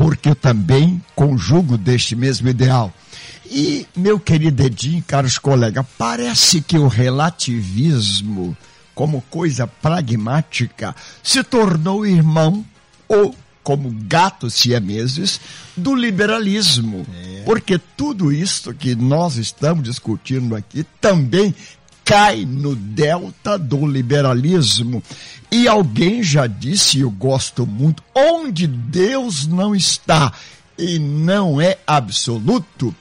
porque 0.00 0.30
eu 0.30 0.34
também 0.34 0.98
conjugo 1.14 1.76
deste 1.76 2.16
mesmo 2.16 2.48
ideal. 2.48 2.90
E, 3.44 3.86
meu 3.94 4.18
querido 4.18 4.62
Edinho, 4.62 5.04
caros 5.06 5.36
colegas, 5.36 5.84
parece 5.98 6.62
que 6.62 6.78
o 6.78 6.88
relativismo, 6.88 8.56
como 8.94 9.22
coisa 9.28 9.66
pragmática, 9.66 10.96
se 11.22 11.44
tornou 11.44 12.06
irmão 12.06 12.64
ou 13.06 13.34
como 13.62 13.94
gatos 14.08 14.54
siameses 14.54 15.38
do 15.76 15.94
liberalismo. 15.94 17.06
É. 17.12 17.42
Porque 17.44 17.78
tudo 17.94 18.32
isso 18.32 18.72
que 18.72 18.94
nós 18.94 19.36
estamos 19.36 19.84
discutindo 19.84 20.56
aqui 20.56 20.86
também 20.98 21.54
cai 22.10 22.44
no 22.44 22.74
delta 22.74 23.56
do 23.56 23.86
liberalismo. 23.86 25.00
E 25.48 25.68
alguém 25.68 26.24
já 26.24 26.48
disse, 26.48 26.98
eu 26.98 27.10
gosto 27.10 27.64
muito, 27.64 28.02
onde 28.12 28.66
Deus 28.66 29.46
não 29.46 29.76
está 29.76 30.32
e 30.76 30.98
não 30.98 31.60
é 31.60 31.78
absoluto, 31.86 32.92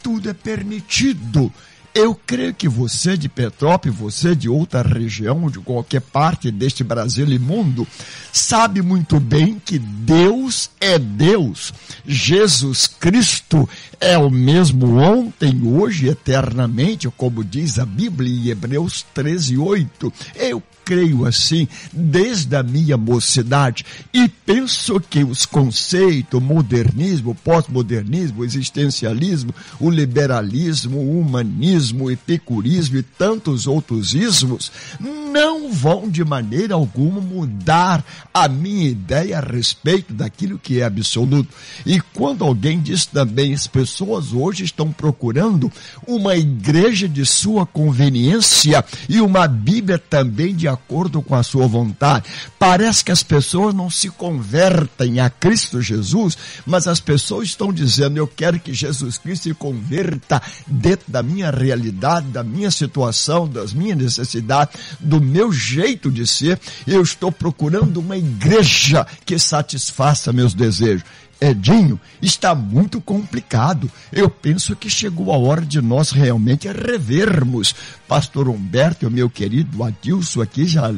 tudo 0.00 0.30
é 0.30 0.32
permitido. 0.32 1.52
Eu 1.96 2.14
creio 2.14 2.52
que 2.52 2.68
você 2.68 3.16
de 3.16 3.26
Petrópolis, 3.26 3.96
você 3.96 4.36
de 4.36 4.50
outra 4.50 4.82
região, 4.82 5.50
de 5.50 5.58
qualquer 5.60 6.02
parte 6.02 6.50
deste 6.50 6.84
Brasil 6.84 7.26
e 7.26 7.38
mundo, 7.38 7.88
sabe 8.30 8.82
muito 8.82 9.18
bem 9.18 9.58
que 9.58 9.78
Deus 9.78 10.68
é 10.78 10.98
Deus. 10.98 11.72
Jesus 12.06 12.86
Cristo 12.86 13.66
é 13.98 14.18
o 14.18 14.30
mesmo 14.30 14.98
ontem, 14.98 15.62
hoje, 15.64 16.06
eternamente, 16.06 17.08
como 17.16 17.42
diz 17.42 17.78
a 17.78 17.86
Bíblia 17.86 18.30
em 18.30 18.48
Hebreus 18.50 19.02
13, 19.14 19.56
8. 19.56 20.12
Eu 20.34 20.62
creio 20.86 21.26
assim 21.26 21.66
desde 21.92 22.54
a 22.54 22.62
minha 22.62 22.96
mocidade 22.96 23.84
e 24.14 24.28
penso 24.28 25.00
que 25.00 25.24
os 25.24 25.44
conceitos 25.44 26.40
modernismo, 26.40 27.34
pós-modernismo, 27.34 28.44
existencialismo, 28.44 29.52
o 29.80 29.90
liberalismo, 29.90 30.98
o 30.98 31.20
humanismo, 31.20 32.04
o 32.04 32.10
epicurismo 32.10 32.98
e 32.98 33.02
tantos 33.02 33.66
outros 33.66 34.14
ismos 34.14 34.70
não 35.00 35.72
vão 35.72 36.08
de 36.08 36.24
maneira 36.24 36.74
alguma 36.74 37.20
mudar 37.20 38.04
a 38.32 38.48
minha 38.48 38.88
ideia 38.88 39.38
a 39.38 39.40
respeito 39.40 40.14
daquilo 40.14 40.58
que 40.58 40.80
é 40.80 40.84
absoluto. 40.84 41.48
E 41.84 42.00
quando 42.14 42.44
alguém 42.44 42.80
diz 42.80 43.04
também, 43.04 43.52
as 43.52 43.66
pessoas 43.66 44.32
hoje 44.32 44.64
estão 44.64 44.92
procurando 44.92 45.70
uma 46.06 46.36
igreja 46.36 47.08
de 47.08 47.26
sua 47.26 47.66
conveniência 47.66 48.84
e 49.08 49.20
uma 49.20 49.48
Bíblia 49.48 49.98
também 49.98 50.54
de 50.54 50.68
acordo 50.76 51.20
com 51.20 51.34
a 51.34 51.42
sua 51.42 51.66
vontade. 51.66 52.24
Parece 52.58 53.04
que 53.04 53.10
as 53.10 53.22
pessoas 53.22 53.74
não 53.74 53.90
se 53.90 54.08
convertem 54.10 55.18
a 55.18 55.28
Cristo 55.28 55.82
Jesus, 55.82 56.36
mas 56.64 56.86
as 56.86 57.00
pessoas 57.00 57.48
estão 57.48 57.72
dizendo: 57.72 58.16
eu 58.18 58.26
quero 58.26 58.60
que 58.60 58.72
Jesus 58.72 59.18
Cristo 59.18 59.44
se 59.44 59.54
converta 59.54 60.40
dentro 60.66 61.10
da 61.10 61.22
minha 61.22 61.50
realidade, 61.50 62.28
da 62.28 62.44
minha 62.44 62.70
situação, 62.70 63.48
das 63.48 63.72
minhas 63.72 63.98
necessidades, 63.98 64.78
do 65.00 65.20
meu 65.20 65.52
jeito 65.52 66.10
de 66.10 66.26
ser. 66.26 66.60
Eu 66.86 67.02
estou 67.02 67.32
procurando 67.32 67.98
uma 67.98 68.16
igreja 68.16 69.06
que 69.24 69.38
satisfaça 69.38 70.32
meus 70.32 70.54
desejos. 70.54 71.04
Edinho, 71.40 72.00
está 72.20 72.54
muito 72.54 73.00
complicado. 73.00 73.90
Eu 74.12 74.30
penso 74.30 74.74
que 74.74 74.88
chegou 74.88 75.32
a 75.32 75.36
hora 75.36 75.60
de 75.60 75.80
nós 75.80 76.10
realmente 76.10 76.68
revermos. 76.68 77.74
Pastor 78.08 78.48
Humberto 78.48 79.06
o 79.06 79.10
meu 79.10 79.28
querido 79.28 79.82
Adilson 79.82 80.42
aqui 80.42 80.66
já 80.66 80.94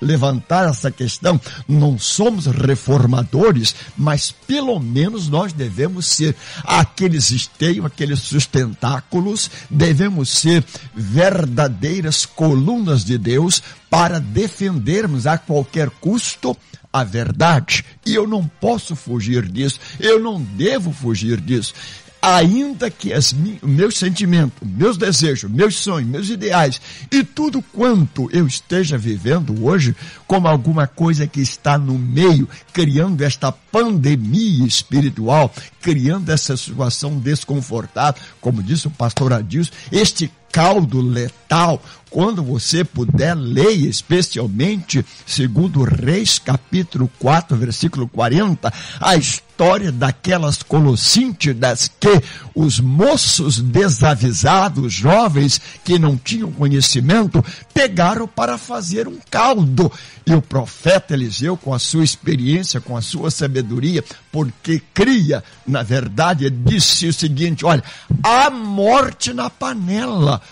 levantar 0.00 0.68
essa 0.68 0.90
questão. 0.90 1.40
Não 1.68 1.98
somos 1.98 2.46
reformadores, 2.46 3.74
mas 3.96 4.32
pelo 4.46 4.78
menos 4.78 5.28
nós 5.28 5.52
devemos 5.52 6.06
ser 6.06 6.36
aqueles 6.64 7.30
esteios, 7.30 7.86
aqueles 7.86 8.20
sustentáculos, 8.20 9.50
devemos 9.70 10.28
ser 10.30 10.64
verdadeiras 10.94 12.26
colunas 12.26 13.04
de 13.04 13.16
Deus 13.16 13.62
para 13.88 14.18
defendermos 14.18 15.26
a 15.26 15.38
qualquer 15.38 15.90
custo 15.90 16.56
a 16.92 17.04
verdade. 17.04 17.84
E 18.04 18.14
eu 18.14 18.26
não 18.26 18.46
posso 18.46 18.94
fugir 18.94 19.48
disso, 19.48 19.80
eu 19.98 20.20
não 20.20 20.40
devo 20.40 20.92
fugir 20.92 21.40
disso 21.40 21.74
ainda 22.22 22.88
que 22.88 23.12
as 23.12 23.34
meus 23.60 23.98
sentimentos, 23.98 24.56
meus 24.64 24.96
desejos, 24.96 25.50
meus 25.50 25.74
sonhos, 25.74 26.08
meus 26.08 26.30
ideais 26.30 26.80
e 27.10 27.24
tudo 27.24 27.60
quanto 27.60 28.30
eu 28.32 28.46
esteja 28.46 28.96
vivendo 28.96 29.64
hoje 29.64 29.96
como 30.24 30.46
alguma 30.46 30.86
coisa 30.86 31.26
que 31.26 31.40
está 31.40 31.76
no 31.76 31.98
meio, 31.98 32.48
criando 32.72 33.22
esta 33.22 33.50
pandemia 33.50 34.64
espiritual, 34.64 35.52
criando 35.80 36.30
essa 36.30 36.56
situação 36.56 37.18
desconfortável, 37.18 38.22
como 38.40 38.62
disse 38.62 38.86
o 38.86 38.90
pastor 38.90 39.32
Adilson, 39.32 39.72
este 39.90 40.30
caldo 40.52 41.00
letal. 41.00 41.82
Quando 42.12 42.42
você 42.42 42.84
puder, 42.84 43.34
leia 43.34 43.88
especialmente, 43.88 45.02
segundo 45.24 45.82
Reis, 45.82 46.38
capítulo 46.38 47.10
4, 47.18 47.56
versículo 47.56 48.06
40, 48.06 48.70
a 49.00 49.16
história 49.16 49.90
daquelas 49.90 50.62
colossíntidas 50.62 51.90
que 51.98 52.22
os 52.54 52.78
moços 52.78 53.60
desavisados, 53.60 54.92
jovens 54.92 55.58
que 55.82 55.98
não 55.98 56.18
tinham 56.18 56.52
conhecimento, 56.52 57.42
pegaram 57.72 58.28
para 58.28 58.58
fazer 58.58 59.08
um 59.08 59.16
caldo. 59.30 59.90
E 60.26 60.34
o 60.34 60.42
profeta 60.42 61.14
Eliseu, 61.14 61.56
com 61.56 61.72
a 61.72 61.78
sua 61.78 62.04
experiência, 62.04 62.78
com 62.78 62.94
a 62.94 63.00
sua 63.00 63.30
sabedoria, 63.30 64.04
porque 64.30 64.82
cria, 64.92 65.42
na 65.66 65.82
verdade, 65.82 66.50
disse 66.50 67.06
o 67.06 67.12
seguinte: 67.12 67.64
olha, 67.64 67.82
há 68.22 68.50
morte 68.50 69.32
na 69.32 69.48
panela. 69.48 70.42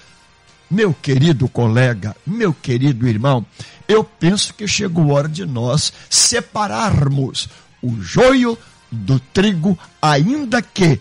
Meu 0.70 0.94
querido 0.94 1.48
colega, 1.48 2.16
meu 2.24 2.54
querido 2.54 3.08
irmão, 3.08 3.44
eu 3.88 4.04
penso 4.04 4.54
que 4.54 4.68
chegou 4.68 5.10
a 5.10 5.14
hora 5.14 5.28
de 5.28 5.44
nós 5.44 5.92
separarmos 6.08 7.48
o 7.82 8.00
joio 8.00 8.56
do 8.90 9.18
trigo, 9.18 9.76
ainda 10.00 10.62
que 10.62 11.00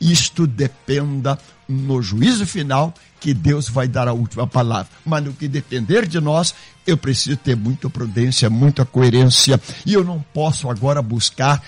isto 0.00 0.46
dependa 0.46 1.38
no 1.68 2.00
juízo 2.00 2.46
final 2.46 2.94
que 3.20 3.34
Deus 3.34 3.68
vai 3.68 3.86
dar 3.86 4.08
a 4.08 4.12
última 4.12 4.46
palavra. 4.46 4.90
Mas 5.04 5.22
no 5.22 5.32
que 5.32 5.46
depender 5.46 6.08
de 6.08 6.20
nós, 6.20 6.54
eu 6.86 6.96
preciso 6.96 7.36
ter 7.36 7.54
muita 7.54 7.90
prudência, 7.90 8.48
muita 8.48 8.84
coerência, 8.84 9.60
e 9.86 9.92
eu 9.92 10.02
não 10.02 10.24
posso 10.32 10.68
agora 10.70 11.00
buscar 11.02 11.62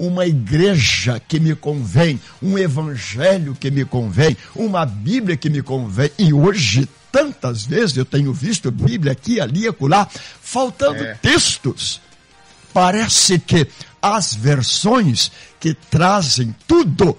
uma 0.00 0.24
igreja 0.24 1.20
que 1.20 1.38
me 1.38 1.54
convém, 1.54 2.18
um 2.42 2.56
evangelho 2.56 3.54
que 3.54 3.70
me 3.70 3.84
convém, 3.84 4.34
uma 4.56 4.86
Bíblia 4.86 5.36
que 5.36 5.50
me 5.50 5.62
convém. 5.62 6.10
E 6.18 6.32
hoje, 6.32 6.88
tantas 7.12 7.66
vezes 7.66 7.98
eu 7.98 8.06
tenho 8.06 8.32
visto 8.32 8.70
Bíblia 8.70 9.12
aqui, 9.12 9.38
ali, 9.38 9.68
acolá, 9.68 10.08
faltando 10.40 11.04
é. 11.04 11.14
textos. 11.16 12.00
Parece 12.72 13.38
que 13.38 13.66
as 14.00 14.32
versões 14.32 15.30
que 15.60 15.74
trazem 15.74 16.56
tudo 16.66 17.16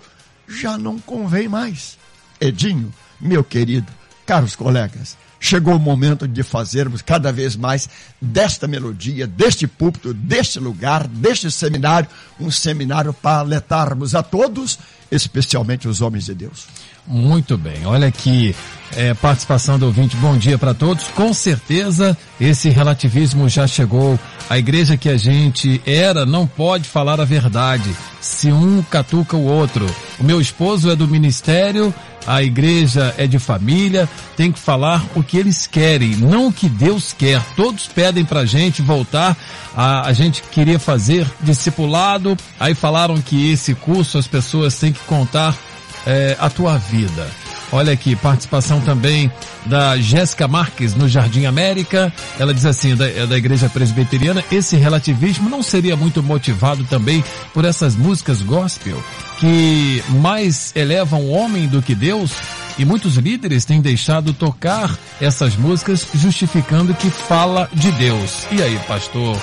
já 0.47 0.75
não 0.75 0.97
convém 0.99 1.47
mais. 1.47 1.99
Edinho, 2.39 2.91
meu 3.19 3.43
querido, 3.43 3.91
caros 4.25 4.55
colegas, 4.55 5.15
chegou 5.41 5.75
o 5.75 5.79
momento 5.79 6.27
de 6.27 6.43
fazermos 6.43 7.01
cada 7.01 7.31
vez 7.31 7.55
mais 7.55 7.89
desta 8.21 8.67
melodia, 8.67 9.25
deste 9.25 9.65
púlpito, 9.65 10.13
deste 10.13 10.59
lugar, 10.59 11.07
deste 11.07 11.51
seminário, 11.51 12.07
um 12.39 12.51
seminário 12.51 13.11
para 13.11 13.39
alertarmos 13.39 14.13
a 14.13 14.21
todos, 14.21 14.77
especialmente 15.09 15.87
os 15.87 15.99
homens 15.99 16.25
de 16.25 16.35
Deus. 16.35 16.67
Muito 17.07 17.57
bem, 17.57 17.85
olha 17.85 18.07
aqui, 18.07 18.55
é, 18.95 19.13
participação 19.13 19.79
do 19.79 19.87
ouvinte, 19.87 20.15
bom 20.17 20.37
dia 20.37 20.57
para 20.57 20.73
todos. 20.73 21.05
Com 21.09 21.33
certeza 21.33 22.15
esse 22.39 22.69
relativismo 22.69 23.49
já 23.49 23.65
chegou. 23.67 24.19
A 24.49 24.57
igreja 24.57 24.97
que 24.97 25.09
a 25.09 25.17
gente 25.17 25.81
era 25.85 26.25
não 26.25 26.45
pode 26.45 26.87
falar 26.87 27.19
a 27.19 27.25
verdade 27.25 27.89
se 28.19 28.51
um 28.51 28.83
catuca 28.83 29.35
o 29.35 29.45
outro. 29.45 29.85
O 30.19 30.23
meu 30.23 30.39
esposo 30.39 30.91
é 30.91 30.95
do 30.95 31.07
ministério, 31.07 31.93
a 32.27 32.43
igreja 32.43 33.15
é 33.17 33.25
de 33.25 33.39
família, 33.39 34.07
tem 34.37 34.51
que 34.51 34.59
falar 34.59 35.03
o 35.15 35.23
que 35.23 35.37
eles 35.37 35.65
querem, 35.65 36.15
não 36.15 36.47
o 36.47 36.53
que 36.53 36.69
Deus 36.69 37.13
quer. 37.13 37.41
Todos 37.55 37.87
pedem 37.87 38.23
pra 38.23 38.45
gente 38.45 38.81
voltar, 38.81 39.35
a, 39.75 40.07
a 40.07 40.13
gente 40.13 40.43
queria 40.51 40.77
fazer 40.77 41.25
discipulado, 41.41 42.37
aí 42.59 42.75
falaram 42.75 43.19
que 43.19 43.51
esse 43.51 43.73
curso 43.73 44.17
as 44.19 44.27
pessoas 44.27 44.75
têm 44.75 44.93
que 44.93 44.99
contar 45.01 45.57
é, 46.05 46.35
a 46.39 46.49
tua 46.49 46.77
vida. 46.77 47.27
Olha 47.73 47.93
aqui, 47.93 48.17
participação 48.17 48.81
também 48.81 49.31
da 49.65 49.97
Jéssica 49.97 50.45
Marques 50.45 50.93
no 50.93 51.07
Jardim 51.07 51.45
América. 51.45 52.11
Ela 52.37 52.53
diz 52.53 52.65
assim, 52.65 52.95
da, 52.95 53.09
é 53.09 53.25
da 53.25 53.37
Igreja 53.37 53.69
Presbiteriana, 53.69 54.43
esse 54.51 54.75
relativismo 54.75 55.49
não 55.49 55.63
seria 55.63 55.95
muito 55.95 56.21
motivado 56.21 56.83
também 56.83 57.23
por 57.53 57.63
essas 57.63 57.95
músicas 57.95 58.41
gospel 58.41 59.01
que 59.39 60.03
mais 60.09 60.73
elevam 60.75 61.21
o 61.21 61.29
homem 61.31 61.67
do 61.67 61.81
que 61.81 61.95
Deus? 61.95 62.31
E 62.77 62.83
muitos 62.83 63.15
líderes 63.15 63.63
têm 63.63 63.81
deixado 63.81 64.33
tocar 64.33 64.97
essas 65.19 65.55
músicas 65.55 66.05
justificando 66.13 66.93
que 66.93 67.09
fala 67.09 67.69
de 67.73 67.91
Deus. 67.93 68.45
E 68.51 68.61
aí, 68.61 68.77
pastor 68.87 69.39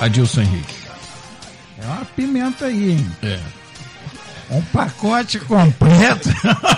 Adilson 0.00 0.42
Henrique? 0.42 0.74
É 1.82 1.86
uma 1.86 2.04
pimenta 2.04 2.66
aí, 2.66 2.92
hein? 2.92 3.06
É. 3.22 3.61
Um 4.52 4.62
pacote 4.62 5.38
completo. 5.40 6.28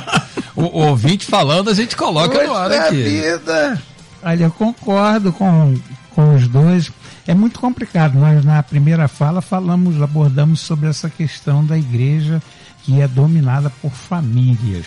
o, 0.54 0.62
o, 0.62 0.86
ouvinte 0.88 1.26
falando, 1.26 1.70
a 1.70 1.74
gente 1.74 1.96
coloca 1.96 2.38
Poxa 2.38 2.46
no 2.46 2.54
ar 2.54 2.72
aqui. 2.72 3.02
vida! 3.02 3.82
Olha, 4.22 4.44
eu 4.44 4.50
concordo 4.50 5.32
com, 5.32 5.76
com 6.14 6.34
os 6.34 6.46
dois. 6.48 6.90
É 7.26 7.34
muito 7.34 7.58
complicado. 7.58 8.18
Nós 8.18 8.44
na 8.44 8.62
primeira 8.62 9.08
fala 9.08 9.42
falamos, 9.42 10.00
abordamos 10.00 10.60
sobre 10.60 10.88
essa 10.88 11.10
questão 11.10 11.64
da 11.64 11.76
igreja 11.76 12.42
que 12.84 13.00
é 13.00 13.08
dominada 13.08 13.70
por 13.82 13.90
famílias. 13.90 14.86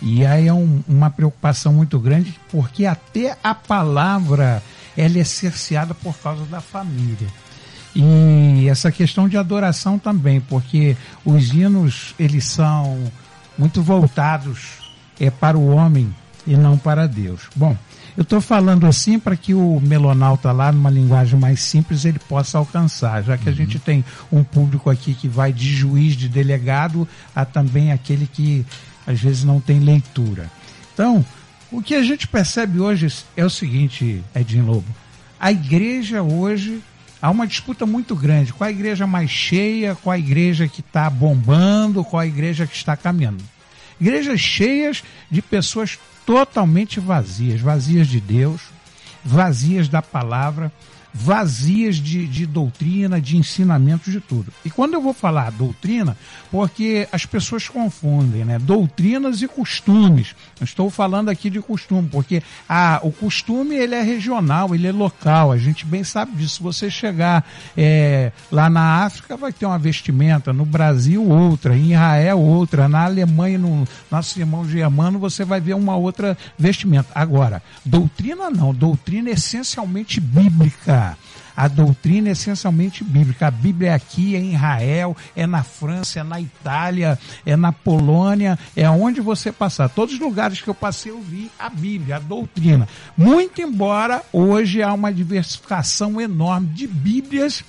E 0.00 0.24
aí 0.24 0.46
é 0.46 0.52
um, 0.52 0.82
uma 0.86 1.10
preocupação 1.10 1.72
muito 1.72 1.98
grande, 1.98 2.38
porque 2.50 2.84
até 2.86 3.36
a 3.42 3.54
palavra 3.54 4.62
ela 4.96 5.18
é 5.18 5.24
cerceada 5.24 5.94
por 5.94 6.16
causa 6.18 6.44
da 6.44 6.60
família. 6.60 7.28
E 7.94 8.68
essa 8.68 8.92
questão 8.92 9.28
de 9.28 9.36
adoração 9.36 9.98
também, 9.98 10.40
porque 10.40 10.96
os 11.24 11.52
hinos 11.52 12.14
eles 12.18 12.44
são 12.44 13.10
muito 13.56 13.82
voltados 13.82 14.88
é 15.18 15.30
para 15.30 15.58
o 15.58 15.68
homem 15.68 16.14
e 16.46 16.56
não 16.56 16.78
para 16.78 17.06
Deus. 17.06 17.42
Bom, 17.54 17.76
eu 18.16 18.22
estou 18.22 18.40
falando 18.40 18.86
assim 18.86 19.18
para 19.18 19.36
que 19.36 19.52
o 19.52 19.80
melonauta 19.80 20.50
lá, 20.52 20.72
numa 20.72 20.90
linguagem 20.90 21.38
mais 21.38 21.60
simples, 21.60 22.04
ele 22.04 22.18
possa 22.18 22.58
alcançar, 22.58 23.22
já 23.22 23.36
que 23.36 23.48
uhum. 23.48 23.52
a 23.52 23.56
gente 23.56 23.78
tem 23.78 24.04
um 24.30 24.42
público 24.42 24.88
aqui 24.88 25.14
que 25.14 25.28
vai 25.28 25.52
de 25.52 25.74
juiz, 25.74 26.14
de 26.14 26.28
delegado, 26.28 27.06
a 27.34 27.44
também 27.44 27.92
aquele 27.92 28.26
que 28.26 28.64
às 29.06 29.20
vezes 29.20 29.44
não 29.44 29.60
tem 29.60 29.80
leitura. 29.80 30.50
Então, 30.94 31.24
o 31.70 31.82
que 31.82 31.94
a 31.94 32.02
gente 32.02 32.26
percebe 32.26 32.80
hoje 32.80 33.12
é 33.36 33.44
o 33.44 33.50
seguinte, 33.50 34.22
Edinho 34.34 34.66
Lobo. 34.66 34.88
A 35.38 35.52
igreja 35.52 36.22
hoje 36.22 36.82
há 37.20 37.30
uma 37.30 37.46
disputa 37.46 37.84
muito 37.84 38.14
grande. 38.14 38.52
Qual 38.52 38.66
a 38.66 38.70
igreja 38.70 39.06
mais 39.06 39.30
cheia, 39.30 39.94
qual 39.94 40.14
a 40.14 40.18
igreja 40.18 40.68
que 40.68 40.80
está 40.80 41.08
bombando, 41.10 42.04
qual 42.04 42.20
a 42.20 42.26
igreja 42.26 42.66
que 42.66 42.76
está 42.76 42.96
caminhando. 42.96 43.42
Igrejas 44.00 44.40
cheias 44.40 45.02
de 45.30 45.42
pessoas 45.42 45.98
totalmente 46.24 47.00
vazias, 47.00 47.60
vazias 47.60 48.06
de 48.06 48.20
Deus, 48.20 48.60
vazias 49.24 49.88
da 49.88 50.02
palavra, 50.02 50.72
vazias 51.12 51.96
de, 51.96 52.26
de 52.26 52.46
doutrina, 52.46 53.20
de 53.20 53.36
ensinamento, 53.36 54.10
de 54.10 54.20
tudo. 54.20 54.52
E 54.64 54.70
quando 54.70 54.94
eu 54.94 55.00
vou 55.00 55.14
falar 55.14 55.50
doutrina, 55.50 56.16
porque 56.50 57.08
as 57.10 57.24
pessoas 57.24 57.68
confundem, 57.68 58.44
né? 58.44 58.58
Doutrinas 58.58 59.42
e 59.42 59.48
costumes. 59.48 60.34
Eu 60.60 60.64
estou 60.64 60.90
falando 60.90 61.28
aqui 61.28 61.48
de 61.48 61.60
costume, 61.60 62.08
porque 62.10 62.42
ah, 62.68 63.00
o 63.02 63.10
costume 63.10 63.74
ele 63.74 63.94
é 63.94 64.02
regional, 64.02 64.74
ele 64.74 64.86
é 64.86 64.92
local. 64.92 65.52
A 65.52 65.58
gente 65.58 65.86
bem 65.86 66.04
sabe 66.04 66.32
disso. 66.32 66.56
Se 66.56 66.62
você 66.62 66.90
chegar 66.90 67.46
é, 67.76 68.32
lá 68.50 68.68
na 68.68 69.04
África, 69.04 69.36
vai 69.36 69.52
ter 69.52 69.66
uma 69.66 69.78
vestimenta, 69.78 70.52
no 70.52 70.64
Brasil 70.64 71.24
outra, 71.24 71.76
em 71.76 71.92
Israel 71.92 72.38
outra, 72.38 72.88
na 72.88 73.04
Alemanha, 73.04 73.58
no 73.58 73.86
nosso 74.10 74.38
irmão 74.38 74.68
germano, 74.68 75.18
você 75.18 75.44
vai 75.44 75.60
ver 75.60 75.74
uma 75.74 75.96
outra 75.96 76.36
vestimenta. 76.58 77.08
Agora, 77.14 77.62
doutrina 77.84 78.50
não, 78.50 78.74
doutrina 78.74 79.30
é 79.30 79.32
essencialmente 79.32 80.20
bíblica 80.20 80.97
A 81.58 81.66
doutrina 81.66 82.28
é 82.28 82.32
essencialmente 82.32 83.02
bíblica. 83.02 83.48
A 83.48 83.50
Bíblia 83.50 83.90
é 83.90 83.94
aqui, 83.94 84.36
é 84.36 84.38
em 84.38 84.54
Israel, 84.54 85.16
é 85.34 85.44
na 85.44 85.64
França, 85.64 86.20
é 86.20 86.22
na 86.22 86.40
Itália, 86.40 87.18
é 87.44 87.56
na 87.56 87.72
Polônia, 87.72 88.56
é 88.76 88.88
onde 88.88 89.20
você 89.20 89.50
passar. 89.50 89.88
Todos 89.88 90.14
os 90.14 90.20
lugares 90.20 90.60
que 90.60 90.68
eu 90.68 90.74
passei 90.74 91.10
eu 91.10 91.20
vi 91.20 91.50
a 91.58 91.68
Bíblia, 91.68 92.16
a 92.16 92.20
doutrina. 92.20 92.86
Muito 93.16 93.60
embora 93.60 94.22
hoje 94.32 94.84
há 94.84 94.92
uma 94.92 95.12
diversificação 95.12 96.20
enorme 96.20 96.68
de 96.68 96.86
Bíblias, 96.86 97.64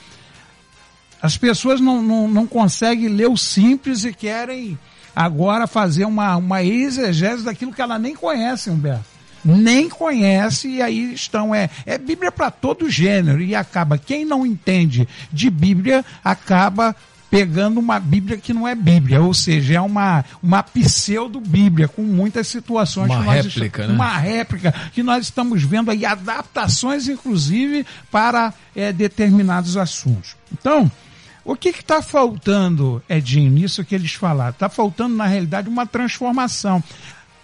as 1.20 1.36
pessoas 1.36 1.82
não, 1.82 2.00
não, 2.00 2.28
não 2.28 2.46
conseguem 2.46 3.08
ler 3.08 3.28
o 3.28 3.36
simples 3.36 4.06
e 4.06 4.14
querem 4.14 4.78
agora 5.16 5.66
fazer 5.66 6.06
uma, 6.06 6.36
uma 6.38 6.62
exegese 6.64 7.44
daquilo 7.44 7.74
que 7.74 7.82
ela 7.82 7.98
nem 7.98 8.16
conhece, 8.16 8.70
Humberto 8.70 9.09
nem 9.44 9.90
conhece 9.90 10.68
e 10.68 10.82
aí 10.82 11.14
estão 11.14 11.54
é 11.54 11.70
é 11.86 11.98
Bíblia 11.98 12.32
para 12.32 12.52
todo 12.52 12.90
gênero 12.90 13.42
e 13.42 13.56
acaba 13.56 13.98
quem 13.98 14.26
não 14.26 14.46
entende 14.46 15.08
de 15.32 15.50
Bíblia 15.50 16.04
acaba 16.24 16.96
pegando 17.30 17.80
uma 17.80 18.00
Bíblia 18.00 18.38
que 18.38 18.54
não 18.54 18.68
é 18.68 18.74
Bíblia, 18.74 19.22
ou 19.22 19.34
seja, 19.34 19.76
é 19.76 19.82
uma, 19.82 20.26
uma 20.42 20.64
pseudo-Bíblia, 20.64 21.88
com 21.88 22.02
muitas 22.02 22.48
situações. 22.48 23.12
Uma 23.12 23.34
réplica, 23.34 23.88
né? 23.88 23.94
Uma 23.94 24.18
réplica, 24.18 24.74
que 24.94 25.04
nós 25.04 25.26
estamos 25.26 25.64
vendo 25.64 25.92
aí 25.92 26.06
adaptações, 26.06 27.08
inclusive, 27.08 27.86
para 28.12 28.54
é, 28.76 28.92
determinados 28.92 29.78
assuntos. 29.78 30.36
Então, 30.52 30.92
o 31.46 31.56
que 31.56 31.70
está 31.70 32.02
faltando, 32.02 33.02
Edinho, 33.08 33.52
nisso 33.52 33.84
que 33.84 33.96
eles 33.96 34.14
falaram? 34.14 34.52
Está 34.52 34.70
faltando, 34.70 35.16
na 35.16 35.26
realidade, 35.26 35.70
uma 35.70 35.86
transformação. 35.86 36.84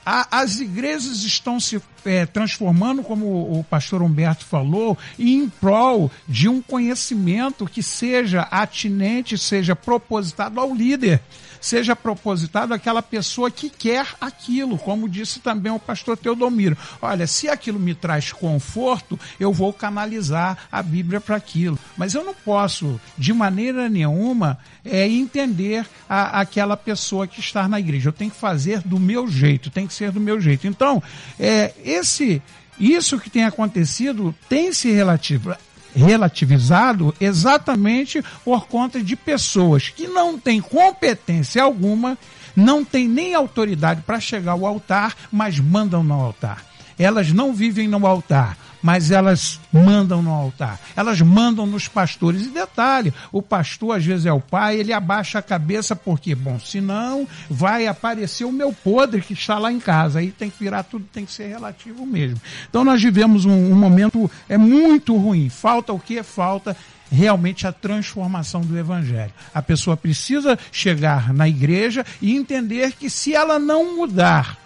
As 0.05 0.59
igrejas 0.59 1.23
estão 1.23 1.59
se 1.59 1.81
é, 2.05 2.25
transformando, 2.25 3.03
como 3.03 3.59
o 3.59 3.63
pastor 3.63 4.01
Humberto 4.01 4.45
falou, 4.45 4.97
em 5.17 5.49
prol 5.49 6.11
de 6.27 6.47
um 6.47 6.61
conhecimento 6.61 7.65
que 7.65 7.81
seja 7.81 8.41
atinente, 8.51 9.37
seja 9.37 9.75
propositado 9.75 10.59
ao 10.59 10.73
líder 10.73 11.21
seja 11.65 11.95
propositado 11.95 12.75
àquela 12.75 13.01
pessoa 13.01 13.49
que 13.49 13.71
quer 13.71 14.05
aquilo, 14.21 14.77
como 14.77 15.09
disse 15.09 15.39
também 15.39 15.71
o 15.71 15.79
pastor 15.79 16.15
Teodomiro. 16.15 16.77
Olha, 17.01 17.25
se 17.25 17.49
aquilo 17.49 17.79
me 17.79 17.95
traz 17.95 18.31
conforto, 18.31 19.19
eu 19.39 19.51
vou 19.51 19.73
canalizar 19.73 20.59
a 20.71 20.83
Bíblia 20.83 21.19
para 21.19 21.35
aquilo. 21.35 21.79
Mas 21.97 22.13
eu 22.13 22.23
não 22.23 22.35
posso, 22.35 23.01
de 23.17 23.33
maneira 23.33 23.89
nenhuma, 23.89 24.59
é, 24.85 25.07
entender 25.07 25.87
a, 26.07 26.39
aquela 26.39 26.77
pessoa 26.77 27.25
que 27.25 27.39
está 27.39 27.67
na 27.67 27.79
igreja. 27.79 28.09
Eu 28.09 28.13
tenho 28.13 28.29
que 28.29 28.37
fazer 28.37 28.81
do 28.81 28.99
meu 28.99 29.27
jeito, 29.27 29.71
tem 29.71 29.87
que 29.87 29.93
ser 29.93 30.11
do 30.11 30.19
meu 30.19 30.39
jeito. 30.39 30.67
Então, 30.67 31.01
é, 31.39 31.73
esse 31.95 32.41
isso 32.79 33.19
que 33.19 33.29
tem 33.29 33.45
acontecido 33.45 34.35
tem 34.49 34.73
se 34.73 34.91
relativo, 34.91 35.55
relativizado 35.95 37.15
exatamente 37.19 38.23
por 38.43 38.67
conta 38.67 39.01
de 39.01 39.15
pessoas 39.15 39.89
que 39.89 40.07
não 40.07 40.37
têm 40.37 40.59
competência 40.59 41.63
alguma, 41.63 42.17
não 42.55 42.83
têm 42.83 43.07
nem 43.07 43.33
autoridade 43.33 44.01
para 44.01 44.19
chegar 44.19 44.53
ao 44.53 44.65
altar, 44.65 45.15
mas 45.31 45.59
mandam 45.59 46.03
no 46.03 46.13
altar. 46.13 46.63
Elas 46.99 47.31
não 47.31 47.53
vivem 47.53 47.87
no 47.87 48.05
altar, 48.05 48.57
mas 48.85 49.09
elas 49.09 49.59
mandam 49.73 50.21
no 50.21 50.29
altar, 50.29 50.79
elas 50.95 51.19
mandam 51.19 51.65
nos 51.65 51.87
pastores. 51.87 52.45
E 52.45 52.49
detalhe, 52.49 53.11
o 53.31 53.41
pastor 53.41 53.97
às 53.97 54.05
vezes 54.05 54.27
é 54.27 54.31
o 54.31 54.39
pai, 54.39 54.77
ele 54.77 54.93
abaixa 54.93 55.39
a 55.39 55.41
cabeça 55.41 55.95
porque, 55.95 56.35
bom, 56.35 56.59
senão 56.59 57.27
vai 57.49 57.87
aparecer 57.87 58.45
o 58.45 58.51
meu 58.51 58.71
podre 58.71 59.23
que 59.23 59.33
está 59.33 59.57
lá 59.57 59.71
em 59.71 59.79
casa. 59.79 60.19
Aí 60.19 60.29
tem 60.29 60.51
que 60.51 60.59
virar 60.59 60.83
tudo, 60.83 61.03
tem 61.11 61.25
que 61.25 61.31
ser 61.31 61.47
relativo 61.47 62.05
mesmo. 62.05 62.39
Então 62.69 62.83
nós 62.83 63.01
vivemos 63.01 63.43
um, 63.43 63.71
um 63.71 63.75
momento 63.75 64.29
é 64.47 64.55
muito 64.55 65.17
ruim. 65.17 65.49
Falta 65.49 65.91
o 65.91 65.99
que? 65.99 66.21
Falta 66.21 66.77
realmente 67.11 67.65
a 67.65 67.71
transformação 67.71 68.61
do 68.61 68.77
evangelho. 68.77 69.33
A 69.51 69.63
pessoa 69.63 69.97
precisa 69.97 70.59
chegar 70.71 71.33
na 71.33 71.49
igreja 71.49 72.05
e 72.21 72.35
entender 72.35 72.91
que 72.91 73.09
se 73.09 73.33
ela 73.33 73.57
não 73.57 73.95
mudar, 73.95 74.59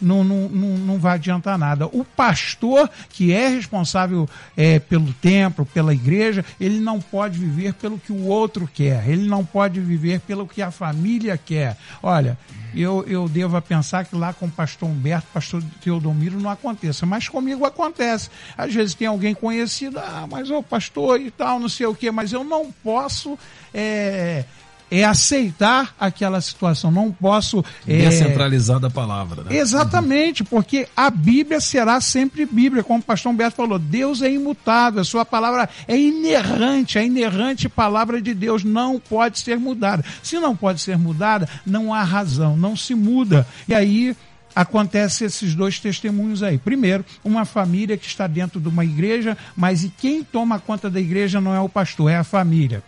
não, 0.00 0.24
não, 0.24 0.48
não, 0.48 0.68
não 0.78 0.98
vai 0.98 1.14
adiantar 1.14 1.58
nada. 1.58 1.86
O 1.86 2.04
pastor, 2.04 2.88
que 3.08 3.32
é 3.32 3.48
responsável 3.48 4.28
é, 4.56 4.78
pelo 4.78 5.12
templo, 5.14 5.66
pela 5.66 5.94
igreja, 5.94 6.44
ele 6.60 6.80
não 6.80 7.00
pode 7.00 7.38
viver 7.38 7.74
pelo 7.74 7.98
que 7.98 8.12
o 8.12 8.26
outro 8.26 8.68
quer, 8.72 9.08
ele 9.08 9.26
não 9.26 9.44
pode 9.44 9.80
viver 9.80 10.20
pelo 10.20 10.46
que 10.46 10.62
a 10.62 10.70
família 10.70 11.36
quer. 11.36 11.76
Olha, 12.02 12.38
eu, 12.74 13.04
eu 13.06 13.28
devo 13.28 13.60
pensar 13.60 14.04
que 14.04 14.14
lá 14.14 14.32
com 14.32 14.46
o 14.46 14.50
pastor 14.50 14.88
Humberto, 14.88 15.26
pastor 15.32 15.62
Teodomiro, 15.82 16.40
não 16.40 16.50
aconteça, 16.50 17.04
mas 17.04 17.28
comigo 17.28 17.64
acontece. 17.64 18.30
Às 18.56 18.72
vezes 18.72 18.94
tem 18.94 19.08
alguém 19.08 19.34
conhecido, 19.34 19.98
ah, 19.98 20.26
mas 20.30 20.50
o 20.50 20.62
pastor 20.62 21.20
e 21.20 21.30
tal, 21.30 21.58
não 21.58 21.68
sei 21.68 21.86
o 21.86 21.94
quê, 21.94 22.10
mas 22.10 22.32
eu 22.32 22.44
não 22.44 22.70
posso. 22.70 23.38
É, 23.74 24.44
é 24.90 25.04
aceitar 25.04 25.94
aquela 25.98 26.40
situação. 26.40 26.90
Não 26.90 27.12
posso. 27.12 27.64
É... 27.86 27.98
Descentralizar 27.98 28.80
da 28.80 28.90
palavra. 28.90 29.44
Né? 29.44 29.56
Exatamente, 29.56 30.42
porque 30.42 30.88
a 30.96 31.08
Bíblia 31.10 31.60
será 31.60 32.00
sempre 32.00 32.44
Bíblia, 32.44 32.82
como 32.82 32.98
o 33.00 33.02
pastor 33.02 33.32
Humberto 33.32 33.56
falou. 33.56 33.78
Deus 33.78 34.20
é 34.20 34.30
imutável, 34.30 35.00
a 35.00 35.04
sua 35.04 35.24
palavra 35.24 35.68
é 35.86 35.96
inerrante, 35.96 36.98
a 36.98 37.02
inerrante 37.02 37.68
palavra 37.68 38.20
de 38.20 38.34
Deus 38.34 38.64
não 38.64 38.98
pode 38.98 39.38
ser 39.38 39.58
mudada. 39.58 40.04
Se 40.22 40.38
não 40.38 40.56
pode 40.56 40.80
ser 40.80 40.98
mudada, 40.98 41.48
não 41.64 41.94
há 41.94 42.02
razão, 42.02 42.56
não 42.56 42.74
se 42.74 42.94
muda. 42.94 43.46
E 43.68 43.74
aí 43.74 44.16
acontece 44.54 45.24
esses 45.24 45.54
dois 45.54 45.78
testemunhos 45.78 46.42
aí. 46.42 46.58
Primeiro, 46.58 47.04
uma 47.24 47.44
família 47.44 47.96
que 47.96 48.06
está 48.06 48.26
dentro 48.26 48.60
de 48.60 48.68
uma 48.68 48.84
igreja, 48.84 49.38
mas 49.56 49.84
e 49.84 49.88
quem 49.88 50.24
toma 50.24 50.58
conta 50.58 50.90
da 50.90 51.00
igreja 51.00 51.40
não 51.40 51.54
é 51.54 51.60
o 51.60 51.68
pastor, 51.68 52.10
é 52.10 52.16
a 52.16 52.24
família 52.24 52.82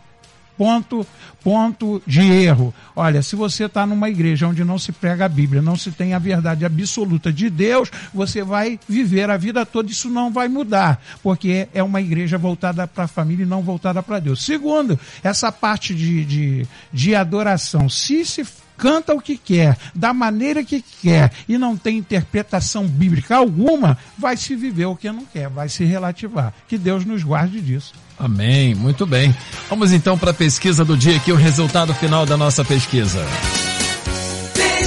ponto, 0.62 1.04
ponto 1.42 2.00
de 2.06 2.20
erro. 2.20 2.72
Olha, 2.94 3.20
se 3.20 3.34
você 3.34 3.64
está 3.64 3.84
numa 3.84 4.08
igreja 4.08 4.46
onde 4.46 4.62
não 4.62 4.78
se 4.78 4.92
prega 4.92 5.24
a 5.24 5.28
Bíblia, 5.28 5.60
não 5.60 5.76
se 5.76 5.90
tem 5.90 6.14
a 6.14 6.20
verdade 6.20 6.64
absoluta 6.64 7.32
de 7.32 7.50
Deus, 7.50 7.90
você 8.14 8.44
vai 8.44 8.78
viver 8.88 9.28
a 9.28 9.36
vida 9.36 9.66
toda, 9.66 9.90
isso 9.90 10.08
não 10.08 10.32
vai 10.32 10.46
mudar, 10.46 11.02
porque 11.20 11.66
é 11.74 11.82
uma 11.82 12.00
igreja 12.00 12.38
voltada 12.38 12.86
para 12.86 13.04
a 13.04 13.08
família 13.08 13.42
e 13.42 13.46
não 13.46 13.60
voltada 13.60 14.00
para 14.04 14.20
Deus. 14.20 14.44
Segundo, 14.44 14.96
essa 15.24 15.50
parte 15.50 15.92
de, 15.96 16.24
de, 16.24 16.66
de 16.92 17.14
adoração, 17.16 17.88
se 17.88 18.24
se 18.24 18.44
canta 18.82 19.14
o 19.14 19.20
que 19.20 19.36
quer, 19.36 19.78
da 19.94 20.12
maneira 20.12 20.64
que 20.64 20.82
quer 21.00 21.30
e 21.48 21.56
não 21.56 21.76
tem 21.76 21.98
interpretação 21.98 22.84
bíblica 22.84 23.36
alguma, 23.36 23.96
vai 24.18 24.36
se 24.36 24.56
viver 24.56 24.86
o 24.86 24.96
que 24.96 25.12
não 25.12 25.24
quer, 25.24 25.48
vai 25.48 25.68
se 25.68 25.84
relativar. 25.84 26.52
Que 26.66 26.76
Deus 26.76 27.04
nos 27.04 27.22
guarde 27.22 27.60
disso. 27.60 27.92
Amém, 28.18 28.74
muito 28.74 29.06
bem. 29.06 29.32
Vamos 29.70 29.92
então 29.92 30.18
para 30.18 30.32
a 30.32 30.34
pesquisa 30.34 30.84
do 30.84 30.96
dia 30.96 31.16
aqui, 31.16 31.30
o 31.30 31.36
resultado 31.36 31.94
final 31.94 32.26
da 32.26 32.36
nossa 32.36 32.64
pesquisa. 32.64 33.24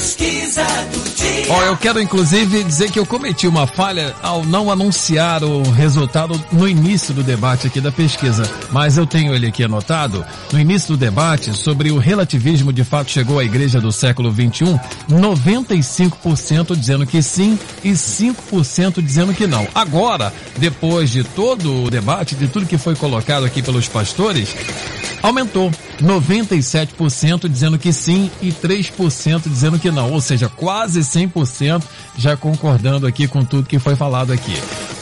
Pesquisa 0.05 0.63
do 0.93 1.15
dia. 1.15 1.45
Ó, 1.49 1.63
eu 1.63 1.75
quero 1.77 1.99
inclusive 1.99 2.63
dizer 2.63 2.91
que 2.91 2.99
eu 2.99 3.07
cometi 3.07 3.47
uma 3.47 3.65
falha 3.65 4.13
ao 4.21 4.45
não 4.45 4.69
anunciar 4.69 5.43
o 5.43 5.63
resultado 5.71 6.39
no 6.51 6.67
início 6.67 7.11
do 7.11 7.23
debate 7.23 7.65
aqui 7.65 7.81
da 7.81 7.91
pesquisa, 7.91 8.47
mas 8.71 8.99
eu 8.99 9.07
tenho 9.07 9.33
ele 9.33 9.47
aqui 9.47 9.63
anotado. 9.63 10.23
No 10.53 10.59
início 10.59 10.89
do 10.89 10.97
debate 10.97 11.57
sobre 11.57 11.89
o 11.89 11.97
relativismo 11.97 12.71
de 12.71 12.83
fato 12.83 13.09
chegou 13.09 13.39
à 13.39 13.43
igreja 13.43 13.81
do 13.81 13.91
século 13.91 14.31
21, 14.31 14.77
95% 15.09 16.75
dizendo 16.75 17.07
que 17.07 17.23
sim 17.23 17.57
e 17.83 17.93
5% 17.93 19.01
dizendo 19.01 19.33
que 19.33 19.47
não. 19.47 19.67
Agora, 19.73 20.31
depois 20.59 21.09
de 21.09 21.23
todo 21.23 21.85
o 21.85 21.89
debate, 21.89 22.35
de 22.35 22.47
tudo 22.47 22.67
que 22.67 22.77
foi 22.77 22.95
colocado 22.95 23.43
aqui 23.43 23.59
pelos 23.59 23.87
pastores, 23.87 24.55
aumentou 25.23 25.71
97% 26.01 27.47
dizendo 27.47 27.77
que 27.77 27.93
sim 27.93 28.29
e 28.41 28.51
3% 28.51 29.43
dizendo 29.45 29.79
que 29.79 29.91
não, 29.91 30.11
ou 30.11 30.21
seja, 30.21 30.49
quase 30.49 31.01
100% 31.01 31.83
já 32.17 32.35
concordando 32.35 33.07
aqui 33.07 33.27
com 33.27 33.43
tudo 33.43 33.67
que 33.67 33.79
foi 33.79 33.95
falado 33.95 34.31
aqui. 34.31 34.53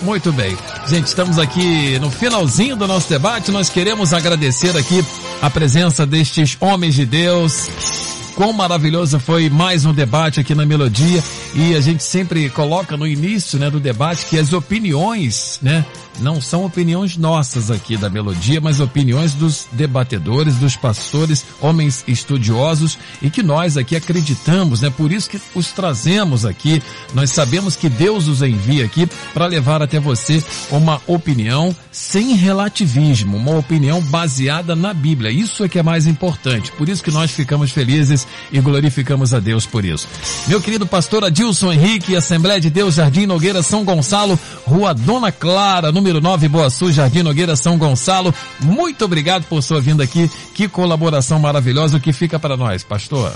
Muito 0.01 0.31
bem. 0.31 0.57
Gente, 0.87 1.07
estamos 1.07 1.39
aqui 1.39 1.97
no 1.99 2.11
finalzinho 2.11 2.75
do 2.75 2.87
nosso 2.87 3.09
debate. 3.09 3.51
Nós 3.51 3.69
queremos 3.69 4.13
agradecer 4.13 4.75
aqui 4.77 5.03
a 5.41 5.49
presença 5.49 6.05
destes 6.05 6.57
homens 6.59 6.93
de 6.95 7.05
Deus. 7.05 8.12
Quão 8.35 8.51
maravilhoso 8.51 9.19
foi 9.19 9.47
mais 9.47 9.85
um 9.85 9.93
debate 9.93 10.39
aqui 10.39 10.55
na 10.55 10.65
Melodia 10.65 11.23
e 11.53 11.75
a 11.75 11.81
gente 11.81 12.03
sempre 12.03 12.49
coloca 12.49 12.97
no 12.97 13.05
início, 13.05 13.59
né, 13.59 13.69
do 13.69 13.79
debate 13.79 14.25
que 14.25 14.39
as 14.39 14.53
opiniões, 14.53 15.59
né, 15.61 15.85
não 16.19 16.39
são 16.39 16.65
opiniões 16.65 17.17
nossas 17.17 17.71
aqui 17.71 17.97
da 17.97 18.09
melodia, 18.09 18.61
mas 18.61 18.79
opiniões 18.79 19.33
dos 19.33 19.67
debatedores, 19.71 20.55
dos 20.55 20.75
pastores, 20.75 21.45
homens 21.59 22.03
estudiosos 22.07 22.97
e 23.21 23.29
que 23.29 23.41
nós 23.41 23.77
aqui 23.77 23.95
acreditamos, 23.95 24.81
né? 24.81 24.89
Por 24.89 25.11
isso 25.11 25.29
que 25.29 25.41
os 25.55 25.71
trazemos 25.71 26.45
aqui. 26.45 26.81
Nós 27.13 27.31
sabemos 27.31 27.75
que 27.75 27.89
Deus 27.89 28.27
os 28.27 28.41
envia 28.41 28.85
aqui 28.85 29.07
para 29.33 29.47
levar 29.47 29.81
até 29.81 29.99
você 29.99 30.43
uma 30.69 31.01
opinião 31.07 31.75
sem 31.91 32.35
relativismo, 32.35 33.37
uma 33.37 33.57
opinião 33.57 34.01
baseada 34.01 34.75
na 34.75 34.93
Bíblia. 34.93 35.31
Isso 35.31 35.63
é 35.63 35.69
que 35.69 35.79
é 35.79 35.83
mais 35.83 36.07
importante. 36.07 36.71
Por 36.73 36.89
isso 36.89 37.03
que 37.03 37.11
nós 37.11 37.31
ficamos 37.31 37.71
felizes 37.71 38.22
e 38.51 38.59
glorificamos 38.59 39.33
a 39.33 39.39
Deus 39.39 39.65
por 39.65 39.85
isso. 39.85 40.07
Meu 40.47 40.59
querido 40.59 40.87
pastor 40.87 41.23
Adil 41.23 41.43
Adilson 41.43 41.73
Henrique, 41.73 42.15
Assembleia 42.15 42.59
de 42.59 42.69
Deus, 42.69 42.95
Jardim 42.95 43.25
Nogueira, 43.25 43.61
São 43.61 43.83
Gonçalo, 43.83 44.39
Rua 44.65 44.93
Dona 44.93 45.29
Clara, 45.29 45.91
número 45.91 46.21
9, 46.21 46.47
Boa 46.47 46.69
Sul, 46.69 46.89
Jardim 46.89 47.21
Nogueira, 47.21 47.53
São 47.57 47.77
Gonçalo. 47.77 48.33
Muito 48.61 49.03
obrigado 49.03 49.43
por 49.43 49.61
sua 49.61 49.81
vinda 49.81 50.05
aqui. 50.05 50.31
Que 50.55 50.69
colaboração 50.69 51.37
maravilhosa. 51.39 51.97
O 51.97 51.99
que 51.99 52.13
fica 52.13 52.39
para 52.39 52.55
nós, 52.55 52.81
pastor? 52.81 53.33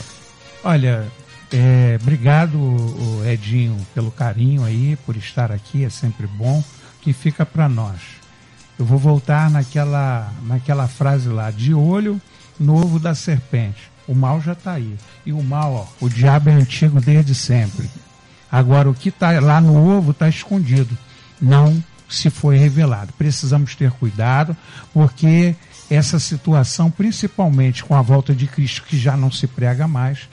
Olha, 0.64 1.06
é, 1.52 2.00
obrigado, 2.02 2.58
Edinho, 3.30 3.76
pelo 3.94 4.10
carinho 4.10 4.64
aí, 4.64 4.98
por 5.06 5.18
estar 5.18 5.52
aqui, 5.52 5.84
é 5.84 5.90
sempre 5.90 6.28
bom. 6.28 6.64
Que 7.02 7.12
fica 7.12 7.46
para 7.46 7.68
nós. 7.68 8.00
Eu 8.80 8.86
vou 8.86 8.98
voltar 8.98 9.50
naquela, 9.50 10.32
naquela 10.44 10.88
frase 10.88 11.28
lá, 11.28 11.52
de 11.52 11.74
olho 11.74 12.22
novo 12.58 13.00
da 13.00 13.14
serpente. 13.14 13.97
O 14.08 14.16
mal 14.16 14.42
já 14.42 14.54
está 14.54 14.74
aí. 14.74 14.96
E 15.26 15.34
o 15.34 15.44
mal, 15.44 15.74
ó, 15.74 16.06
o 16.06 16.10
diabo 16.10 16.50
é 16.50 16.54
antigo 16.54 17.02
desde 17.02 17.36
sempre. 17.36 17.90
Agora, 18.52 18.90
o 18.90 18.94
que 18.94 19.10
está 19.10 19.40
lá 19.40 19.60
no 19.60 19.98
ovo 19.98 20.12
está 20.12 20.30
escondido. 20.30 20.98
Não 21.42 21.84
se 22.10 22.30
foi 22.30 22.58
revelado. 22.58 23.14
Precisamos 23.18 23.76
ter 23.76 23.92
cuidado, 23.92 24.56
porque 24.94 25.56
essa 25.90 26.20
situação, 26.20 26.90
principalmente 26.90 27.84
com 27.84 27.96
a 27.96 28.02
volta 28.02 28.34
de 28.34 28.48
Cristo, 28.48 28.84
que 28.84 28.98
já 28.98 29.18
não 29.18 29.32
se 29.32 29.48
prega 29.48 29.88
mais, 29.88 30.30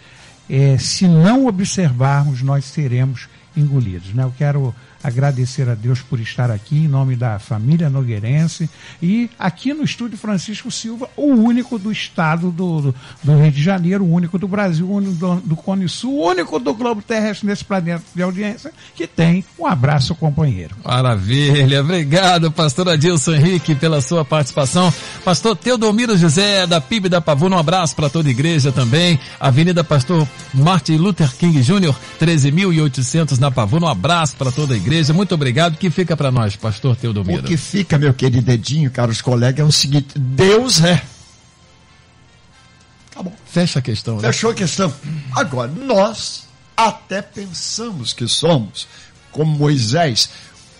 é, 0.48 0.76
se 0.78 1.08
não 1.08 1.46
observarmos, 1.46 2.42
nós 2.42 2.64
seremos 2.64 3.28
engolidos. 3.56 4.12
Né? 4.12 4.22
Eu 4.22 4.34
quero 4.36 4.74
agradecer 5.04 5.68
a 5.68 5.74
Deus 5.74 6.00
por 6.00 6.18
estar 6.18 6.50
aqui 6.50 6.76
em 6.76 6.88
nome 6.88 7.14
da 7.14 7.38
família 7.38 7.90
nogueirense 7.90 8.70
e 9.02 9.28
aqui 9.38 9.74
no 9.74 9.84
estúdio 9.84 10.16
Francisco 10.16 10.70
Silva, 10.70 11.10
o 11.14 11.26
único 11.26 11.78
do 11.78 11.92
estado 11.92 12.50
do, 12.50 12.80
do, 12.80 12.94
do 13.22 13.36
Rio 13.38 13.52
de 13.52 13.62
Janeiro, 13.62 14.02
o 14.02 14.10
único 14.10 14.38
do 14.38 14.48
Brasil, 14.48 14.86
o 14.86 14.94
único 14.94 15.12
do, 15.12 15.34
do 15.40 15.56
Cone 15.56 15.86
Sul, 15.90 16.14
o 16.14 16.30
único 16.30 16.58
do 16.58 16.72
globo 16.72 17.02
terrestre 17.02 17.46
nesse 17.46 17.62
planeta 17.62 18.02
de 18.14 18.22
audiência 18.22 18.72
que 18.94 19.06
tem 19.06 19.44
um 19.58 19.66
abraço 19.66 20.14
companheiro. 20.14 20.74
Maravilha, 20.82 21.82
obrigado 21.82 22.50
pastor 22.50 22.88
Adilson 22.88 23.34
Henrique 23.34 23.74
pela 23.74 24.00
sua 24.00 24.24
participação. 24.24 24.92
Pastor 25.22 25.54
Teodomiro 25.54 26.16
José 26.16 26.66
da 26.66 26.80
PIB 26.80 27.10
da 27.10 27.20
Pavuna, 27.20 27.56
um 27.56 27.58
abraço 27.58 27.94
para 27.94 28.08
toda 28.08 28.28
a 28.28 28.30
igreja 28.30 28.72
também. 28.72 29.20
Avenida 29.38 29.84
Pastor 29.84 30.26
Martin 30.54 30.96
Luther 30.96 31.30
King 31.36 31.60
Jr., 31.60 31.94
13.800 32.18 33.38
na 33.38 33.50
Pavuna, 33.50 33.86
um 33.86 33.90
abraço 33.90 34.34
para 34.36 34.50
toda 34.50 34.72
a 34.72 34.76
igreja 34.76 34.93
igreja. 34.94 35.12
Muito 35.12 35.34
obrigado. 35.34 35.74
O 35.74 35.76
que 35.76 35.90
fica 35.90 36.16
para 36.16 36.30
nós, 36.30 36.56
pastor 36.56 36.96
Teodomiro? 36.96 37.40
O 37.40 37.44
que 37.44 37.56
fica, 37.56 37.98
meu 37.98 38.14
querido 38.14 38.42
dedinho, 38.42 38.90
caros 38.90 39.20
colegas, 39.20 39.60
é 39.60 39.68
o 39.68 39.72
seguinte: 39.72 40.18
Deus 40.18 40.82
é. 40.82 41.02
Tá 43.12 43.22
bom. 43.22 43.32
Fecha 43.46 43.78
a 43.78 43.82
questão. 43.82 44.16
Né? 44.16 44.22
Fechou 44.22 44.50
a 44.50 44.54
questão. 44.54 44.92
Agora, 45.34 45.70
nós 45.70 46.46
até 46.76 47.22
pensamos 47.22 48.12
que 48.12 48.26
somos, 48.26 48.88
como 49.30 49.56
Moisés, 49.56 50.30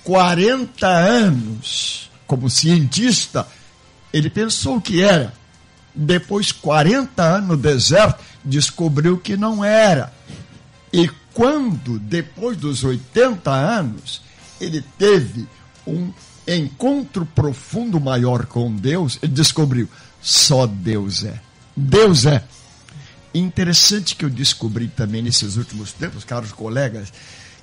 40 0.03 0.87
anos 0.87 2.11
como 2.27 2.49
cientista, 2.49 3.47
ele 4.13 4.31
pensou 4.31 4.81
que 4.81 5.03
era. 5.03 5.33
Depois, 5.95 6.51
40 6.51 7.23
anos 7.23 7.49
no 7.51 7.57
deserto, 7.57 8.23
descobriu 8.45 9.19
que 9.19 9.37
não 9.37 9.65
era. 9.65 10.13
E 10.95 11.11
quando, 11.33 11.99
depois 11.99 12.57
dos 12.57 12.85
80 12.85 13.51
anos, 13.51 14.23
ele 14.61 14.81
teve 14.97 15.45
um 15.85 16.13
encontro 16.47 17.27
profundo 17.27 17.99
maior 17.99 18.47
com 18.47 18.73
Deus, 18.73 19.19
ele 19.21 19.33
descobriu: 19.33 19.89
só 20.23 20.69
Deus 20.69 21.25
é. 21.25 21.41
Deus 21.77 22.27
é. 22.27 22.45
Interessante 23.35 24.15
que 24.15 24.25
eu 24.25 24.31
descobri 24.31 24.87
também 24.87 25.21
nesses 25.21 25.57
últimos 25.57 25.93
tempos, 25.93 26.23
caros 26.23 26.53
colegas, 26.53 27.13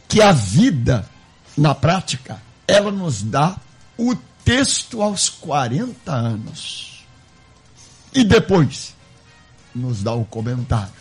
que 0.09 0.21
a 0.21 0.34
vida, 0.34 1.09
na 1.57 1.73
prática, 1.73 2.43
ela 2.67 2.91
nos 2.91 3.23
dá 3.23 3.55
o 3.97 4.13
texto 4.43 5.01
aos 5.01 5.29
40 5.29 6.11
anos. 6.11 7.05
E 8.13 8.25
depois, 8.25 8.93
nos 9.73 10.03
dá 10.03 10.11
o 10.11 10.25
comentário. 10.25 11.01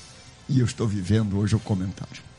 E 0.51 0.59
eu 0.59 0.67
estou 0.67 0.89
vivendo 0.89 1.39
hoje 1.39 1.55
o 1.55 1.61
comentário. 1.61 2.30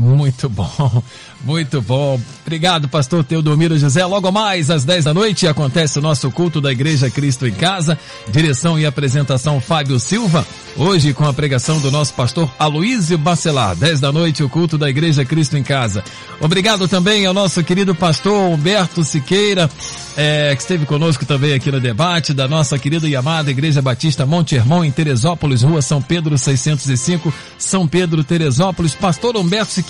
Muito 0.00 0.48
bom, 0.48 1.02
muito 1.44 1.82
bom. 1.82 2.18
Obrigado, 2.40 2.88
pastor 2.88 3.22
Teodomiro 3.22 3.78
José. 3.78 4.02
Logo 4.06 4.32
mais, 4.32 4.70
às 4.70 4.82
10 4.82 5.04
da 5.04 5.12
noite, 5.12 5.46
acontece 5.46 5.98
o 5.98 6.02
nosso 6.02 6.30
culto 6.30 6.58
da 6.58 6.72
Igreja 6.72 7.10
Cristo 7.10 7.46
em 7.46 7.52
Casa. 7.52 7.98
Direção 8.32 8.78
e 8.78 8.86
apresentação 8.86 9.60
Fábio 9.60 10.00
Silva. 10.00 10.46
Hoje, 10.74 11.12
com 11.12 11.26
a 11.26 11.34
pregação 11.34 11.80
do 11.80 11.90
nosso 11.90 12.14
pastor 12.14 12.50
Aloísio 12.58 13.18
Bacelar. 13.18 13.76
10 13.76 14.00
da 14.00 14.10
noite, 14.10 14.42
o 14.42 14.48
culto 14.48 14.78
da 14.78 14.88
Igreja 14.88 15.22
Cristo 15.22 15.58
em 15.58 15.62
Casa. 15.62 16.02
Obrigado 16.40 16.88
também 16.88 17.26
ao 17.26 17.34
nosso 17.34 17.62
querido 17.62 17.94
pastor 17.94 18.50
Humberto 18.50 19.04
Siqueira, 19.04 19.68
é, 20.16 20.54
que 20.56 20.62
esteve 20.62 20.86
conosco 20.86 21.26
também 21.26 21.52
aqui 21.52 21.70
no 21.70 21.78
debate, 21.78 22.32
da 22.32 22.48
nossa 22.48 22.78
querida 22.78 23.06
e 23.06 23.14
amada 23.14 23.50
Igreja 23.50 23.82
Batista 23.82 24.24
Monte 24.24 24.54
Hermão, 24.54 24.82
em 24.82 24.90
Teresópolis, 24.90 25.62
Rua 25.62 25.82
São 25.82 26.00
Pedro 26.00 26.38
605, 26.38 27.34
São 27.58 27.86
Pedro, 27.86 28.24
Teresópolis. 28.24 28.94
Pastor 28.94 29.36
Humberto 29.36 29.72
Siqueira 29.72 29.89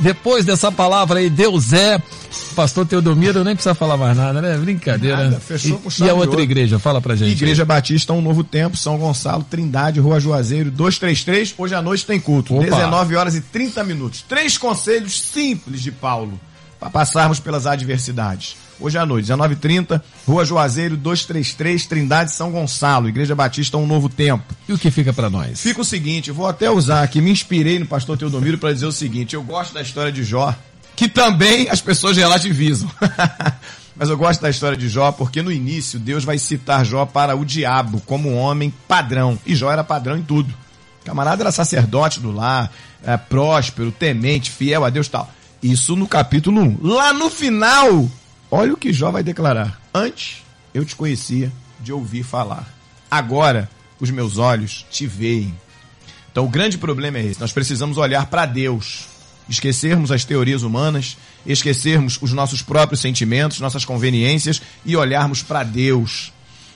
depois 0.00 0.44
dessa 0.44 0.70
palavra 0.70 1.20
aí, 1.20 1.30
Deus 1.30 1.72
é, 1.72 2.00
pastor 2.54 2.86
Teodomiro, 2.86 3.44
nem 3.44 3.54
precisa 3.54 3.74
falar 3.74 3.96
mais 3.96 4.16
nada, 4.16 4.40
né? 4.42 4.56
Brincadeira. 4.56 5.24
Nada, 5.24 5.40
fechou 5.40 5.80
e, 5.98 6.02
e 6.02 6.10
a 6.10 6.14
outra 6.14 6.40
igreja, 6.40 6.78
fala 6.78 7.00
pra 7.00 7.16
gente. 7.16 7.32
Igreja 7.32 7.62
aí. 7.62 7.66
Batista, 7.66 8.12
um 8.12 8.20
novo 8.20 8.44
tempo, 8.44 8.76
São 8.76 8.98
Gonçalo, 8.98 9.44
Trindade, 9.48 10.00
Rua 10.00 10.20
Juazeiro, 10.20 10.70
233. 10.70 11.54
Hoje 11.56 11.74
à 11.74 11.82
noite 11.82 12.04
tem 12.04 12.20
culto. 12.20 12.54
Opa. 12.54 12.64
19 12.64 13.16
horas 13.16 13.34
e 13.34 13.40
30 13.40 13.84
minutos. 13.84 14.22
Três 14.22 14.58
conselhos 14.58 15.20
simples 15.20 15.80
de 15.80 15.90
Paulo 15.90 16.38
para 16.78 16.90
passarmos 16.90 17.40
pelas 17.40 17.66
adversidades 17.66 18.56
hoje 18.80 18.98
à 18.98 19.04
noite, 19.04 19.26
19h30, 19.30 20.00
Rua 20.26 20.44
Juazeiro 20.44 20.96
233, 20.96 21.86
Trindade 21.86 22.32
São 22.32 22.50
Gonçalo, 22.50 23.08
Igreja 23.08 23.34
Batista 23.34 23.76
Um 23.76 23.86
Novo 23.86 24.08
Tempo. 24.08 24.54
E 24.68 24.72
o 24.72 24.78
que 24.78 24.90
fica 24.90 25.12
para 25.12 25.28
nós? 25.30 25.60
Fica 25.60 25.80
o 25.80 25.84
seguinte, 25.84 26.30
vou 26.30 26.46
até 26.46 26.70
usar 26.70 27.02
aqui, 27.02 27.20
me 27.20 27.30
inspirei 27.30 27.78
no 27.78 27.86
pastor 27.86 28.16
Teodomiro 28.16 28.58
para 28.58 28.72
dizer 28.72 28.86
o 28.86 28.92
seguinte, 28.92 29.34
eu 29.34 29.42
gosto 29.42 29.74
da 29.74 29.82
história 29.82 30.12
de 30.12 30.22
Jó, 30.22 30.54
que 30.96 31.08
também 31.08 31.68
as 31.70 31.80
pessoas 31.80 32.16
relativizam. 32.16 32.90
Mas 33.98 34.08
eu 34.08 34.16
gosto 34.16 34.40
da 34.40 34.48
história 34.48 34.76
de 34.76 34.88
Jó 34.88 35.10
porque 35.10 35.42
no 35.42 35.50
início 35.50 35.98
Deus 35.98 36.22
vai 36.24 36.38
citar 36.38 36.84
Jó 36.84 37.04
para 37.04 37.34
o 37.34 37.44
diabo 37.44 38.00
como 38.06 38.30
um 38.30 38.36
homem 38.36 38.72
padrão. 38.86 39.36
E 39.44 39.56
Jó 39.56 39.72
era 39.72 39.82
padrão 39.82 40.16
em 40.16 40.22
tudo. 40.22 40.54
O 41.02 41.04
camarada 41.04 41.42
era 41.42 41.50
sacerdote 41.50 42.20
do 42.20 42.30
lar, 42.30 42.70
é, 43.02 43.16
próspero, 43.16 43.90
temente, 43.90 44.52
fiel 44.52 44.84
a 44.84 44.90
Deus 44.90 45.08
tal. 45.08 45.28
Isso 45.60 45.96
no 45.96 46.06
capítulo 46.06 46.60
1. 46.60 46.78
Lá 46.80 47.12
no 47.12 47.28
final, 47.28 48.08
Olha 48.50 48.72
o 48.72 48.76
que 48.76 48.92
Jó 48.92 49.10
vai 49.10 49.22
declarar. 49.22 49.80
Antes 49.92 50.42
eu 50.72 50.84
te 50.84 50.96
conhecia 50.96 51.52
de 51.80 51.92
ouvir 51.92 52.22
falar. 52.22 52.66
Agora 53.10 53.68
os 54.00 54.10
meus 54.10 54.38
olhos 54.38 54.86
te 54.90 55.06
veem. 55.06 55.54
Então 56.30 56.44
o 56.44 56.48
grande 56.48 56.78
problema 56.78 57.18
é 57.18 57.26
esse. 57.26 57.40
Nós 57.40 57.52
precisamos 57.52 57.98
olhar 57.98 58.26
para 58.26 58.46
Deus. 58.46 59.06
Esquecermos 59.48 60.12
as 60.12 60.24
teorias 60.24 60.62
humanas, 60.62 61.16
esquecermos 61.46 62.18
os 62.20 62.32
nossos 62.32 62.60
próprios 62.60 63.00
sentimentos, 63.00 63.60
nossas 63.60 63.84
conveniências 63.84 64.60
e 64.84 64.94
olharmos 64.94 65.42
para 65.42 65.62
Deus. 65.62 66.32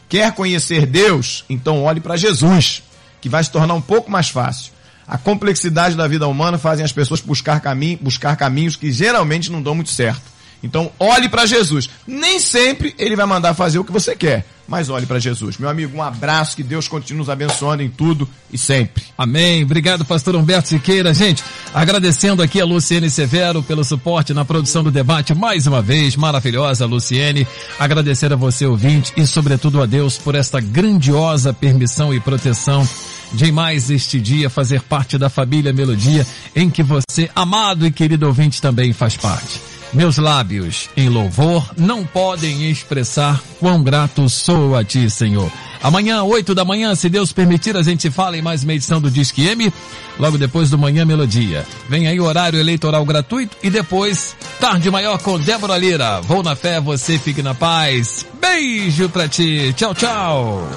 Quer 0.09 0.33
conhecer 0.33 0.87
Deus? 0.87 1.45
Então 1.49 1.83
olhe 1.83 2.01
para 2.01 2.17
Jesus, 2.17 2.83
que 3.21 3.29
vai 3.29 3.45
se 3.45 3.51
tornar 3.51 3.75
um 3.75 3.81
pouco 3.81 4.11
mais 4.11 4.31
fácil. 4.31 4.73
A 5.07 5.19
complexidade 5.19 5.97
da 5.97 6.09
vida 6.09 6.27
humana 6.27 6.57
fazem 6.57 6.85
as 6.85 6.93
pessoas 6.93 7.21
buscar, 7.21 7.61
caminho, 7.61 7.99
buscar 8.01 8.37
caminhos 8.37 8.77
que 8.77 8.91
geralmente 8.91 9.51
não 9.51 9.63
dão 9.63 9.75
muito 9.75 9.91
certo. 9.91 10.32
Então, 10.63 10.93
olhe 10.99 11.29
para 11.29 11.45
Jesus. 11.45 11.91
Nem 12.07 12.39
sempre 12.39 12.95
ele 12.99 13.17
vai 13.17 13.27
mandar 13.27 13.55
fazer 13.55 13.79
o 13.79 13.85
que 13.85 13.91
você 13.91 14.15
quer, 14.15 14.47
mas 14.69 14.89
olhe 14.89 15.07
para 15.07 15.19
Jesus. 15.19 15.59
Meu 15.59 15.69
amigo, 15.69 15.97
um 15.97 16.03
abraço, 16.03 16.55
que 16.55 16.63
Deus 16.63 16.87
continue 16.87 17.19
nos 17.19 17.29
abençoando 17.29 17.83
em 17.83 17.91
tudo 17.91 18.29
e 18.53 18.57
sempre. 18.57 19.03
Amém. 19.19 19.65
Obrigado, 19.65 20.05
pastor 20.05 20.37
Humberto 20.37 20.69
Siqueira. 20.69 21.13
Gente, 21.13 21.43
agradecendo 21.75 22.43
aqui 22.43 22.61
a 22.61 22.65
Luciene 22.65 23.11
Severo 23.11 23.63
pelo 23.63 23.85
suporte 23.85 24.33
na 24.33 24.45
produção 24.45 24.85
do 24.85 24.91
debate 24.91 25.35
mais 25.35 25.67
uma 25.67 25.83
vez, 25.83 26.15
maravilhosa 26.15 26.87
Luciene. 26.87 27.47
Agradecer 27.79 28.33
a 28.33 28.37
você, 28.37 28.65
ouvinte, 28.65 29.13
e 29.17 29.27
sobretudo 29.27 29.83
a 29.83 29.87
Deus 29.87 30.17
por 30.17 30.35
esta 30.35 30.61
grandiosa 30.61 31.53
permissão 31.53 32.15
e 32.15 32.21
proteção 32.21 32.89
de 33.33 33.51
mais 33.51 33.91
este 33.91 34.21
dia 34.21 34.51
fazer 34.51 34.83
parte 34.83 35.17
da 35.17 35.31
família 35.31 35.73
Melodia, 35.73 36.27
em 36.55 36.69
que 36.69 36.83
você, 36.83 37.31
amado 37.35 37.87
e 37.87 37.91
querido 37.91 38.27
ouvinte, 38.27 38.61
também 38.61 38.93
faz 38.93 39.17
parte. 39.17 39.72
Meus 39.93 40.17
lábios, 40.17 40.89
em 40.97 41.11
louvor, 41.11 41.71
não 41.77 42.05
podem 42.05 42.71
expressar 42.71 43.43
quão 43.61 43.83
grato 43.83 44.27
sou 44.29 44.75
a 44.75 44.83
ti, 44.83 45.11
Senhor. 45.11 45.53
Amanhã, 45.83 46.23
8 46.23 46.55
da 46.55 46.65
manhã, 46.65 46.95
se 46.95 47.11
Deus 47.11 47.31
permitir, 47.31 47.77
a 47.77 47.83
gente 47.83 48.11
fala 48.11 48.39
em 48.39 48.43
mais 48.43 48.63
uma 48.63 48.73
edição 48.73 49.01
do 49.03 49.11
Disque 49.11 49.45
M, 49.47 49.71
logo 50.19 50.39
depois 50.39 50.71
do 50.71 50.79
Manhã 50.79 51.05
Melodia. 51.05 51.67
Vem 51.91 52.09
aí 52.09 52.19
o 52.19 52.25
horário 52.25 52.59
eleitoral 52.59 53.05
gratuito 53.05 53.55
e 53.63 53.69
depois, 53.69 54.35
tarde 54.59 54.91
maior 54.91 55.19
com 55.19 55.39
Débora 55.39 55.77
Lira. 55.77 56.23
Vou 56.23 56.43
na 56.43 56.57
fé, 56.57 56.81
você 56.81 57.19
fique 57.19 57.43
na 57.43 57.55
paz. 57.55 58.25
Beijo 58.41 59.11
pra 59.11 59.29
ti. 59.29 59.75
Tchau, 59.77 59.95
tchau. 59.95 60.69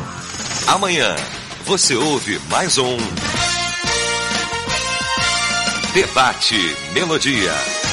Amanhã, 0.67 1.15
você 1.65 1.95
ouve 1.95 2.37
mais 2.49 2.77
um... 2.77 2.97
Debate 5.93 6.75
Melodia. 6.93 7.84